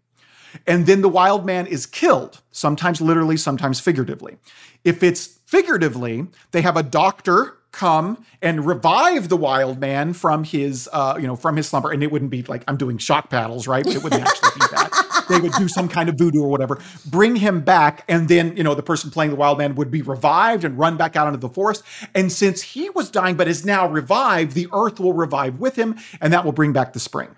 And 0.66 0.86
then 0.86 1.02
the 1.02 1.08
wild 1.08 1.44
man 1.44 1.66
is 1.66 1.86
killed, 1.86 2.40
sometimes 2.50 3.00
literally, 3.00 3.36
sometimes 3.36 3.80
figuratively. 3.80 4.38
If 4.84 5.02
it's 5.02 5.26
figuratively, 5.46 6.26
they 6.52 6.62
have 6.62 6.76
a 6.76 6.82
doctor 6.82 7.58
come 7.72 8.24
and 8.40 8.64
revive 8.66 9.28
the 9.28 9.36
wild 9.36 9.78
man 9.78 10.14
from 10.14 10.44
his 10.44 10.88
uh, 10.92 11.16
you 11.20 11.26
know 11.26 11.36
from 11.36 11.56
his 11.56 11.68
slumber 11.68 11.90
and 11.90 12.02
it 12.02 12.10
wouldn't 12.10 12.30
be 12.30 12.42
like 12.44 12.64
i'm 12.68 12.78
doing 12.78 12.96
shock 12.96 13.28
paddles 13.28 13.68
right 13.68 13.86
it 13.86 14.02
wouldn't 14.02 14.22
actually 14.22 14.48
be 14.54 14.66
that 14.70 15.05
they 15.28 15.40
would 15.40 15.52
do 15.52 15.68
some 15.68 15.88
kind 15.88 16.08
of 16.08 16.16
voodoo 16.18 16.42
or 16.42 16.48
whatever 16.48 16.78
bring 17.06 17.36
him 17.36 17.60
back 17.60 18.04
and 18.08 18.28
then 18.28 18.56
you 18.56 18.62
know 18.62 18.74
the 18.74 18.82
person 18.82 19.10
playing 19.10 19.30
the 19.30 19.36
wild 19.36 19.58
man 19.58 19.74
would 19.74 19.90
be 19.90 20.02
revived 20.02 20.64
and 20.64 20.78
run 20.78 20.96
back 20.96 21.16
out 21.16 21.26
into 21.26 21.38
the 21.38 21.48
forest 21.48 21.82
and 22.14 22.32
since 22.32 22.62
he 22.62 22.90
was 22.90 23.10
dying 23.10 23.36
but 23.36 23.48
is 23.48 23.64
now 23.64 23.88
revived 23.88 24.52
the 24.52 24.68
earth 24.72 25.00
will 25.00 25.12
revive 25.12 25.58
with 25.58 25.76
him 25.76 25.96
and 26.20 26.32
that 26.32 26.44
will 26.44 26.52
bring 26.52 26.72
back 26.72 26.92
the 26.92 27.00
spring 27.00 27.34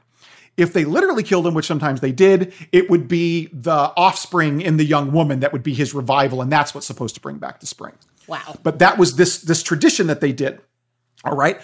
if 0.58 0.72
they 0.72 0.84
literally 0.84 1.22
killed 1.22 1.46
him, 1.46 1.54
which 1.54 1.66
sometimes 1.66 2.00
they 2.00 2.10
did, 2.10 2.52
it 2.72 2.90
would 2.90 3.06
be 3.06 3.48
the 3.52 3.92
offspring 3.96 4.60
in 4.60 4.76
the 4.76 4.84
young 4.84 5.12
woman 5.12 5.38
that 5.40 5.52
would 5.52 5.62
be 5.62 5.72
his 5.72 5.94
revival, 5.94 6.42
and 6.42 6.50
that's 6.50 6.74
what's 6.74 6.86
supposed 6.86 7.14
to 7.14 7.20
bring 7.20 7.38
back 7.38 7.60
the 7.60 7.66
spring. 7.66 7.94
Wow. 8.26 8.56
But 8.64 8.80
that 8.80 8.98
was 8.98 9.14
this 9.14 9.38
this 9.38 9.62
tradition 9.62 10.08
that 10.08 10.20
they 10.20 10.32
did. 10.32 10.60
All 11.24 11.36
right, 11.36 11.60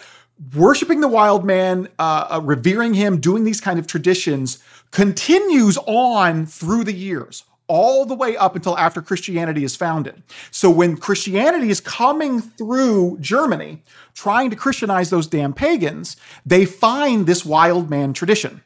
worshiping 0.55 1.01
the 1.01 1.09
wild 1.09 1.45
man, 1.45 1.89
uh, 1.99 2.29
uh, 2.31 2.41
revering 2.41 2.95
him, 2.95 3.21
doing 3.21 3.45
these 3.45 3.61
kind 3.61 3.79
of 3.79 3.87
traditions 3.87 4.63
continues 4.95 5.77
on 5.87 6.47
through 6.47 6.85
the 6.85 6.95
years. 6.95 7.45
All 7.67 8.05
the 8.05 8.15
way 8.15 8.37
up 8.37 8.55
until 8.57 8.77
after 8.79 9.01
Christianity 9.01 9.65
is 9.65 9.75
founded. 9.75 10.23
So, 10.51 10.71
when 10.71 10.99
Christianity 10.99 11.71
is 11.71 11.81
coming 11.81 12.41
through 12.43 13.19
Germany, 13.21 13.83
trying 14.13 14.51
to 14.51 14.57
Christianize 14.57 15.09
those 15.09 15.27
damn 15.27 15.55
pagans, 15.55 16.17
they 16.45 16.67
find 16.67 17.27
this 17.27 17.43
wild 17.43 17.89
man 17.89 18.13
tradition. 18.13 18.63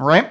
All 0.00 0.06
right. 0.06 0.30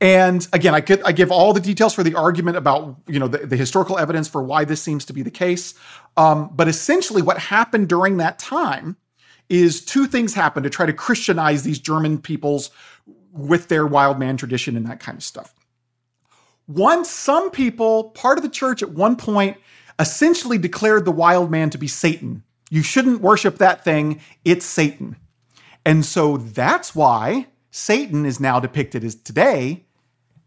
And 0.00 0.46
again, 0.52 0.74
I 0.74 0.80
could 0.80 1.02
I 1.02 1.10
give 1.10 1.32
all 1.32 1.52
the 1.52 1.60
details 1.60 1.92
for 1.92 2.04
the 2.04 2.14
argument 2.14 2.56
about 2.56 2.96
you 3.08 3.18
know 3.18 3.28
the, 3.28 3.38
the 3.38 3.56
historical 3.56 3.98
evidence 3.98 4.28
for 4.28 4.42
why 4.42 4.64
this 4.64 4.80
seems 4.80 5.04
to 5.06 5.12
be 5.12 5.22
the 5.22 5.30
case. 5.30 5.74
Um, 6.16 6.50
but 6.54 6.68
essentially, 6.68 7.20
what 7.20 7.38
happened 7.38 7.88
during 7.88 8.18
that 8.18 8.38
time 8.38 8.96
is 9.48 9.84
two 9.84 10.06
things 10.06 10.34
happened 10.34 10.64
to 10.64 10.70
try 10.70 10.86
to 10.86 10.92
Christianize 10.92 11.64
these 11.64 11.78
German 11.78 12.18
peoples 12.18 12.70
with 13.34 13.68
their 13.68 13.86
wild 13.86 14.18
man 14.18 14.36
tradition 14.36 14.76
and 14.76 14.86
that 14.86 15.00
kind 15.00 15.18
of 15.18 15.24
stuff. 15.24 15.54
Once 16.66 17.10
some 17.10 17.50
people, 17.50 18.04
part 18.10 18.38
of 18.38 18.42
the 18.42 18.48
church 18.48 18.82
at 18.82 18.90
one 18.90 19.16
point, 19.16 19.56
essentially 19.98 20.56
declared 20.56 21.04
the 21.04 21.12
wild 21.12 21.50
man 21.50 21.68
to 21.70 21.78
be 21.78 21.86
Satan. 21.88 22.42
You 22.70 22.82
shouldn't 22.82 23.20
worship 23.20 23.58
that 23.58 23.84
thing, 23.84 24.20
it's 24.44 24.64
Satan. 24.64 25.16
And 25.84 26.04
so 26.04 26.38
that's 26.38 26.94
why 26.94 27.48
Satan 27.70 28.24
is 28.24 28.40
now 28.40 28.58
depicted 28.60 29.04
as 29.04 29.14
today 29.14 29.84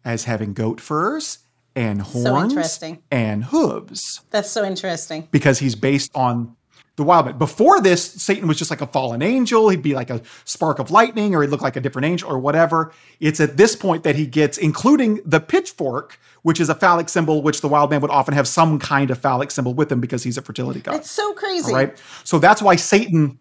as 0.03 0.23
having 0.23 0.53
goat 0.53 0.81
furs 0.81 1.39
and 1.75 2.01
horns 2.01 2.51
interesting. 2.53 3.03
and 3.11 3.45
hooves 3.45 4.21
That's 4.31 4.49
so 4.49 4.65
interesting. 4.65 5.27
because 5.29 5.59
he's 5.59 5.75
based 5.75 6.09
on 6.15 6.55
the 6.97 7.03
wild 7.03 7.27
man. 7.27 7.37
Before 7.37 7.79
this, 7.79 8.03
Satan 8.03 8.47
was 8.47 8.57
just 8.57 8.71
like 8.71 8.81
a 8.81 8.87
fallen 8.87 9.21
angel. 9.21 9.69
He'd 9.69 9.83
be 9.83 9.93
like 9.93 10.09
a 10.09 10.21
spark 10.45 10.79
of 10.79 10.91
lightning, 10.91 11.33
or 11.35 11.43
he'd 11.43 11.49
look 11.49 11.61
like 11.61 11.75
a 11.75 11.79
different 11.79 12.07
angel, 12.07 12.29
or 12.29 12.39
whatever. 12.39 12.91
It's 13.19 13.39
at 13.39 13.55
this 13.55 13.75
point 13.75 14.03
that 14.03 14.15
he 14.15 14.25
gets, 14.25 14.57
including 14.57 15.21
the 15.23 15.39
pitchfork, 15.39 16.19
which 16.41 16.59
is 16.59 16.69
a 16.69 16.75
phallic 16.75 17.07
symbol, 17.07 17.43
which 17.43 17.61
the 17.61 17.67
wild 17.67 17.91
man 17.91 18.01
would 18.01 18.11
often 18.11 18.33
have 18.33 18.47
some 18.47 18.79
kind 18.79 19.11
of 19.11 19.19
phallic 19.19 19.51
symbol 19.51 19.75
with 19.75 19.91
him 19.91 20.01
because 20.01 20.23
he's 20.23 20.37
a 20.37 20.41
fertility 20.41 20.79
god. 20.81 20.95
It's 20.95 21.11
so 21.11 21.33
crazy. 21.33 21.71
right? 21.71 22.01
So 22.23 22.39
that's 22.39 22.61
why 22.63 22.75
Satan 22.75 23.39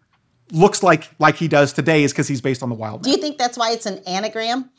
looks 0.51 0.83
like 0.83 1.09
like 1.17 1.35
he 1.35 1.47
does 1.47 1.73
today, 1.73 2.03
is 2.03 2.13
because 2.13 2.27
he's 2.27 2.41
based 2.41 2.61
on 2.61 2.69
the 2.69 2.75
wild 2.75 3.03
Do 3.03 3.09
you 3.09 3.17
think 3.17 3.39
that's 3.39 3.57
why 3.57 3.71
it's 3.71 3.87
an 3.87 4.03
anagram? 4.05 4.69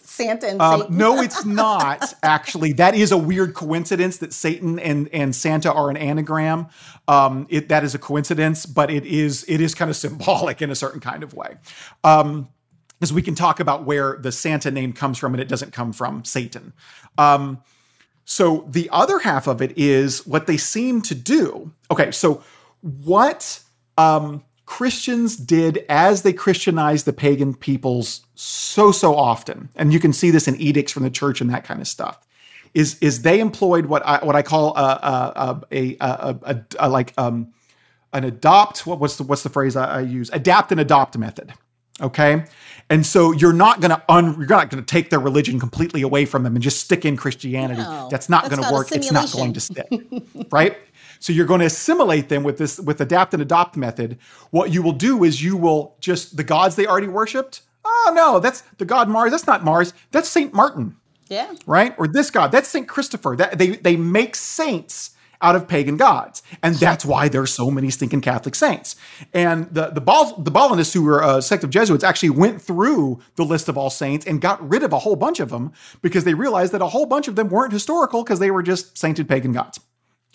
Santa 0.00 0.48
and 0.48 0.60
Um, 0.60 0.80
Satan. 0.82 0.96
no, 0.98 1.20
it's 1.22 1.44
not 1.44 2.14
actually. 2.22 2.72
That 2.74 2.94
is 2.94 3.12
a 3.12 3.18
weird 3.18 3.54
coincidence 3.54 4.18
that 4.18 4.32
Satan 4.32 4.78
and 4.78 5.08
and 5.12 5.34
Santa 5.34 5.72
are 5.72 5.90
an 5.90 5.96
anagram. 5.96 6.68
Um, 7.08 7.46
it 7.50 7.68
that 7.68 7.84
is 7.84 7.94
a 7.94 7.98
coincidence, 7.98 8.66
but 8.66 8.90
it 8.90 9.04
is 9.06 9.44
it 9.48 9.60
is 9.60 9.74
kind 9.74 9.90
of 9.90 9.96
symbolic 9.96 10.60
in 10.62 10.70
a 10.70 10.74
certain 10.74 11.00
kind 11.00 11.22
of 11.22 11.34
way. 11.34 11.56
Um, 12.04 12.48
because 12.98 13.12
we 13.12 13.20
can 13.20 13.34
talk 13.34 13.60
about 13.60 13.84
where 13.84 14.16
the 14.18 14.32
Santa 14.32 14.70
name 14.70 14.94
comes 14.94 15.18
from, 15.18 15.34
and 15.34 15.40
it 15.42 15.48
doesn't 15.48 15.72
come 15.72 15.92
from 15.92 16.24
Satan. 16.24 16.72
Um, 17.18 17.62
so 18.24 18.66
the 18.70 18.88
other 18.90 19.18
half 19.18 19.46
of 19.46 19.60
it 19.60 19.76
is 19.76 20.26
what 20.26 20.46
they 20.46 20.56
seem 20.56 21.02
to 21.02 21.14
do. 21.14 21.72
Okay, 21.90 22.10
so 22.10 22.42
what 22.80 23.60
um, 23.98 24.44
Christians 24.66 25.36
did 25.36 25.84
as 25.88 26.22
they 26.22 26.32
Christianized 26.32 27.06
the 27.06 27.12
pagan 27.12 27.54
peoples 27.54 28.26
so 28.34 28.92
so 28.92 29.14
often, 29.14 29.70
and 29.76 29.92
you 29.92 30.00
can 30.00 30.12
see 30.12 30.30
this 30.30 30.48
in 30.48 30.56
edicts 30.56 30.92
from 30.92 31.04
the 31.04 31.10
church 31.10 31.40
and 31.40 31.48
that 31.50 31.64
kind 31.64 31.80
of 31.80 31.88
stuff, 31.88 32.26
is 32.74 32.98
is 33.00 33.22
they 33.22 33.38
employed 33.38 33.86
what 33.86 34.04
I 34.04 34.24
what 34.24 34.34
I 34.34 34.42
call 34.42 34.76
a 34.76 35.62
a 35.70 35.96
a, 36.02 36.64
a, 36.78 36.88
like 36.88 37.14
um, 37.16 37.52
an 38.12 38.24
adopt 38.24 38.86
what 38.86 38.98
what's 38.98 39.16
the 39.16 39.22
what's 39.22 39.44
the 39.44 39.48
phrase 39.48 39.76
I, 39.76 39.98
I 39.98 40.00
use 40.00 40.30
adapt 40.32 40.72
and 40.72 40.80
adopt 40.80 41.16
method. 41.16 41.54
Okay, 41.98 42.44
and 42.90 43.06
so 43.06 43.32
you're 43.32 43.54
not 43.54 43.80
going 43.80 43.90
to 43.90 44.02
un 44.08 44.34
you're 44.38 44.48
not 44.48 44.68
going 44.68 44.84
to 44.84 44.86
take 44.86 45.10
their 45.10 45.20
religion 45.20 45.58
completely 45.58 46.02
away 46.02 46.26
from 46.26 46.42
them 46.42 46.54
and 46.54 46.62
just 46.62 46.80
stick 46.80 47.06
in 47.06 47.16
Christianity. 47.16 47.80
No, 47.80 48.08
that's 48.10 48.28
not 48.28 48.50
going 48.50 48.62
to 48.62 48.70
work. 48.70 48.92
It's 48.92 49.10
not 49.12 49.32
going 49.32 49.54
to 49.54 49.60
stick, 49.60 49.88
right? 50.50 50.76
So 51.18 51.32
you're 51.32 51.46
going 51.46 51.60
to 51.60 51.66
assimilate 51.66 52.28
them 52.28 52.42
with 52.42 52.58
this 52.58 52.78
with 52.78 53.00
adapt 53.00 53.32
and 53.34 53.42
adopt 53.42 53.76
method. 53.76 54.18
What 54.50 54.72
you 54.72 54.82
will 54.82 54.92
do 54.92 55.24
is 55.24 55.42
you 55.42 55.56
will 55.56 55.96
just 56.00 56.36
the 56.36 56.44
gods 56.44 56.76
they 56.76 56.86
already 56.86 57.08
worshipped. 57.08 57.62
Oh 57.84 58.12
no, 58.14 58.40
that's 58.40 58.62
the 58.78 58.84
god 58.84 59.08
Mars. 59.08 59.30
That's 59.30 59.46
not 59.46 59.64
Mars. 59.64 59.94
That's 60.10 60.28
Saint 60.28 60.52
Martin 60.52 60.96
yeah. 61.28 61.54
right? 61.66 61.94
Or 61.98 62.06
this 62.06 62.30
god, 62.30 62.52
that's 62.52 62.68
Saint 62.68 62.88
Christopher. 62.88 63.36
That 63.36 63.58
they 63.58 63.70
they 63.70 63.96
make 63.96 64.36
saints 64.36 65.10
out 65.42 65.54
of 65.54 65.68
pagan 65.68 65.96
gods, 65.96 66.42
and 66.62 66.76
that's 66.76 67.04
why 67.04 67.28
there's 67.28 67.52
so 67.52 67.70
many 67.70 67.90
stinking 67.90 68.20
Catholic 68.22 68.54
saints. 68.54 68.96
And 69.32 69.72
the 69.72 69.88
the 69.88 70.00
Bal- 70.00 70.36
the 70.38 70.50
Bollandists, 70.50 70.94
who 70.94 71.02
were 71.02 71.22
a 71.22 71.42
sect 71.42 71.64
of 71.64 71.70
Jesuits, 71.70 72.04
actually 72.04 72.30
went 72.30 72.62
through 72.62 73.20
the 73.34 73.44
list 73.44 73.68
of 73.68 73.76
all 73.76 73.90
saints 73.90 74.26
and 74.26 74.40
got 74.40 74.66
rid 74.66 74.82
of 74.82 74.92
a 74.92 75.00
whole 75.00 75.16
bunch 75.16 75.40
of 75.40 75.50
them 75.50 75.72
because 76.02 76.24
they 76.24 76.34
realized 76.34 76.72
that 76.72 76.82
a 76.82 76.88
whole 76.88 77.06
bunch 77.06 77.28
of 77.28 77.36
them 77.36 77.48
weren't 77.48 77.72
historical 77.72 78.22
because 78.22 78.38
they 78.38 78.50
were 78.50 78.62
just 78.62 78.96
sainted 78.96 79.28
pagan 79.28 79.52
gods. 79.52 79.80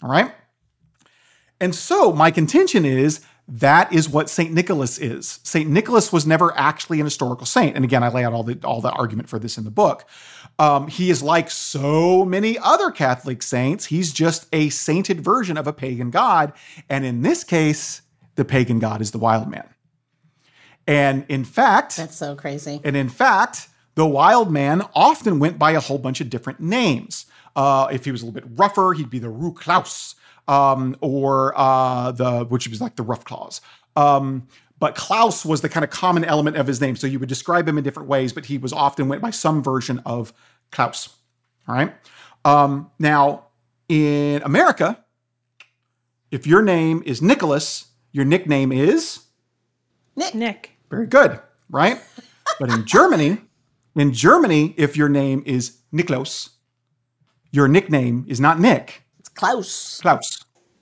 All 0.03 0.09
right. 0.09 0.33
And 1.61 1.73
so 1.73 2.11
my 2.11 2.31
contention 2.31 2.83
is 2.83 3.21
that 3.47 3.91
is 3.93 4.09
what 4.09 4.29
Saint 4.29 4.51
Nicholas 4.53 4.97
is. 4.97 5.39
Saint 5.43 5.69
Nicholas 5.69 6.11
was 6.11 6.25
never 6.25 6.57
actually 6.57 6.99
an 6.99 7.05
historical 7.05 7.45
saint, 7.45 7.75
and 7.75 7.83
again, 7.85 8.03
I 8.03 8.09
lay 8.09 8.23
out 8.23 8.33
all 8.33 8.43
the 8.43 8.59
all 8.63 8.81
the 8.81 8.91
argument 8.91 9.29
for 9.29 9.39
this 9.39 9.57
in 9.57 9.63
the 9.63 9.71
book. 9.71 10.05
Um, 10.59 10.87
he 10.87 11.09
is 11.09 11.21
like 11.23 11.49
so 11.49 12.23
many 12.25 12.57
other 12.59 12.91
Catholic 12.91 13.41
saints. 13.43 13.85
He's 13.85 14.13
just 14.13 14.47
a 14.53 14.69
sainted 14.69 15.21
version 15.21 15.57
of 15.57 15.67
a 15.67 15.73
pagan 15.73 16.11
god, 16.11 16.53
and 16.89 17.05
in 17.05 17.21
this 17.21 17.43
case, 17.43 18.01
the 18.35 18.45
pagan 18.45 18.79
god 18.79 19.01
is 19.01 19.11
the 19.11 19.17
wild 19.19 19.49
man. 19.49 19.69
And 20.87 21.25
in 21.29 21.43
fact, 21.43 21.97
That's 21.97 22.15
so 22.15 22.35
crazy. 22.35 22.79
and 22.83 22.95
in 22.95 23.09
fact, 23.09 23.67
the 23.95 24.05
wild 24.05 24.51
man 24.51 24.83
often 24.95 25.39
went 25.39 25.59
by 25.59 25.71
a 25.71 25.79
whole 25.79 25.97
bunch 25.97 26.21
of 26.21 26.29
different 26.29 26.59
names. 26.59 27.25
Uh, 27.55 27.87
if 27.91 28.05
he 28.05 28.11
was 28.11 28.21
a 28.21 28.25
little 28.25 28.39
bit 28.39 28.49
rougher, 28.57 28.93
he'd 28.93 29.09
be 29.09 29.19
the 29.19 29.29
Rue 29.29 29.53
Klaus, 29.53 30.15
um, 30.47 30.95
or 31.01 31.53
uh, 31.57 32.11
the 32.11 32.45
which 32.45 32.67
was 32.67 32.81
like 32.81 32.95
the 32.95 33.03
rough 33.03 33.23
claws. 33.23 33.61
Um, 33.95 34.47
but 34.79 34.95
Klaus 34.95 35.45
was 35.45 35.61
the 35.61 35.69
kind 35.69 35.83
of 35.83 35.91
common 35.91 36.25
element 36.25 36.57
of 36.57 36.65
his 36.65 36.81
name, 36.81 36.95
so 36.95 37.05
you 37.05 37.19
would 37.19 37.29
describe 37.29 37.67
him 37.67 37.77
in 37.77 37.83
different 37.83 38.09
ways. 38.09 38.33
But 38.33 38.45
he 38.45 38.57
was 38.57 38.73
often 38.73 39.07
went 39.07 39.21
by 39.21 39.29
some 39.29 39.61
version 39.61 40.01
of 40.05 40.33
Klaus. 40.71 41.09
All 41.67 41.75
right. 41.75 41.93
Um, 42.43 42.89
now 42.97 43.45
in 43.87 44.41
America, 44.43 45.03
if 46.31 46.47
your 46.47 46.61
name 46.61 47.03
is 47.05 47.21
Nicholas, 47.21 47.87
your 48.11 48.25
nickname 48.25 48.71
is 48.71 49.25
Nick. 50.15 50.33
Nick. 50.33 50.71
Very 50.89 51.07
good, 51.07 51.39
right? 51.69 52.01
but 52.59 52.69
in 52.69 52.85
Germany, 52.85 53.37
in 53.95 54.13
Germany, 54.13 54.73
if 54.77 54.95
your 54.97 55.09
name 55.09 55.43
is 55.45 55.77
Niklas, 55.93 56.49
your 57.51 57.67
nickname 57.67 58.25
is 58.27 58.39
not 58.39 58.59
Nick, 58.59 59.03
It's 59.10 59.10
Klaus. 59.35 59.99
Klaus. 60.01 60.45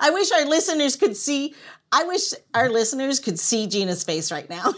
I 0.00 0.10
wish 0.10 0.30
our 0.32 0.44
listeners 0.44 0.96
could 0.96 1.16
see. 1.16 1.54
I 1.90 2.04
wish 2.04 2.32
our 2.54 2.68
listeners 2.68 3.18
could 3.20 3.38
see 3.38 3.66
Gina's 3.66 4.04
face 4.04 4.30
right 4.30 4.48
now. 4.48 4.72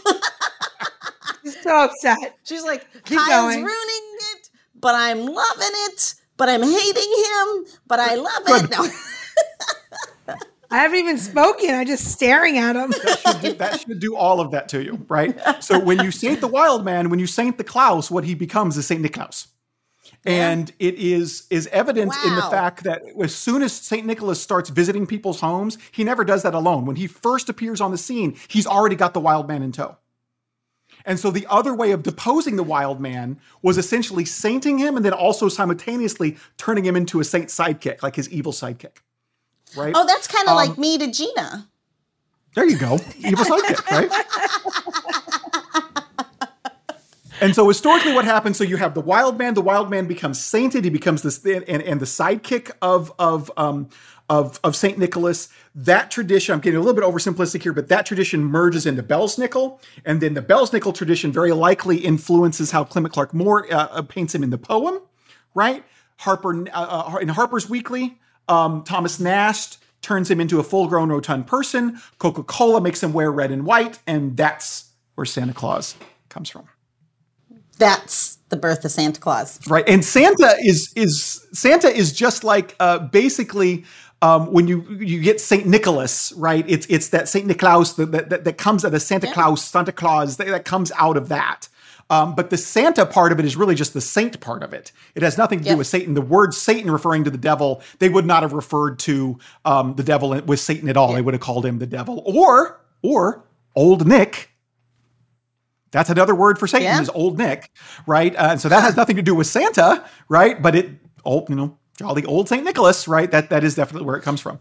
He's 1.43 1.61
so 1.61 1.85
upset. 1.85 2.37
She's 2.43 2.63
like, 2.63 2.87
Keep 3.05 3.19
Kyle's 3.19 3.53
going. 3.55 3.63
ruining 3.63 4.17
it, 4.35 4.49
but 4.79 4.95
I'm 4.95 5.19
loving 5.25 5.73
it, 5.87 6.15
but 6.37 6.49
I'm 6.49 6.61
hating 6.63 7.25
him, 7.25 7.65
but 7.87 7.99
I 7.99 8.15
love 8.15 8.43
it. 8.47 8.69
No. 8.71 8.87
I 10.73 10.77
haven't 10.77 10.99
even 10.99 11.17
spoken. 11.17 11.75
I'm 11.75 11.85
just 11.85 12.05
staring 12.13 12.57
at 12.57 12.77
him. 12.77 12.93
Should 12.93 13.41
do- 13.41 13.53
that 13.53 13.81
should 13.81 13.99
do 13.99 14.15
all 14.15 14.39
of 14.39 14.51
that 14.51 14.69
to 14.69 14.81
you, 14.81 15.05
right? 15.09 15.37
So 15.61 15.77
when 15.77 15.99
you 15.99 16.11
saint 16.11 16.39
the 16.39 16.47
wild 16.47 16.85
man, 16.85 17.09
when 17.09 17.19
you 17.19 17.27
saint 17.27 17.57
the 17.57 17.65
Klaus, 17.65 18.09
what 18.09 18.23
he 18.23 18.35
becomes 18.35 18.77
is 18.77 18.87
Saint 18.87 19.03
Niklaus. 19.03 19.47
And 20.23 20.71
it 20.77 20.95
is 20.95 21.47
is 21.49 21.65
evident 21.67 22.13
in 22.25 22.35
the 22.35 22.43
fact 22.43 22.83
that 22.83 23.01
as 23.21 23.33
soon 23.33 23.63
as 23.63 23.73
Saint 23.73 24.05
Nicholas 24.05 24.39
starts 24.39 24.69
visiting 24.69 25.07
people's 25.07 25.39
homes, 25.39 25.79
he 25.91 26.03
never 26.03 26.23
does 26.23 26.43
that 26.43 26.53
alone. 26.53 26.85
When 26.85 26.95
he 26.95 27.07
first 27.07 27.49
appears 27.49 27.81
on 27.81 27.89
the 27.89 27.97
scene, 27.97 28.37
he's 28.47 28.67
already 28.67 28.95
got 28.95 29.15
the 29.15 29.19
wild 29.19 29.47
man 29.47 29.63
in 29.63 29.71
tow. 29.71 29.97
And 31.05 31.19
so 31.19 31.31
the 31.31 31.47
other 31.49 31.73
way 31.73 31.91
of 31.91 32.03
deposing 32.03 32.55
the 32.55 32.63
wild 32.63 33.01
man 33.01 33.39
was 33.63 33.79
essentially 33.79 34.25
sainting 34.25 34.77
him 34.77 34.95
and 34.95 35.03
then 35.03 35.13
also 35.13 35.49
simultaneously 35.49 36.37
turning 36.57 36.85
him 36.85 36.95
into 36.95 37.19
a 37.19 37.23
saint 37.23 37.47
sidekick, 37.47 38.03
like 38.03 38.15
his 38.15 38.29
evil 38.29 38.51
sidekick. 38.51 38.97
Right? 39.75 39.93
Oh, 39.95 40.05
that's 40.05 40.27
kind 40.27 40.43
of 40.47 40.51
Um, 40.51 40.55
like 40.57 40.77
me 40.77 40.99
to 40.99 41.09
Gina. 41.09 41.67
There 42.53 42.65
you 42.69 42.77
go. 42.77 42.99
Evil 43.17 43.45
sidekick, 43.45 43.89
right? 43.89 44.11
and 47.41 47.53
so 47.55 47.67
historically 47.67 48.13
what 48.13 48.25
happens, 48.25 48.57
so 48.57 48.63
you 48.63 48.77
have 48.77 48.93
the 48.93 49.01
wild 49.01 49.37
man, 49.37 49.53
the 49.55 49.61
wild 49.61 49.89
man 49.89 50.07
becomes 50.07 50.39
sainted, 50.39 50.83
he 50.85 50.89
becomes 50.89 51.23
this 51.23 51.43
and, 51.45 51.63
and 51.67 51.99
the 51.99 52.05
sidekick 52.05 52.71
of 52.81 53.11
of 53.19 53.51
um 53.57 53.89
of, 54.29 54.61
of 54.63 54.77
Saint 54.77 54.97
Nicholas, 54.97 55.49
that 55.75 56.09
tradition, 56.09 56.53
I'm 56.53 56.61
getting 56.61 56.77
a 56.77 56.81
little 56.81 56.95
bit 56.95 57.03
oversimplistic 57.03 57.63
here, 57.63 57.73
but 57.73 57.89
that 57.89 58.05
tradition 58.05 58.45
merges 58.45 58.85
into 58.85 59.03
Belsnickel, 59.03 59.81
and 60.05 60.21
then 60.21 60.35
the 60.35 60.41
Belsnickel 60.41 60.95
tradition 60.95 61.33
very 61.33 61.51
likely 61.51 61.97
influences 61.97 62.71
how 62.71 62.85
Clement 62.85 63.13
Clarke 63.13 63.33
Moore 63.33 63.67
uh, 63.69 63.87
uh, 63.91 64.01
paints 64.03 64.33
him 64.33 64.41
in 64.41 64.49
the 64.49 64.57
poem, 64.57 65.01
right? 65.53 65.83
Harper 66.19 66.65
uh, 66.69 67.11
uh, 67.13 67.17
in 67.17 67.27
Harper's 67.27 67.69
Weekly, 67.69 68.19
um, 68.47 68.85
Thomas 68.85 69.19
Nast 69.19 69.83
turns 70.01 70.31
him 70.31 70.39
into 70.39 70.59
a 70.59 70.63
full-grown 70.63 71.09
rotund 71.09 71.45
person. 71.45 71.99
Coca-Cola 72.17 72.79
makes 72.79 73.03
him 73.03 73.11
wear 73.11 73.29
red 73.29 73.51
and 73.51 73.65
white, 73.65 73.99
and 74.07 74.37
that's 74.37 74.91
where 75.15 75.25
Santa 75.25 75.53
Claus 75.53 75.95
comes 76.29 76.49
from. 76.49 76.69
That's 77.81 78.37
the 78.49 78.57
birth 78.57 78.85
of 78.85 78.91
Santa 78.91 79.19
Claus. 79.19 79.59
Right. 79.67 79.87
And 79.87 80.05
Santa 80.05 80.55
is 80.63 80.93
is 80.95 81.45
Santa 81.51 81.87
is 81.87 82.13
just 82.13 82.43
like 82.43 82.75
uh, 82.79 82.99
basically 82.99 83.83
um, 84.21 84.53
when 84.53 84.67
you 84.67 84.83
you 84.99 85.19
get 85.21 85.41
Saint 85.41 85.65
Nicholas, 85.65 86.31
right? 86.37 86.63
It's 86.67 86.85
it's 86.89 87.09
that 87.09 87.27
Saint 87.27 87.47
Nicholas 87.47 87.93
that 87.93 88.11
that, 88.29 88.43
that 88.45 88.57
comes 88.57 88.85
out 88.85 88.93
of 88.93 89.01
Santa 89.01 89.31
Claus, 89.33 89.63
Santa 89.63 89.91
Claus 89.91 90.37
that, 90.37 90.47
that 90.47 90.63
comes 90.63 90.91
out 90.97 91.17
of 91.17 91.27
that. 91.29 91.67
Um, 92.11 92.35
but 92.35 92.49
the 92.49 92.57
Santa 92.57 93.05
part 93.05 93.31
of 93.31 93.39
it 93.39 93.45
is 93.45 93.55
really 93.55 93.73
just 93.73 93.93
the 93.93 94.01
saint 94.01 94.39
part 94.41 94.63
of 94.63 94.73
it. 94.73 94.91
It 95.15 95.23
has 95.23 95.37
nothing 95.37 95.59
to 95.59 95.65
Yeah. 95.65 95.71
do 95.71 95.77
with 95.77 95.87
Satan. 95.87 96.13
The 96.13 96.21
word 96.21 96.53
Satan 96.53 96.91
referring 96.91 97.23
to 97.23 97.29
the 97.29 97.37
devil, 97.37 97.81
they 97.99 98.09
would 98.09 98.25
not 98.25 98.43
have 98.43 98.51
referred 98.51 98.99
to 98.99 99.39
um, 99.63 99.95
the 99.95 100.03
devil 100.03 100.39
with 100.41 100.59
Satan 100.59 100.89
at 100.89 100.97
all. 100.97 101.13
They 101.13 101.21
would 101.21 101.33
have 101.33 101.41
called 101.41 101.65
him 101.65 101.79
the 101.79 101.87
devil 101.87 102.21
or 102.25 102.81
or 103.01 103.43
old 103.75 104.05
Nick. 104.05 104.50
That's 105.91 106.09
another 106.09 106.33
word 106.35 106.57
for 106.57 106.67
Satan 106.67 106.85
Yeah. 106.85 107.01
is 107.01 107.09
old 107.09 107.37
Nick, 107.37 107.69
right? 108.07 108.35
Uh, 108.35 108.49
and 108.51 108.61
so 108.61 108.69
that 108.69 108.81
has 108.81 108.95
nothing 108.95 109.17
to 109.17 109.21
do 109.21 109.35
with 109.35 109.47
Santa, 109.47 110.03
right? 110.29 110.61
But 110.61 110.75
it, 110.75 110.89
old, 111.25 111.49
you 111.49 111.55
know, 111.55 111.77
jolly 111.97 112.23
old 112.25 112.47
Saint 112.49 112.63
Nicholas, 112.63 113.07
right? 113.07 113.29
That 113.29 113.49
that 113.49 113.63
is 113.63 113.75
definitely 113.75 114.05
where 114.05 114.15
it 114.15 114.23
comes 114.23 114.39
from. 114.41 114.59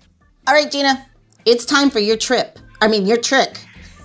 All 0.48 0.54
right, 0.54 0.70
Gina, 0.70 1.06
it's 1.44 1.64
time 1.64 1.90
for 1.90 2.00
your 2.00 2.16
trip. 2.16 2.58
I 2.82 2.88
mean, 2.88 3.06
your 3.06 3.16
trick. 3.18 3.58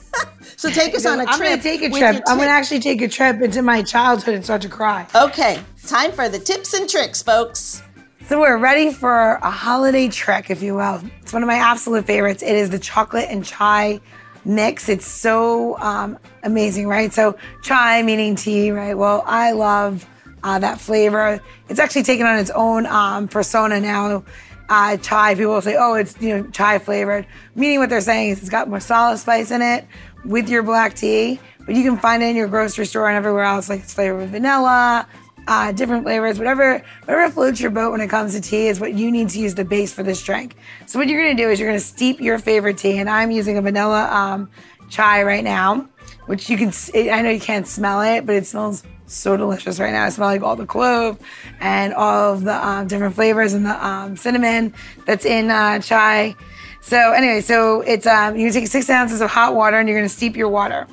so 0.58 0.70
take 0.70 0.94
us 0.96 1.06
on 1.06 1.20
a 1.20 1.24
I'm 1.24 1.38
trip. 1.38 1.50
gonna 1.50 1.62
take 1.62 1.82
a 1.82 1.90
trip. 1.90 2.22
I'm 2.28 2.38
gonna 2.38 2.50
actually 2.52 2.80
take 2.80 3.02
a 3.02 3.08
trip 3.08 3.42
into 3.42 3.62
my 3.62 3.82
childhood 3.82 4.36
and 4.36 4.44
start 4.44 4.62
to 4.62 4.70
cry. 4.70 5.08
Okay, 5.16 5.60
time 5.88 6.12
for 6.12 6.30
the 6.30 6.40
tips 6.40 6.74
and 6.74 6.88
tricks, 6.90 7.24
folks. 7.24 7.82
So 8.28 8.40
we're 8.40 8.58
ready 8.58 8.92
for 8.92 9.34
a 9.44 9.52
holiday 9.52 10.08
trick, 10.08 10.50
if 10.50 10.62
you 10.64 10.76
will. 10.76 11.00
It's 11.22 11.32
one 11.34 11.44
of 11.44 11.48
my 11.48 11.56
absolute 11.58 12.06
favorites. 12.06 12.42
It 12.42 12.56
is 12.56 12.70
the 12.72 12.80
chocolate 12.80 13.28
and 13.30 13.46
chai 13.46 14.00
mix. 14.46 14.90
It's 14.90 15.08
so 15.08 15.78
um, 15.80 16.18
amazing, 16.44 16.88
right? 16.88 17.12
So 17.14 17.38
chai 17.62 18.02
meaning 18.02 18.36
tea, 18.36 18.72
right? 18.72 18.98
Well, 18.98 19.24
I 19.26 19.52
love 19.52 20.08
uh, 20.44 20.60
that 20.60 20.80
flavor. 20.80 21.42
It's 21.70 21.80
actually 21.80 22.04
taken 22.04 22.26
on 22.26 22.38
its 22.38 22.52
own 22.52 22.86
um, 22.86 23.28
persona 23.28 23.80
now. 23.80 24.24
Uh, 24.70 24.98
chai, 24.98 25.36
people 25.36 25.54
will 25.54 25.62
say, 25.62 25.76
oh, 25.78 25.94
it's 25.94 26.20
you 26.22 26.38
know 26.38 26.50
chai 26.52 26.80
flavored. 26.80 27.28
Meaning 27.56 27.80
what 27.80 27.90
they're 27.90 28.02
saying 28.02 28.32
is 28.32 28.40
it's 28.40 28.50
got 28.50 28.68
masala 28.68 29.18
spice 29.18 29.52
in 29.52 29.62
it 29.62 29.86
with 30.24 30.50
your 30.50 30.64
black 30.64 30.96
tea, 30.96 31.40
but 31.66 31.76
you 31.76 31.84
can 31.84 31.98
find 31.98 32.24
it 32.24 32.28
in 32.28 32.36
your 32.36 32.48
grocery 32.48 32.86
store 32.86 33.08
and 33.08 33.18
everywhere 33.18 33.44
else. 33.44 33.70
Like 33.70 33.82
it's 33.82 33.94
flavored 33.94 34.22
with 34.22 34.32
vanilla, 34.32 35.08
uh, 35.48 35.72
different 35.72 36.04
flavors, 36.04 36.38
whatever 36.38 36.84
whatever 37.06 37.32
floats 37.32 37.60
your 37.62 37.72
boat 37.72 37.92
when 37.92 38.02
it 38.02 38.08
comes 38.10 38.34
to 38.34 38.42
tea 38.42 38.68
is 38.68 38.80
what 38.80 38.94
you 38.94 39.12
need 39.12 39.30
to 39.30 39.40
use 39.40 39.56
the 39.56 39.66
base 39.66 39.94
for 39.94 40.04
this 40.04 40.24
drink. 40.24 40.56
So 40.86 41.00
what 41.00 41.08
you're 41.08 41.22
gonna 41.22 41.36
do 41.36 41.50
is 41.50 41.60
you're 41.60 41.70
gonna 41.70 41.80
steep 41.80 42.20
your 42.20 42.40
favorite 42.40 42.78
tea, 42.78 42.98
and 42.98 43.10
I'm 43.10 43.32
using 43.32 43.58
a 43.58 43.62
vanilla 43.62 44.10
um, 44.12 44.50
chai 44.90 45.24
right 45.24 45.44
now, 45.44 45.88
which 46.26 46.50
you 46.50 46.58
can. 46.58 46.72
I 46.96 47.22
know 47.22 47.30
you 47.30 47.40
can't 47.40 47.68
smell 47.68 48.02
it, 48.02 48.26
but 48.26 48.36
it 48.36 48.46
smells 48.48 48.84
so 49.08 49.38
delicious 49.38 49.80
right 49.80 49.92
now. 49.92 50.04
I 50.04 50.10
smell 50.10 50.30
like 50.30 50.42
all 50.42 50.56
the 50.56 50.66
clove 50.66 51.20
and 51.60 51.94
all 51.94 52.34
of 52.34 52.44
the 52.44 52.68
um, 52.68 52.88
different 52.88 53.14
flavors 53.14 53.54
and 53.54 53.66
the 53.66 53.86
um, 53.86 54.18
cinnamon 54.18 54.74
that's 55.06 55.26
in 55.26 55.52
uh, 55.52 55.80
chai. 55.80 56.36
So 56.82 57.14
anyway, 57.14 57.42
so 57.42 57.82
it's 57.82 58.08
um, 58.08 58.36
you 58.36 58.52
take 58.52 58.68
six 58.68 58.90
ounces 58.90 59.22
of 59.22 59.30
hot 59.30 59.56
water 59.56 59.78
and 59.78 59.88
you're 59.88 59.98
gonna 59.98 60.10
steep 60.10 60.36
your 60.36 60.50
water, 60.50 60.88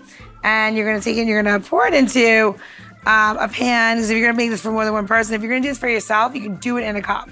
and 0.44 0.76
you're 0.76 0.86
gonna 0.86 1.02
take 1.02 1.16
it 1.16 1.20
and 1.20 1.28
you're 1.28 1.42
gonna 1.42 1.60
pour 1.60 1.86
it 1.86 1.94
into 1.94 2.54
um, 3.06 3.36
a 3.38 3.48
pan. 3.48 4.02
So 4.02 4.04
if 4.04 4.18
you're 4.18 4.28
gonna 4.28 4.36
make 4.36 4.50
this 4.50 4.62
for 4.62 4.70
more 4.70 4.84
than 4.84 4.94
one 4.94 5.06
person, 5.06 5.34
if 5.34 5.42
you're 5.42 5.50
gonna 5.50 5.62
do 5.62 5.68
this 5.68 5.78
for 5.78 5.88
yourself, 5.88 6.34
you 6.34 6.40
can 6.40 6.56
do 6.56 6.76
it 6.76 6.82
in 6.82 6.96
a 6.96 7.02
cup. 7.02 7.28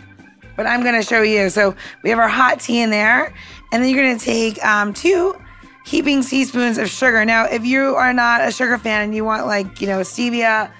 But 0.56 0.66
I'm 0.66 0.82
gonna 0.82 1.02
show 1.02 1.22
you. 1.22 1.48
So 1.50 1.74
we 2.02 2.10
have 2.10 2.18
our 2.18 2.28
hot 2.28 2.60
tea 2.60 2.80
in 2.80 2.90
there, 2.90 3.32
and 3.72 3.82
then 3.82 3.90
you're 3.94 4.02
gonna 4.02 4.18
take 4.18 4.62
um, 4.64 4.92
two 4.92 5.40
heaping 5.86 6.22
teaspoons 6.22 6.78
of 6.78 6.88
sugar. 6.88 7.24
Now, 7.24 7.44
if 7.44 7.64
you 7.64 7.94
are 7.96 8.12
not 8.12 8.46
a 8.46 8.50
sugar 8.50 8.78
fan 8.78 9.02
and 9.02 9.14
you 9.14 9.24
want 9.24 9.46
like 9.46 9.80
you 9.80 9.86
know 9.86 10.00
stevia, 10.00 10.70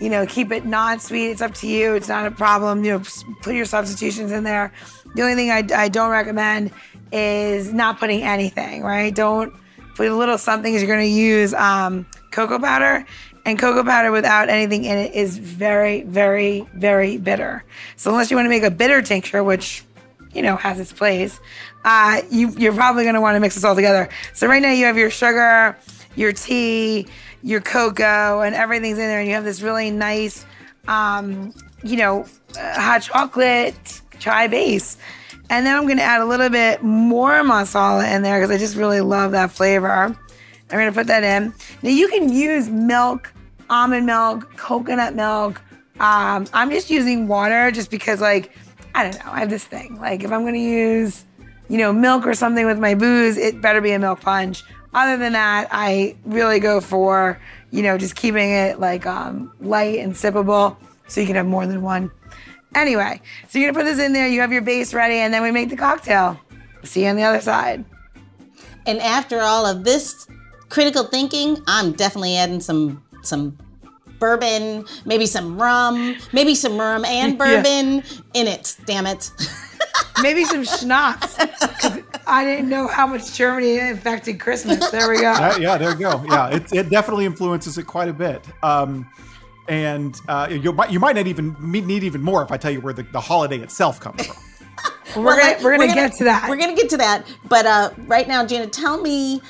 you 0.00 0.10
know 0.10 0.26
keep 0.26 0.52
it 0.52 0.66
non-sweet. 0.66 1.30
It's 1.30 1.42
up 1.42 1.54
to 1.54 1.68
you. 1.68 1.94
It's 1.94 2.08
not 2.08 2.26
a 2.26 2.30
problem. 2.30 2.84
You 2.84 2.98
know, 2.98 3.04
put 3.42 3.54
your 3.54 3.64
substitutions 3.64 4.32
in 4.32 4.44
there. 4.44 4.72
The 5.14 5.22
only 5.22 5.34
thing 5.34 5.50
I, 5.50 5.66
I 5.74 5.88
don't 5.88 6.10
recommend 6.10 6.72
is 7.12 7.72
not 7.72 7.98
putting 7.98 8.22
anything. 8.22 8.82
Right? 8.82 9.14
Don't 9.14 9.54
put 9.94 10.08
a 10.08 10.14
little 10.14 10.38
something. 10.38 10.72
You're 10.72 10.86
gonna 10.86 11.04
use 11.04 11.54
um, 11.54 12.04
cocoa 12.30 12.58
powder. 12.58 13.06
And 13.44 13.58
cocoa 13.58 13.84
powder 13.84 14.12
without 14.12 14.48
anything 14.48 14.84
in 14.84 14.98
it 14.98 15.14
is 15.14 15.38
very, 15.38 16.02
very, 16.02 16.66
very 16.74 17.16
bitter. 17.16 17.64
So 17.96 18.10
unless 18.10 18.30
you 18.30 18.36
want 18.36 18.46
to 18.46 18.50
make 18.50 18.62
a 18.62 18.70
bitter 18.70 19.00
tincture, 19.02 19.42
which 19.42 19.82
you 20.32 20.42
know 20.42 20.56
has 20.56 20.78
its 20.78 20.92
place, 20.92 21.40
uh, 21.84 22.20
you 22.30 22.50
you're 22.50 22.74
probably 22.74 23.04
going 23.04 23.14
to 23.14 23.20
want 23.20 23.36
to 23.36 23.40
mix 23.40 23.54
this 23.54 23.64
all 23.64 23.74
together. 23.74 24.08
So 24.34 24.46
right 24.46 24.60
now 24.60 24.72
you 24.72 24.84
have 24.84 24.98
your 24.98 25.10
sugar, 25.10 25.76
your 26.16 26.32
tea, 26.32 27.06
your 27.42 27.60
cocoa, 27.60 28.40
and 28.40 28.54
everything's 28.54 28.98
in 28.98 29.06
there, 29.06 29.20
and 29.20 29.28
you 29.28 29.34
have 29.34 29.44
this 29.44 29.62
really 29.62 29.90
nice, 29.90 30.44
um, 30.86 31.54
you 31.82 31.96
know, 31.96 32.26
uh, 32.58 32.80
hot 32.80 33.02
chocolate 33.02 34.02
chai 34.18 34.46
base. 34.48 34.98
And 35.48 35.66
then 35.66 35.74
I'm 35.74 35.86
going 35.86 35.96
to 35.96 36.04
add 36.04 36.20
a 36.20 36.26
little 36.26 36.48
bit 36.48 36.82
more 36.82 37.42
masala 37.42 38.14
in 38.14 38.22
there 38.22 38.38
because 38.38 38.54
I 38.54 38.58
just 38.58 38.76
really 38.76 39.00
love 39.00 39.32
that 39.32 39.50
flavor. 39.50 40.16
I'm 40.72 40.78
gonna 40.78 40.92
put 40.92 41.06
that 41.08 41.24
in. 41.24 41.52
Now 41.82 41.90
you 41.90 42.08
can 42.08 42.32
use 42.32 42.68
milk, 42.68 43.32
almond 43.68 44.06
milk, 44.06 44.56
coconut 44.56 45.14
milk. 45.14 45.60
Um, 45.98 46.46
I'm 46.52 46.70
just 46.70 46.90
using 46.90 47.28
water 47.28 47.70
just 47.70 47.90
because 47.90 48.20
like 48.20 48.52
I 48.94 49.04
don't 49.04 49.24
know. 49.24 49.32
I 49.32 49.40
have 49.40 49.50
this 49.50 49.64
thing. 49.64 49.96
Like 50.00 50.22
if 50.22 50.32
I'm 50.32 50.44
gonna 50.44 50.58
use, 50.58 51.24
you 51.68 51.78
know, 51.78 51.92
milk 51.92 52.26
or 52.26 52.34
something 52.34 52.66
with 52.66 52.78
my 52.78 52.94
booze, 52.94 53.36
it 53.36 53.60
better 53.60 53.80
be 53.80 53.92
a 53.92 53.98
milk 53.98 54.20
punch. 54.20 54.62
Other 54.92 55.16
than 55.16 55.34
that, 55.34 55.68
I 55.70 56.16
really 56.24 56.58
go 56.58 56.80
for, 56.80 57.40
you 57.70 57.82
know, 57.82 57.96
just 57.96 58.16
keeping 58.16 58.50
it 58.50 58.80
like 58.80 59.06
um, 59.06 59.52
light 59.60 60.00
and 60.00 60.12
sippable 60.12 60.76
so 61.06 61.20
you 61.20 61.26
can 61.26 61.36
have 61.36 61.46
more 61.46 61.66
than 61.66 61.82
one. 61.82 62.10
Anyway, 62.74 63.20
so 63.48 63.58
you're 63.58 63.72
gonna 63.72 63.84
put 63.84 63.88
this 63.90 64.04
in 64.04 64.12
there, 64.12 64.28
you 64.28 64.40
have 64.40 64.52
your 64.52 64.62
base 64.62 64.94
ready, 64.94 65.16
and 65.16 65.34
then 65.34 65.42
we 65.42 65.50
make 65.50 65.70
the 65.70 65.76
cocktail. 65.76 66.40
See 66.84 67.02
you 67.02 67.08
on 67.08 67.16
the 67.16 67.24
other 67.24 67.40
side. 67.40 67.84
And 68.86 68.98
after 69.00 69.40
all 69.40 69.66
of 69.66 69.84
this 69.84 70.26
critical 70.70 71.04
thinking, 71.04 71.62
I'm 71.66 71.92
definitely 71.92 72.36
adding 72.36 72.60
some 72.60 73.02
some 73.22 73.58
bourbon, 74.18 74.86
maybe 75.04 75.26
some 75.26 75.60
rum, 75.60 76.16
maybe 76.32 76.54
some 76.54 76.78
rum 76.78 77.04
and 77.04 77.36
bourbon 77.38 77.96
yeah. 77.96 78.02
in 78.34 78.46
it. 78.46 78.76
Damn 78.86 79.06
it. 79.06 79.30
maybe 80.22 80.44
some 80.44 80.64
schnapps. 80.64 81.36
I 82.26 82.44
didn't 82.44 82.68
know 82.68 82.86
how 82.86 83.06
much 83.06 83.34
Germany 83.34 83.78
affected 83.78 84.38
Christmas. 84.38 84.90
There 84.90 85.10
we 85.10 85.20
go. 85.20 85.32
Uh, 85.32 85.58
yeah, 85.60 85.76
there 85.76 85.90
you 85.90 85.98
go. 85.98 86.24
Yeah, 86.28 86.48
it, 86.48 86.72
it 86.72 86.90
definitely 86.90 87.24
influences 87.26 87.76
it 87.78 87.84
quite 87.84 88.08
a 88.08 88.12
bit. 88.12 88.44
Um, 88.62 89.10
and 89.68 90.14
uh, 90.28 90.48
you 90.50 90.72
might 90.72 90.90
you 90.90 91.00
might 91.00 91.16
not 91.16 91.26
even 91.26 91.56
need 91.60 92.02
even 92.02 92.22
more 92.22 92.42
if 92.42 92.50
I 92.50 92.56
tell 92.56 92.70
you 92.70 92.80
where 92.80 92.92
the, 92.92 93.04
the 93.04 93.20
holiday 93.20 93.58
itself 93.58 94.00
comes 94.00 94.26
from. 94.26 94.36
we're, 95.16 95.24
well, 95.24 95.38
gonna, 95.38 95.64
we're, 95.64 95.76
gonna, 95.76 95.86
we're 95.86 95.94
gonna 95.94 95.94
get 95.94 96.12
to 96.18 96.24
that. 96.24 96.48
We're 96.48 96.56
gonna 96.56 96.76
get 96.76 96.90
to 96.90 96.96
that. 96.98 97.26
But 97.48 97.66
uh, 97.66 97.90
right 98.06 98.26
now, 98.26 98.44
Gina, 98.44 98.66
tell 98.66 99.00
me 99.00 99.40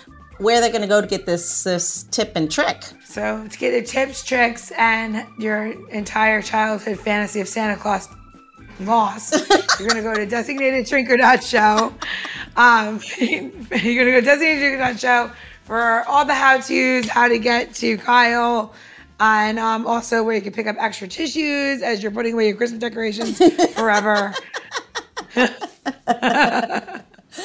where 0.40 0.60
they're 0.60 0.72
gonna 0.72 0.86
go 0.86 1.00
to 1.00 1.06
get 1.06 1.26
this 1.26 1.64
this 1.64 2.04
tip 2.04 2.32
and 2.34 2.50
trick. 2.50 2.82
So 3.04 3.46
to 3.46 3.58
get 3.58 3.72
the 3.72 3.82
tips, 3.82 4.24
tricks, 4.24 4.72
and 4.76 5.26
your 5.38 5.66
entire 5.90 6.40
childhood 6.42 6.98
fantasy 6.98 7.40
of 7.40 7.48
Santa 7.48 7.76
Claus 7.76 8.08
lost, 8.80 9.34
you're 9.78 9.88
gonna 9.88 10.02
go 10.02 10.14
to 10.14 10.26
designateddrinker.show. 10.26 11.94
Um, 12.56 13.00
you're 13.20 14.04
gonna 14.04 14.20
go 14.20 14.20
to 14.20 14.26
designateddrinker.show 14.26 15.30
for 15.64 16.04
all 16.08 16.24
the 16.24 16.34
how-tos, 16.34 17.06
how 17.06 17.28
to 17.28 17.38
get 17.38 17.74
to 17.74 17.98
Kyle, 17.98 18.72
and 19.20 19.58
um, 19.58 19.86
also 19.86 20.22
where 20.22 20.34
you 20.34 20.40
can 20.40 20.54
pick 20.54 20.66
up 20.66 20.76
extra 20.78 21.06
tissues 21.06 21.82
as 21.82 22.02
you're 22.02 22.12
putting 22.12 22.32
away 22.32 22.48
your 22.48 22.56
Christmas 22.56 22.80
decorations 22.80 23.38
forever. 23.74 24.34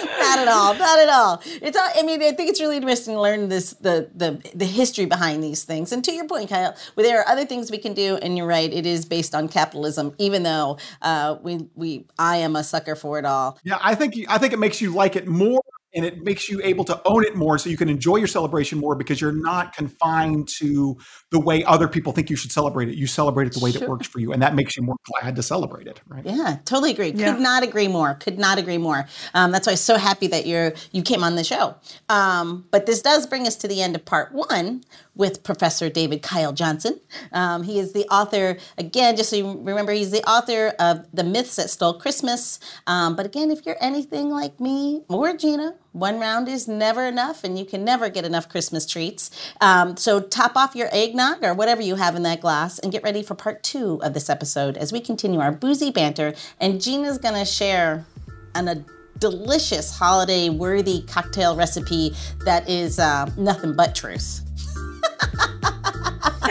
Not 0.03 0.39
at 0.39 0.47
all. 0.47 0.73
Not 0.73 0.99
at 0.99 1.09
all. 1.09 1.41
It's 1.61 1.77
all. 1.77 1.89
I 1.95 2.03
mean, 2.03 2.21
I 2.21 2.31
think 2.31 2.49
it's 2.49 2.59
really 2.59 2.77
interesting 2.77 3.15
to 3.15 3.21
learn 3.21 3.49
this 3.49 3.73
the 3.73 4.09
the 4.15 4.41
the 4.53 4.65
history 4.65 5.05
behind 5.05 5.43
these 5.43 5.63
things. 5.63 5.91
And 5.91 6.03
to 6.03 6.11
your 6.11 6.27
point, 6.27 6.49
Kyle, 6.49 6.75
well, 6.95 7.05
there 7.05 7.19
are 7.19 7.27
other 7.27 7.45
things 7.45 7.71
we 7.71 7.77
can 7.77 7.93
do. 7.93 8.17
And 8.17 8.37
you're 8.37 8.47
right. 8.47 8.71
It 8.71 8.85
is 8.85 9.05
based 9.05 9.35
on 9.35 9.47
capitalism. 9.47 10.13
Even 10.17 10.43
though 10.43 10.77
uh, 11.01 11.37
we 11.41 11.67
we 11.75 12.05
I 12.17 12.37
am 12.37 12.55
a 12.55 12.63
sucker 12.63 12.95
for 12.95 13.19
it 13.19 13.25
all. 13.25 13.59
Yeah, 13.63 13.79
I 13.81 13.95
think 13.95 14.15
I 14.29 14.37
think 14.37 14.53
it 14.53 14.59
makes 14.59 14.81
you 14.81 14.93
like 14.93 15.15
it 15.15 15.27
more 15.27 15.61
and 15.95 16.05
it 16.05 16.23
makes 16.23 16.49
you 16.49 16.61
able 16.63 16.83
to 16.83 17.01
own 17.05 17.23
it 17.23 17.35
more 17.35 17.57
so 17.57 17.69
you 17.69 17.77
can 17.77 17.89
enjoy 17.89 18.17
your 18.17 18.27
celebration 18.27 18.77
more 18.79 18.95
because 18.95 19.21
you're 19.21 19.31
not 19.31 19.73
confined 19.73 20.47
to 20.59 20.97
the 21.31 21.39
way 21.39 21.63
other 21.63 21.87
people 21.87 22.11
think 22.11 22.29
you 22.29 22.35
should 22.35 22.51
celebrate 22.51 22.89
it. 22.89 22.95
You 22.95 23.07
celebrate 23.07 23.47
it 23.47 23.53
the 23.53 23.59
way 23.59 23.71
sure. 23.71 23.81
that 23.81 23.89
works 23.89 24.05
for 24.07 24.19
you, 24.19 24.33
and 24.33 24.41
that 24.41 24.55
makes 24.55 24.75
you 24.75 24.83
more 24.83 24.97
glad 25.05 25.35
to 25.35 25.43
celebrate 25.43 25.87
it, 25.87 26.01
right? 26.07 26.25
Yeah, 26.25 26.57
totally 26.65 26.91
agree. 26.91 27.11
Yeah. 27.11 27.33
Could 27.33 27.41
not 27.41 27.63
agree 27.63 27.87
more. 27.87 28.15
Could 28.15 28.37
not 28.37 28.57
agree 28.57 28.77
more. 28.77 29.07
Um, 29.33 29.51
that's 29.51 29.67
why 29.67 29.71
I'm 29.71 29.77
so 29.77 29.97
happy 29.97 30.27
that 30.27 30.45
you're 30.45 30.73
you 30.91 31.01
came 31.01 31.23
on 31.23 31.35
the 31.35 31.43
show. 31.43 31.75
Um, 32.09 32.65
but 32.71 32.85
this 32.85 33.01
does 33.01 33.25
bring 33.25 33.47
us 33.47 33.55
to 33.57 33.67
the 33.67 33.81
end 33.81 33.95
of 33.95 34.03
part 34.05 34.33
one, 34.33 34.83
with 35.15 35.43
Professor 35.43 35.89
David 35.89 36.21
Kyle 36.21 36.53
Johnson. 36.53 36.99
Um, 37.31 37.63
he 37.63 37.79
is 37.79 37.93
the 37.93 38.05
author, 38.09 38.57
again, 38.77 39.15
just 39.15 39.29
so 39.29 39.35
you 39.37 39.61
remember, 39.61 39.93
he's 39.93 40.11
the 40.11 40.23
author 40.29 40.73
of 40.79 41.05
The 41.13 41.23
Myths 41.23 41.55
That 41.55 41.69
Stole 41.69 41.93
Christmas. 41.93 42.59
Um, 42.85 43.15
but 43.15 43.25
again, 43.25 43.49
if 43.49 43.65
you're 43.65 43.77
anything 43.79 44.29
like 44.29 44.59
me 44.59 45.03
or 45.07 45.35
Gina, 45.35 45.75
one 45.93 46.19
round 46.19 46.49
is 46.49 46.67
never 46.67 47.05
enough, 47.05 47.45
and 47.45 47.57
you 47.57 47.63
can 47.63 47.85
never 47.85 48.09
get 48.09 48.25
enough 48.25 48.49
Christmas 48.49 48.85
treats. 48.85 49.31
Um, 49.61 49.95
so 49.95 50.19
top 50.19 50.57
off 50.57 50.75
your 50.75 50.89
eggnog 50.91 51.43
or 51.43 51.53
whatever 51.53 51.81
you 51.81 51.95
have 51.95 52.15
in 52.15 52.23
that 52.23 52.41
glass 52.41 52.79
and 52.79 52.91
get 52.91 53.03
ready 53.03 53.23
for 53.23 53.35
part 53.35 53.63
two 53.63 54.01
of 54.03 54.13
this 54.13 54.29
episode 54.29 54.75
as 54.75 54.91
we 54.91 54.99
continue 54.99 55.39
our 55.39 55.53
boozy 55.53 55.91
banter. 55.91 56.33
And 56.59 56.81
Gina's 56.81 57.17
to 57.17 57.45
share 57.45 58.05
an 58.53 58.67
a 58.67 58.85
delicious 59.19 59.97
holiday 59.97 60.49
worthy 60.49 61.01
cocktail 61.03 61.55
recipe 61.55 62.13
that 62.43 62.69
is 62.69 62.99
uh, 62.99 63.31
nothing 63.37 63.73
but 63.73 63.95
truth. 63.95 64.44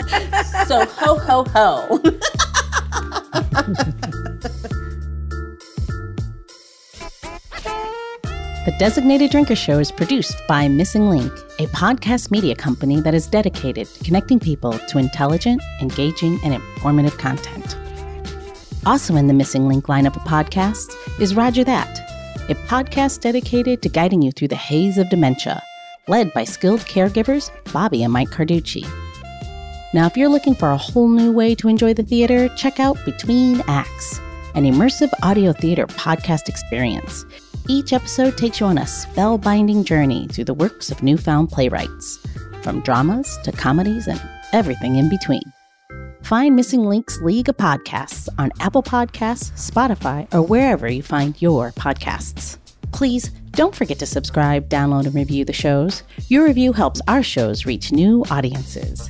so 0.67 0.85
ho 0.85 1.17
ho 1.17 1.43
ho. 1.45 1.99
The 8.65 8.75
Designated 8.79 9.31
Drinker 9.31 9.55
Show 9.55 9.79
is 9.79 9.91
produced 9.91 10.35
by 10.47 10.67
Missing 10.67 11.09
Link, 11.09 11.31
a 11.59 11.67
podcast 11.67 12.31
media 12.31 12.55
company 12.55 12.99
that 13.01 13.13
is 13.13 13.27
dedicated 13.27 13.87
to 13.87 14.03
connecting 14.03 14.39
people 14.39 14.71
to 14.73 14.97
intelligent, 14.97 15.61
engaging, 15.81 16.39
and 16.43 16.53
informative 16.53 17.17
content. 17.17 17.77
Also 18.85 19.15
in 19.15 19.27
the 19.27 19.33
Missing 19.33 19.67
Link 19.67 19.85
lineup 19.85 20.15
of 20.15 20.23
podcasts 20.23 20.95
is 21.19 21.35
Rodger 21.35 21.63
That, 21.63 21.99
a 22.49 22.55
podcast 22.67 23.21
dedicated 23.21 23.81
to 23.83 23.89
guiding 23.89 24.21
you 24.21 24.31
through 24.31 24.49
the 24.49 24.55
haze 24.55 24.97
of 24.97 25.09
dementia 25.09 25.61
led 26.07 26.33
by 26.33 26.43
skilled 26.43 26.81
caregivers 26.81 27.51
Bobbi 27.65 28.03
and 28.03 28.13
Mike 28.13 28.29
Carducci. 28.29 28.85
Now, 29.95 30.07
if 30.07 30.17
you're 30.17 30.27
looking 30.27 30.55
for 30.55 30.71
a 30.71 30.77
whole 30.77 31.07
new 31.07 31.31
way 31.31 31.55
to 31.55 31.69
enjoy 31.69 31.93
the 31.93 32.03
theater, 32.03 32.49
check 32.57 32.81
out 32.81 32.97
Between 33.05 33.63
Acts, 33.65 34.19
an 34.53 34.65
immersive 34.65 35.09
audio 35.23 35.53
theater 35.53 35.87
podcast 35.87 36.49
experience. 36.49 37.23
Each 37.69 37.93
episode 37.93 38.37
takes 38.37 38.59
you 38.59 38.65
on 38.65 38.77
a 38.77 38.81
spellbinding 38.81 39.85
journey 39.85 40.27
through 40.27 40.43
the 40.43 40.53
works 40.53 40.91
of 40.91 41.01
newfound 41.01 41.47
playwrights, 41.47 42.17
from 42.61 42.81
dramas 42.81 43.39
to 43.45 43.53
comedies 43.53 44.07
and 44.07 44.21
everything 44.51 44.97
in 44.97 45.07
between. 45.07 45.43
Find 46.23 46.57
Missing 46.57 46.83
Links 46.83 47.21
League 47.21 47.47
of 47.47 47.55
Podcasts 47.55 48.27
on 48.37 48.51
Apple 48.59 48.83
Podcasts, 48.83 49.53
Spotify, 49.53 50.27
or 50.33 50.41
wherever 50.41 50.89
you 50.89 51.03
find 51.03 51.41
your 51.41 51.71
podcasts. 51.71 52.57
Please 52.91 53.29
don't 53.51 53.73
forget 53.73 53.99
to 53.99 54.05
subscribe, 54.05 54.67
download, 54.67 55.05
and 55.05 55.15
review 55.15 55.45
the 55.45 55.53
shows. 55.53 56.03
Your 56.27 56.43
review 56.43 56.73
helps 56.73 56.99
our 57.07 57.23
shows 57.23 57.65
reach 57.65 57.93
new 57.93 58.25
audiences. 58.29 59.09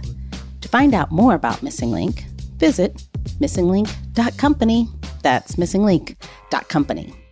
Find 0.76 0.94
out 0.94 1.10
more 1.10 1.36
about 1.36 1.64
Missing 1.64 1.92
Link, 1.92 2.26
visit 2.58 3.02
missinglink.company. 3.40 4.90
That's 5.24 5.56
missinglink.company. 5.56 7.25